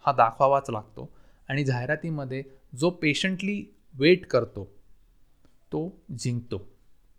हा 0.06 0.12
दाखवावाच 0.12 0.70
लागतो. 0.70 1.10
आणि 1.48 1.64
जाहिरातीमध्ये 1.64 2.42
जो 2.78 2.90
पेशंटली 2.90 3.64
वेट 3.94 4.26
करतो 4.26 4.64
तो 5.72 5.88
जिंकतो. 6.18 6.56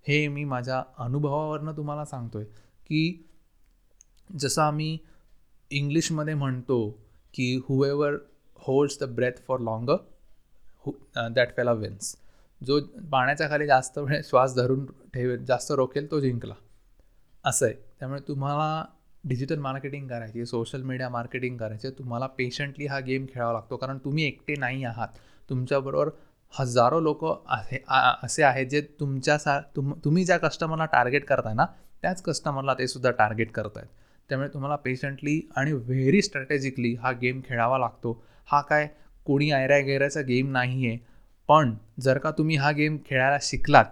हे 0.07 0.27
मी 0.27 0.43
माझ्या 0.43 0.83
अनुभवावरनं 0.97 1.71
तुम्हाला 1.77 2.05
सांगतो 2.05 2.37
आहे 2.37 2.47
की 2.87 3.29
जसं 4.39 4.61
आम्ही 4.61 4.97
इंग्लिशमध्ये 5.71 6.33
म्हणतो 6.33 6.89
की 7.33 7.55
whoever 7.55 8.13
holds 8.55 8.99
the 8.99 9.03
breath 9.03 9.45
for 9.47 9.59
longer 9.59 9.95
who 10.85 10.91
that 11.15 11.55
fella 11.57 11.71
wins 11.71 12.15
जो 12.65 12.79
पाण्याच्या 13.11 13.49
खाली 13.49 13.67
जास्त 13.67 13.97
वेळ 13.97 14.21
श्वास 14.23 14.55
धरून 14.55 14.85
ठेवेल 14.85 15.45
जास्त 15.45 15.71
रोखेल 15.71 16.11
तो 16.11 16.19
जिंकला. 16.19 16.53
असं 17.45 17.65
आहे. 17.65 17.75
त्यामुळे 17.99 18.21
तुम्हाला 18.27 18.85
डिजिटल 19.23 19.59
मार्केटिंग 19.59 20.07
करायची 20.09 20.45
सोशल 20.45 20.81
मीडिया 20.81 21.09
मार्केटिंग 21.09 21.57
करायचे 21.57 21.89
तुम्हाला 21.97 22.27
पेशंटली 22.37 22.85
हा 22.87 22.99
गेम 22.99 23.25
खेळावा 23.33 23.53
लागतो. 23.53 23.77
कारण 23.77 23.97
तुम्ही 24.05 24.23
एकटे 24.25 24.55
नाही 24.59 24.83
आहात. 24.83 25.07
तुमच्याबरोबर 25.49 26.09
हजारो 26.53 26.99
लोक 26.99 27.23
आहे 27.47 27.77
असे 28.23 28.43
आहेत 28.43 28.67
जे 28.67 28.81
तुमच्या 28.99 29.37
सा 29.37 29.59
तुम 29.75 29.93
तुम्ही 30.05 30.23
ज्या 30.25 30.37
कस्टमरला 30.37 30.85
टार्गेट 30.85 31.25
करताय 31.25 31.53
ना 31.53 31.65
त्याच 32.01 32.21
कस्टमरला 32.21 32.73
ते 32.73 32.87
सुद्धा 32.87 33.11
टार्गेट 33.11 33.51
करत 33.51 33.77
आहेत 33.77 33.87
त्यामुळे 34.29 34.49
तुम्हाला 34.53 34.75
पेशंटली 34.75 35.39
आणि 35.55 35.71
व्हेरी 35.71 36.21
स्ट्रॅटेजिकली 36.21 36.93
हा 36.95 37.11
गेम 37.11 37.39
खेळावा 37.45 37.77
लागतो. 37.77 38.21
हा 38.47 38.61
काय 38.61 38.87
कोणी 39.25 39.49
आयऱ्या 39.51 39.79
गेऱ्याचा 39.79 40.21
गेम 40.21 40.51
नाही 40.51 40.87
आहे 40.87 40.97
पण 41.49 41.73
जर 41.99 42.17
का 42.17 42.31
तुम्ही 42.31 42.55
हा 42.55 42.71
गेम 42.71 42.97
खेळायला 43.05 43.37
शिकलात 43.41 43.85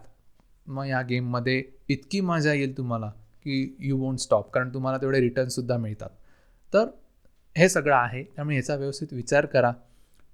मग 0.67 0.85
या 0.85 1.01
गेममध्ये 1.01 1.63
इतकी 1.89 2.21
मजा 2.21 2.53
येईल 2.53 2.77
तुम्हाला. 2.77 3.11
की 3.43 3.75
यू 3.79 3.97
वोंट 3.97 4.19
स्टॉप 4.19 4.51
कारण 4.51 4.73
तुम्हाला 4.73 4.97
तेवढे 4.97 5.19
रिटर्नसुद्धा 5.19 5.77
मिळतात. 5.77 6.09
तर 6.73 6.85
हे 7.57 7.69
सगळं 7.69 7.95
आहे 7.95 8.23
त्यामुळे 8.23 8.55
ह्याचा 8.55 8.75
व्यवस्थित 8.75 9.13
विचार 9.13 9.45
करा. 9.45 9.71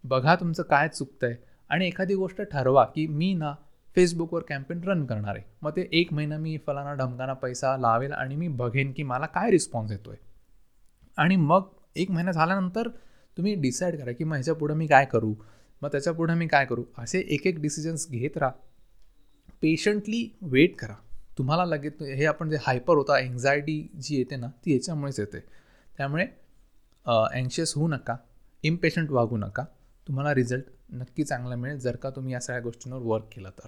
बघा 0.03 0.35
तुमचं 0.35 0.63
काय 0.63 0.87
चुकतं 0.87 1.27
आहे 1.27 1.35
आणि 1.69 1.87
एखादी 1.87 2.15
गोष्ट 2.15 2.41
ठरवा 2.41 2.85
की 2.85 3.07
मी 3.07 3.33
ना 3.33 3.53
फेसबुकवर 3.95 4.41
कॅम्पेन 4.41 4.81
रन 4.83 5.05
करणार 5.05 5.35
आहे. 5.35 5.43
मग 5.61 5.71
ते 5.71 5.87
एक 5.91 6.13
महिना 6.13 6.37
मी 6.37 6.57
फलाना 6.67 6.93
ढमकाना 6.93 7.33
पैसा 7.33 7.77
लावेल 7.77 8.11
आणि 8.11 8.35
मी 8.35 8.47
बघेन 8.47 8.91
की 8.91 9.03
मला 9.03 9.25
काय 9.25 9.51
रिस्पॉन्स 9.51 9.91
येतो 9.91 10.09
आहे 10.09 10.23
आणि 11.17 11.35
मग 11.35 11.61
एक 11.95 12.11
महिना 12.11 12.31
झाल्यानंतर 12.31 12.89
तुम्ही 13.37 13.55
डिसाईड 13.55 13.99
करा 13.99 14.11
की 14.11 14.23
मग 14.23 14.33
ह्याच्या 14.33 14.55
पुढं 14.55 14.75
मी 14.75 14.87
काय 14.87 15.05
करू? 15.05 15.33
मग 15.81 15.89
त्याच्या 15.91 16.13
पुढं 16.13 16.35
मी 16.35 16.47
काय 16.47 16.65
करू? 16.65 16.83
असे 16.97 17.19
एक 17.27 17.47
एक 17.47 17.59
डिसिजन्स 17.61 18.09
घेत 18.09 18.37
राहा. 18.37 18.51
पेशंटली 19.61 20.37
वेट 20.41 20.75
करा. 20.75 20.95
तुम्हाला 21.37 21.65
लगेच 21.65 22.01
हे 22.01 22.25
आपण 22.25 22.49
जे 22.49 22.57
हायपर 22.61 22.97
होता 22.97 23.19
एन्झायटी 23.19 23.81
जी 24.01 24.17
येते 24.17 24.35
ना 24.35 24.47
ती 24.65 24.73
याच्यामुळेच 24.73 25.19
येते. 25.19 25.39
त्यामुळे 25.97 26.25
अँशियस 27.05 27.73
होऊ 27.75 27.87
नका 27.87 28.15
इम्पेशंट 28.63 29.11
वागू 29.11 29.37
नका. 29.37 29.63
तुम्हाला 30.07 30.33
रिझल्ट 30.35 30.65
नक्की 30.93 31.23
चांगला 31.23 31.55
मिळेल 31.55 31.79
जर 31.79 31.95
का 31.95 32.09
तुम्ही 32.09 32.33
या 32.33 32.39
सगळ्या 32.39 32.61
गोष्टींवर 32.61 33.01
वर्क 33.03 33.25
केलं 33.31 33.49
तर. 33.49 33.67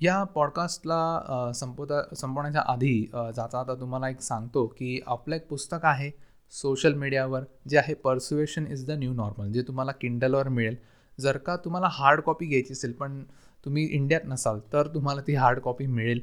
या 0.00 0.22
पॉडकास्टला 0.24 1.52
संपवता 1.54 2.02
संपवण्याच्या 2.14 2.62
आधी 2.66 3.00
जाता 3.36 3.60
आता 3.60 3.74
तुम्हाला 3.80 4.08
एक 4.08 4.20
सांगतो 4.20 4.66
की 4.78 5.00
आपलं 5.06 5.36
एक 5.36 5.46
पुस्तक 5.48 5.84
आहे 5.84 6.10
सोशल 6.52 6.94
मीडियावर 6.94 7.44
जे 7.68 7.78
आहे 7.78 7.94
persuasion 7.94 8.66
is 8.66 8.84
the 8.86 8.90
new 8.90 9.12
normal 9.14 9.52
जे 9.52 9.62
तुम्हाला 9.62 9.92
किंडलवर 9.92 10.48
मिळेल. 10.48 10.76
जर 11.18 11.36
का 11.36 11.56
तुम्हाला 11.56 11.88
हार्ड 11.90 12.20
कॉपी 12.20 12.46
घ्यायची 12.46 12.72
असेल 12.72 12.92
पण 12.92 13.22
तुम्ही 13.66 13.84
इंडियात 13.84 14.26
नसाल 14.26 14.58
तर 14.72 14.86
तुम्हाला 14.94 15.20
ती 15.26 15.34
हार्ड 15.34 15.58
कॉपी 15.60 15.86
मिळेल. 15.86 16.20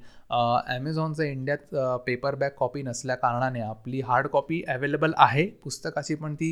ॲमेझॉनचं 0.67 1.23
इंडियात 1.23 1.75
पेपरबॅक 2.05 2.55
कॉपी 2.59 2.81
नसल्या 2.83 3.15
कारणाने 3.15 3.61
आपली 3.61 4.01
हार्ड 4.01 4.27
कॉपी 4.27 4.61
अवेलेबल 4.73 5.13
आहे. 5.17 5.45
पुस्तकाची 5.63 6.15
पण 6.15 6.35
ती 6.35 6.51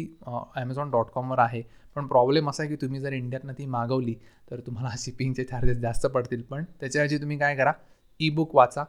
ॲमेझॉन 0.55 0.91
डॉट 0.91 1.09
कॉमवर 1.13 1.39
आहे. 1.39 1.61
पण 1.95 2.07
प्रॉब्लेम 2.07 2.49
असा 2.49 2.63
आहे 2.63 2.69
की 2.69 2.75
तुम्ही 2.81 2.99
जर 3.01 3.13
इंडियातनं 3.13 3.53
ती 3.57 3.65
मागवली 3.65 4.15
तर 4.51 4.59
तुम्हाला 4.65 4.89
शिपिंगचे 4.97 5.43
चार्जेस 5.43 5.77
जास्त 5.77 6.05
पडतील. 6.07 6.41
पण 6.41 6.63
त्याच्याऐवजी 6.79 7.17
तुम्ही 7.21 7.37
काय 7.37 7.55
करा 7.55 7.71
ई 8.19 8.29
बुक 8.29 8.55
वाचा 8.55 8.83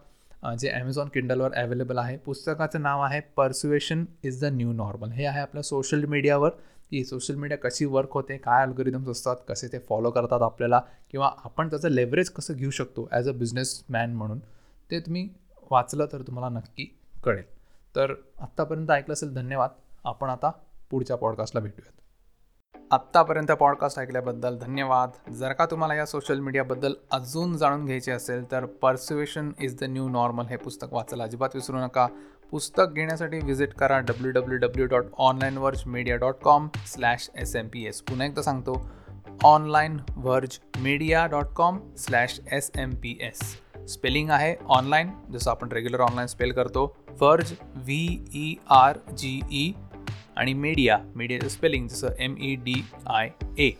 जे 0.59 0.71
ॲमेझॉन 0.71 1.09
किंडलवर 1.15 1.53
अवेलेबल 1.57 1.99
आहे. 1.99 2.17
पुस्तकाचं 2.17 2.83
नाव 2.83 3.01
आहे 3.03 3.21
persuasion 3.37 4.05
is 4.25 4.41
the 4.41 4.53
new 4.53 4.73
normal 4.73 5.11
हे 5.13 5.25
आहे 5.27 5.41
आपल्या 5.41 5.63
सोशल 5.63 6.05
मीडियावर 6.05 6.51
की 6.93 7.05
सोशल 7.05 7.35
मीडिया 7.35 7.59
कशी 7.59 7.85
वर्क 7.85 8.13
होते 8.13 8.37
काय 8.37 8.63
अल्गोरिदम्स 8.63 9.09
असतात 9.09 9.37
कसे 9.49 9.69
ते 9.69 9.79
फॉलो 9.79 10.11
करतात 10.11 10.43
आपल्याला 10.43 10.81
किंवा 11.11 11.31
आपण 11.45 11.71
त्याचं 11.71 11.89
लेवरेज 11.89 12.31
कसं 12.31 12.55
घेऊ 12.55 12.71
शकतो 12.71 13.09
ॲज 13.13 13.29
अ 13.29 13.33
बिझनेसमॅन 13.33 14.15
म्हणून 14.15 14.39
ते 14.91 15.01
तुम्ही 15.01 15.29
वाचलं 15.71 16.07
तर 16.13 16.23
तुम्हाला 16.23 16.49
नक्की 16.49 16.85
कळेल. 17.25 17.45
तर 17.97 18.15
आत्तापर्यंत 18.41 18.91
ऐकलं 18.91 19.13
असेल 19.13 19.35
धन्यवाद. 19.35 19.71
आपण 20.05 20.31
आता 20.31 20.51
पुढच्या 20.91 21.17
पॉडकास्टला 21.17 21.61
भेटूयात. 21.61 21.93
आत्तापर्यंत 22.93 23.51
पॉडकास्ट 23.53 23.99
ऐकल्याबद्दल 23.99 24.59
धन्यवाद. 24.59 25.11
जर 25.33 25.53
का 25.53 25.67
तुम्हाला 25.67 25.95
या 25.95 26.07
सोशल 26.07 26.41
मीडियाबद्दल 26.41 26.95
अजून 27.11 27.57
जाणून 27.57 27.85
घ्यायचे 27.85 28.13
असेल 28.13 28.51
तर 28.51 28.65
persuasion 28.83 29.51
is 29.61 29.79
the 29.81 29.85
new 29.85 30.09
normal 30.09 30.47
हे 30.47 30.57
पुस्तक 30.57 30.93
वाचायला 30.93 31.25
अजिबात 31.25 31.55
विसरू 31.55 31.77
नका. 31.77 32.07
पुस्तक 32.53 32.93
घेण्यासाठी 32.95 33.39
व्हिजिट 33.39 33.73
करा 33.75 33.99
W 33.99 34.31
W 34.31 34.57
W 34.59 34.87
dot 34.87 35.05
online 35.19 35.59
verge 35.59 35.83
media 35.87 36.17
dot 36.17 36.35
com 36.35 36.69
slash 36.87 37.29
S 37.37 37.55
M 37.57 37.69
P 37.69 37.85
S 37.87 38.01
पुन्हा 38.01 38.27
एकदा 38.27 38.43
सांगतो 38.43 38.75
online 39.45 39.97
verge 40.17 40.59
media 40.79 41.27
dot 41.27 41.53
com 41.57 41.79
slash 41.97 42.39
S 42.53 42.71
M 42.79 42.91
P 42.91 43.17
S 43.21 43.41
spelling 43.89 44.31
आहे 44.31 44.55
ऑनलाईन 44.69 45.11
जसं 45.31 45.51
आपण 45.51 45.73
रेग्युलर 45.73 46.01
ऑनलाईन 46.01 46.27
स्पेल 46.27 46.53
करतो. 46.53 46.85
Verge 47.21 47.53
V 47.77 48.25
E 48.35 48.55
R 48.71 48.99
G 49.19 49.41
E 49.53 49.73
आणि 50.37 50.55
media 50.55 50.99
मीडियाचं 51.17 51.49
spelling 51.49 51.89
जसं 51.89 52.09
M 52.19 52.37
E 52.39 52.55
D 52.57 52.81
I 53.07 53.31
A 53.59 53.71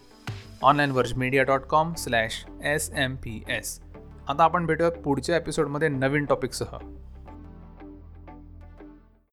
online 0.63 0.91
verge 0.91 1.13
media 1.13 1.43
dot 1.43 1.67
com 1.67 1.95
slash 1.95 2.45
S 2.65 2.91
M 2.97 3.17
P 3.17 3.43
S 3.49 3.81
आता 4.29 4.45
आपण 4.45 4.67
भेटूया 4.67 4.91
पुढच्या 4.91 5.37
एपिसोडमध्ये 5.37 5.89
नवीन 5.89 6.25
टॉपिकसह 6.25 6.79